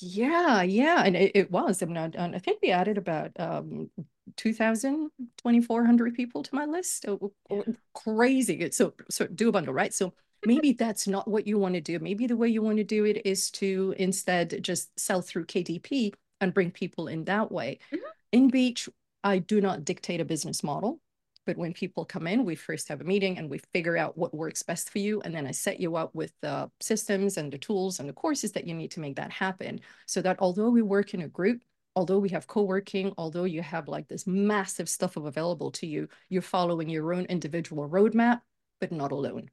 Yeah, 0.00 0.62
yeah, 0.62 1.02
and 1.04 1.16
it, 1.16 1.32
it 1.34 1.50
was. 1.50 1.82
I 1.82 1.86
mean, 1.86 1.96
I, 1.96 2.10
I 2.36 2.38
think 2.38 2.60
we 2.62 2.70
added 2.70 2.98
about 2.98 3.32
um 3.38 3.90
2,000, 4.36 5.10
2,400 5.38 6.14
people 6.14 6.42
to 6.42 6.54
my 6.54 6.66
list. 6.66 7.06
Oh, 7.08 7.32
oh, 7.50 7.64
crazy. 7.94 8.70
So, 8.72 8.92
so 9.08 9.26
do 9.26 9.48
a 9.48 9.52
bundle, 9.52 9.72
right? 9.72 9.94
So 9.94 10.12
maybe 10.44 10.72
that's 10.72 11.08
not 11.08 11.28
what 11.28 11.46
you 11.46 11.58
want 11.58 11.74
to 11.74 11.80
do. 11.80 11.98
Maybe 11.98 12.26
the 12.26 12.36
way 12.36 12.48
you 12.48 12.60
want 12.62 12.76
to 12.78 12.84
do 12.84 13.04
it 13.04 13.24
is 13.24 13.50
to 13.52 13.94
instead 13.98 14.62
just 14.62 14.98
sell 14.98 15.22
through 15.22 15.46
KDP 15.46 16.12
and 16.40 16.52
bring 16.52 16.70
people 16.70 17.08
in 17.08 17.24
that 17.24 17.50
way. 17.50 17.78
Mhm. 17.92 17.98
In 18.32 18.48
Beach, 18.48 18.88
I 19.24 19.38
do 19.38 19.60
not 19.60 19.84
dictate 19.84 20.20
a 20.20 20.24
business 20.24 20.62
model. 20.62 21.00
But 21.46 21.56
when 21.56 21.72
people 21.72 22.04
come 22.04 22.26
in, 22.26 22.44
we 22.44 22.56
first 22.56 22.88
have 22.88 23.00
a 23.00 23.04
meeting 23.04 23.38
and 23.38 23.48
we 23.48 23.60
figure 23.72 23.96
out 23.96 24.18
what 24.18 24.34
works 24.34 24.62
best 24.62 24.90
for 24.90 24.98
you. 24.98 25.20
And 25.22 25.34
then 25.34 25.46
I 25.46 25.52
set 25.52 25.80
you 25.80 25.96
up 25.96 26.14
with 26.14 26.32
the 26.42 26.70
systems 26.80 27.36
and 27.38 27.52
the 27.52 27.58
tools 27.58 28.00
and 28.00 28.08
the 28.08 28.12
courses 28.12 28.52
that 28.52 28.66
you 28.66 28.74
need 28.74 28.90
to 28.90 29.00
make 29.00 29.16
that 29.16 29.30
happen. 29.30 29.80
So 30.06 30.20
that 30.22 30.36
although 30.40 30.70
we 30.70 30.82
work 30.82 31.14
in 31.14 31.22
a 31.22 31.28
group, 31.28 31.62
although 31.94 32.18
we 32.18 32.28
have 32.30 32.46
co-working, 32.46 33.14
although 33.16 33.44
you 33.44 33.62
have 33.62 33.88
like 33.88 34.08
this 34.08 34.26
massive 34.26 34.88
stuff 34.88 35.16
available 35.16 35.70
to 35.70 35.86
you, 35.86 36.08
you're 36.28 36.42
following 36.42 36.90
your 36.90 37.14
own 37.14 37.24
individual 37.26 37.88
roadmap, 37.88 38.40
but 38.80 38.92
not 38.92 39.12
alone. 39.12 39.48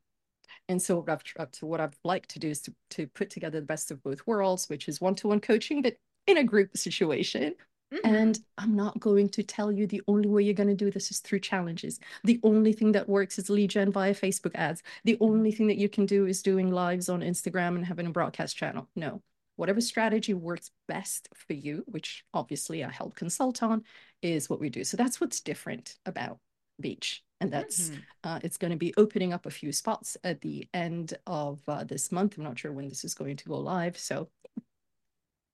And 0.68 0.82
so 0.82 0.98
what 0.98 1.10
I've, 1.10 1.50
what 1.62 1.80
I've 1.80 1.98
liked 2.04 2.30
to 2.32 2.39
do 2.39 2.50
is 2.50 2.62
to, 2.64 2.74
to 2.91 3.08
put 3.08 3.30
together 3.30 3.60
the 3.60 3.66
best 3.66 3.91
of 3.91 4.02
both 4.04 4.26
worlds, 4.26 4.68
which 4.68 4.88
is 4.88 5.00
one-to-one 5.00 5.41
coaching, 5.41 5.82
but 5.82 5.96
in 6.28 6.38
a 6.38 6.44
group 6.44 6.76
situation. 6.76 7.54
Mm-hmm. 7.94 8.16
And 8.16 8.39
I'm 8.58 8.76
not 8.76 9.00
going 9.00 9.30
to 9.30 9.44
tell 9.44 9.72
you 9.72 9.86
the 9.86 10.02
only 10.08 10.28
way 10.28 10.44
you're 10.44 10.54
going 10.54 10.70
to 10.70 10.76
do 10.76 10.89
this 10.89 11.12
is 11.12 11.20
through 11.20 11.39
challenges. 11.39 12.00
The 12.24 12.39
only 12.44 12.74
thing 12.74 12.91
that 12.94 13.08
works 13.08 13.38
is 13.38 13.50
lead 13.50 13.70
gen 13.70 13.91
via 13.91 14.14
Facebook 14.14 14.56
ads. 14.56 14.82
The 15.04 15.18
only 15.20 15.52
thing 15.52 15.68
that 15.68 15.78
you 15.78 15.89
can 15.89 16.06
do 16.06 16.26
is 16.26 16.41
doing 16.41 16.72
lives 16.72 17.10
on 17.10 17.22
Instagram 17.22 17.76
and 17.76 17.86
having 17.86 18.08
a 18.08 18.12
broadcast 18.12 18.58
channel. 18.58 18.89
No, 18.96 19.22
whatever 19.58 19.82
strategy 19.82 20.34
works 20.34 20.72
best 20.88 21.30
for 21.36 21.54
you, 21.54 21.84
which 21.86 22.24
obviously 22.34 22.84
I 22.84 22.89
help 22.89 23.16
consult 23.16 23.62
on, 23.62 23.84
is 24.22 24.50
what 24.50 24.60
we 24.60 24.70
do. 24.70 24.84
So 24.84 24.98
that's 24.98 25.22
what's 25.22 25.41
different 25.41 25.96
about 26.06 26.39
Beach. 26.80 27.24
And 27.39 27.52
that's 27.52 27.89
mm-hmm. 27.89 28.00
uh, 28.24 28.39
it's 28.41 28.58
going 28.58 28.72
to 28.72 28.78
be 28.78 28.94
opening 28.96 29.34
up 29.34 29.46
a 29.46 29.52
few 29.52 29.72
spots 29.72 30.16
at 30.24 30.41
the 30.41 30.68
end 30.74 31.14
of 31.28 31.60
uh, 31.68 31.84
this 31.84 32.12
month. 32.12 32.38
I'm 32.38 32.44
not 32.46 32.58
sure 32.58 32.72
when 32.72 32.88
this 32.88 33.04
is 33.04 33.14
going 33.14 33.36
to 33.36 33.50
go 33.50 33.58
live. 33.58 33.98
So 33.98 34.30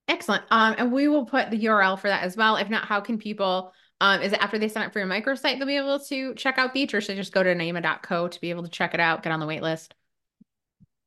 excellent. 0.10 0.44
Um, 0.52 0.76
and 0.78 0.92
we 0.92 1.08
will 1.08 1.26
put 1.26 1.52
the 1.52 1.66
URL 1.66 2.00
for 2.00 2.08
that 2.08 2.24
as 2.24 2.36
well. 2.36 2.58
If 2.58 2.70
not, 2.70 2.86
how 2.86 3.00
can 3.02 3.18
people? 3.18 3.74
Um, 4.02 4.22
is 4.22 4.34
it 4.34 4.42
after 4.42 4.58
they 4.58 4.70
sign 4.70 4.86
up 4.86 4.94
for 4.94 5.00
your 5.00 5.10
microsite 5.10 5.58
they'll 5.58 5.68
be 5.68 5.76
able 5.76 6.00
to 6.00 6.34
check 6.36 6.58
out 6.58 6.74
Beach, 6.74 6.94
or 6.94 7.02
should 7.02 7.16
they 7.16 7.20
just 7.20 7.34
go 7.34 7.44
to 7.44 7.54
naima.co 7.54 8.30
to 8.30 8.42
be 8.42 8.50
able 8.50 8.64
to 8.64 8.70
check 8.70 8.94
it 8.94 9.00
out, 9.00 9.24
get 9.24 9.32
on 9.34 9.40
the 9.40 9.46
wait 9.46 9.62
list? 9.62 9.94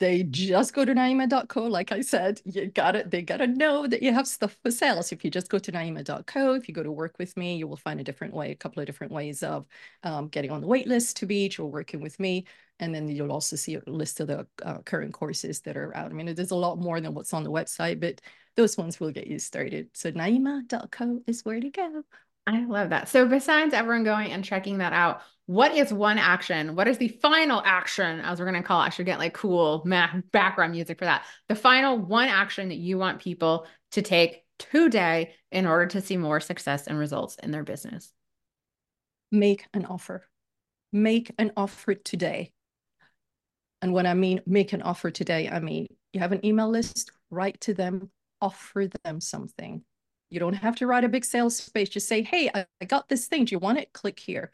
They 0.03 0.25
just 0.25 0.75
go 0.75 0.85
to 0.85 0.93
naima.co 0.93 1.63
like 1.63 1.93
i 1.93 2.01
said 2.01 2.41
you 2.45 2.67
got 2.67 2.97
it 2.97 3.09
they 3.13 3.23
got 3.23 3.37
to 3.37 3.47
know 3.47 3.87
that 3.87 4.03
you 4.03 4.13
have 4.13 4.27
stuff 4.27 4.57
for 4.61 4.71
sale. 4.73 5.01
So 5.01 5.15
if 5.15 5.25
you 5.25 5.31
just 5.31 5.49
go 5.49 5.61
to 5.61 5.71
naima.co 5.71 6.55
if 6.55 6.67
you 6.67 6.75
go 6.75 6.83
to 6.83 6.91
work 6.91 7.15
with 7.21 7.37
me 7.37 7.57
you 7.57 7.69
will 7.69 7.77
find 7.77 8.01
a 8.01 8.05
different 8.05 8.35
way 8.35 8.51
a 8.51 8.57
couple 8.57 8.81
of 8.81 8.87
different 8.87 9.13
ways 9.13 9.45
of 9.45 9.65
um, 10.03 10.27
getting 10.27 10.51
on 10.51 10.61
the 10.61 10.67
wait 10.67 10.89
list 10.89 11.19
to 11.19 11.27
beach 11.27 11.61
or 11.61 11.71
working 11.71 12.01
with 12.01 12.19
me. 12.19 12.47
And 12.81 12.93
then 12.93 13.07
you'll 13.09 13.31
also 13.31 13.55
see 13.55 13.77
a 13.77 13.83
list 13.87 14.19
of 14.19 14.27
the 14.27 14.45
uh, 14.65 14.79
current 14.79 15.13
courses 15.13 15.61
that 15.61 15.77
are 15.77 15.97
out. 15.97 16.11
I 16.11 16.15
mean 16.15 16.35
there's 16.35 16.51
a 16.51 16.57
lot 16.57 16.79
more 16.81 17.01
than 17.01 17.15
what's 17.15 17.33
on 17.33 17.45
the 17.45 17.51
website 17.53 18.01
but 18.01 18.21
those 18.57 18.77
ones 18.77 18.99
will 18.99 19.13
get 19.13 19.29
you 19.29 19.39
started. 19.39 19.89
So 19.93 20.11
naima.co 20.11 21.21
is 21.29 21.45
where 21.45 21.61
to 21.61 21.71
go 21.71 22.03
I 22.47 22.65
love 22.65 22.91
that. 22.91 23.09
So, 23.09 23.27
besides 23.27 23.73
everyone 23.73 24.05
going 24.05 24.33
and 24.33 24.45
checking 24.45 24.79
that 24.79 24.93
out, 24.93 25.23
what 25.47 25.75
is 25.75 25.93
one 25.93 26.19
action? 26.19 26.75
What 26.75 26.89
is 26.89 26.99
the 26.99 27.09
final 27.09 27.63
action, 27.65 28.21
as 28.21 28.39
we're 28.39 28.51
going 28.51 28.61
to 28.61 28.67
call 28.67 28.83
it? 28.83 28.87
I 28.87 28.89
should 28.89 29.07
get 29.07 29.19
like 29.19 29.35
cool 29.35 29.87
background 30.33 30.73
music 30.73 30.99
for 30.99 31.05
that. 31.05 31.25
The 31.49 31.55
final 31.55 31.99
one 31.99 32.29
action 32.29 32.69
that 32.69 32.79
you 32.79 32.99
want 32.99 33.21
people 33.21 33.67
to 33.93 34.03
take 34.03 34.45
today 34.59 35.35
in 35.51 35.67
order 35.67 35.87
to 35.87 36.01
see 36.01 36.17
more 36.17 36.41
success 36.41 36.87
and 36.87 36.99
results 36.99 37.37
in 37.43 37.51
their 37.51 37.65
business. 37.65 38.13
Make 39.31 39.67
an 39.73 39.87
offer. 39.87 40.27
Make 40.93 41.33
an 41.39 41.53
offer 41.57 41.95
today. 41.95 42.53
And 43.81 43.93
when 43.93 44.07
I 44.07 44.15
mean 44.15 44.41
make 44.47 44.73
an 44.73 44.83
offer 44.83 45.11
today, 45.11 45.49
I 45.49 45.59
mean 45.61 45.89
you 46.13 46.21
have 46.21 46.33
an 46.33 46.45
email 46.47 46.69
list, 46.69 47.11
write 47.31 47.61
to 47.63 47.75
them, 47.75 48.11
offer 48.41 48.87
them 49.05 49.21
something. 49.21 49.83
You 50.33 50.41
don't 50.41 50.55
have 50.55 50.77
to 50.77 50.87
write 50.87 51.05
a 51.05 51.11
big 51.11 51.27
sales 51.27 51.57
space. 51.57 51.91
Just 51.91 52.09
say, 52.09 52.23
hey, 52.23 52.51
I, 52.55 52.65
I 52.81 52.87
got 52.87 53.11
this 53.11 53.27
thing. 53.27 53.45
Do 53.45 53.55
you 53.55 53.59
want 53.59 53.77
it? 53.77 53.93
Click 53.93 54.19
here. 54.19 54.51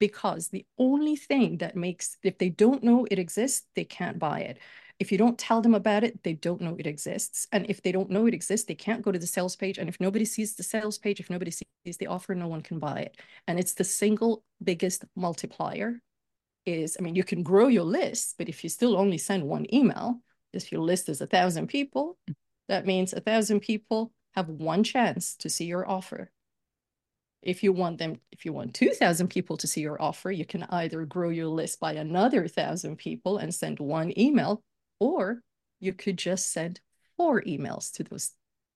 Because 0.00 0.48
the 0.48 0.64
only 0.78 1.16
thing 1.16 1.58
that 1.58 1.76
makes, 1.76 2.16
if 2.22 2.38
they 2.38 2.48
don't 2.48 2.82
know 2.82 3.06
it 3.10 3.18
exists, 3.18 3.66
they 3.76 3.84
can't 3.84 4.18
buy 4.18 4.40
it. 4.40 4.58
If 4.98 5.12
you 5.12 5.18
don't 5.18 5.38
tell 5.38 5.60
them 5.60 5.74
about 5.74 6.02
it, 6.02 6.22
they 6.22 6.32
don't 6.32 6.62
know 6.62 6.76
it 6.78 6.86
exists. 6.86 7.46
And 7.52 7.68
if 7.68 7.82
they 7.82 7.92
don't 7.92 8.08
know 8.08 8.24
it 8.24 8.32
exists, 8.32 8.66
they 8.66 8.74
can't 8.74 9.02
go 9.02 9.12
to 9.12 9.18
the 9.18 9.26
sales 9.26 9.54
page. 9.54 9.76
And 9.76 9.86
if 9.86 10.00
nobody 10.00 10.24
sees 10.24 10.54
the 10.54 10.62
sales 10.62 10.96
page, 10.96 11.20
if 11.20 11.28
nobody 11.28 11.50
sees 11.50 11.98
the 11.98 12.06
offer, 12.06 12.34
no 12.34 12.48
one 12.48 12.62
can 12.62 12.78
buy 12.78 13.00
it. 13.00 13.20
And 13.46 13.58
it's 13.58 13.74
the 13.74 13.84
single 13.84 14.42
biggest 14.64 15.04
multiplier 15.14 16.00
is, 16.64 16.96
I 16.98 17.02
mean, 17.02 17.16
you 17.16 17.22
can 17.22 17.42
grow 17.42 17.66
your 17.66 17.84
list, 17.84 18.36
but 18.38 18.48
if 18.48 18.64
you 18.64 18.70
still 18.70 18.96
only 18.96 19.18
send 19.18 19.42
one 19.42 19.66
email, 19.74 20.22
if 20.54 20.72
your 20.72 20.80
list 20.80 21.10
is 21.10 21.20
a 21.20 21.26
thousand 21.26 21.66
people, 21.66 22.16
that 22.68 22.86
means 22.86 23.12
a 23.12 23.20
thousand 23.20 23.60
people 23.60 24.10
have 24.38 24.48
one 24.48 24.84
chance 24.84 25.36
to 25.36 25.50
see 25.50 25.66
your 25.66 25.88
offer. 25.88 26.30
If 27.42 27.62
you 27.62 27.72
want 27.72 27.98
them, 27.98 28.20
if 28.32 28.44
you 28.44 28.52
want 28.52 28.74
2,000 28.74 29.28
people 29.28 29.56
to 29.58 29.66
see 29.66 29.80
your 29.80 30.00
offer, 30.00 30.30
you 30.30 30.44
can 30.44 30.64
either 30.70 31.04
grow 31.04 31.28
your 31.28 31.46
list 31.46 31.78
by 31.80 31.92
another 31.92 32.40
1,000 32.40 32.96
people 32.96 33.38
and 33.38 33.54
send 33.54 33.78
one 33.78 34.18
email, 34.18 34.62
or 34.98 35.42
you 35.80 35.92
could 35.92 36.18
just 36.18 36.52
send 36.52 36.80
four 37.16 37.42
emails 37.42 37.92
to 37.92 38.04
those 38.04 38.32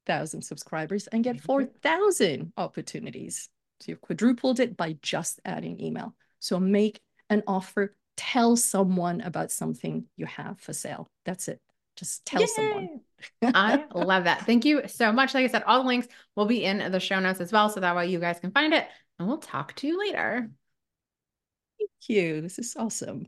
1,000 0.07 0.43
subscribers 0.43 1.07
and 1.09 1.25
get 1.25 1.37
mm-hmm. 1.37 1.47
4,000 1.47 2.53
opportunities. 2.57 3.49
So 3.81 3.93
you've 3.93 4.01
quadrupled 4.01 4.61
it 4.61 4.77
by 4.77 4.97
just 5.03 5.41
adding 5.45 5.81
email. 5.81 6.15
So 6.39 6.61
make 6.61 7.01
an 7.31 7.43
offer, 7.47 7.97
tell 8.17 8.57
someone 8.57 9.21
about 9.21 9.51
something 9.51 10.07
you 10.17 10.27
have 10.27 10.61
for 10.61 10.73
sale. 10.73 11.09
That's 11.25 11.49
it. 11.49 11.61
Just 12.03 12.27
tell 12.27 12.41
Yay! 12.41 12.47
someone. 12.49 13.01
I 13.55 13.85
love 13.95 14.25
that. 14.25 14.45
Thank 14.45 14.65
you 14.65 14.89
so 14.89 15.13
much. 15.13 15.35
Like 15.35 15.45
I 15.45 15.49
said, 15.49 15.63
all 15.63 15.83
the 15.83 15.87
links 15.87 16.09
will 16.35 16.47
be 16.47 16.65
in 16.65 16.91
the 16.91 16.99
show 16.99 17.21
notes 17.21 17.41
as 17.41 17.53
well. 17.53 17.69
So 17.69 17.79
that 17.79 17.95
way 17.95 18.09
you 18.09 18.19
guys 18.19 18.41
can 18.41 18.51
find 18.51 18.75
it. 18.75 18.89
And 19.19 19.29
we'll 19.29 19.39
talk 19.39 19.77
to 19.77 19.87
you 19.87 20.01
later. 20.01 20.51
Thank 21.79 21.91
you. 22.09 22.41
This 22.41 22.59
is 22.59 22.75
awesome. 22.77 23.27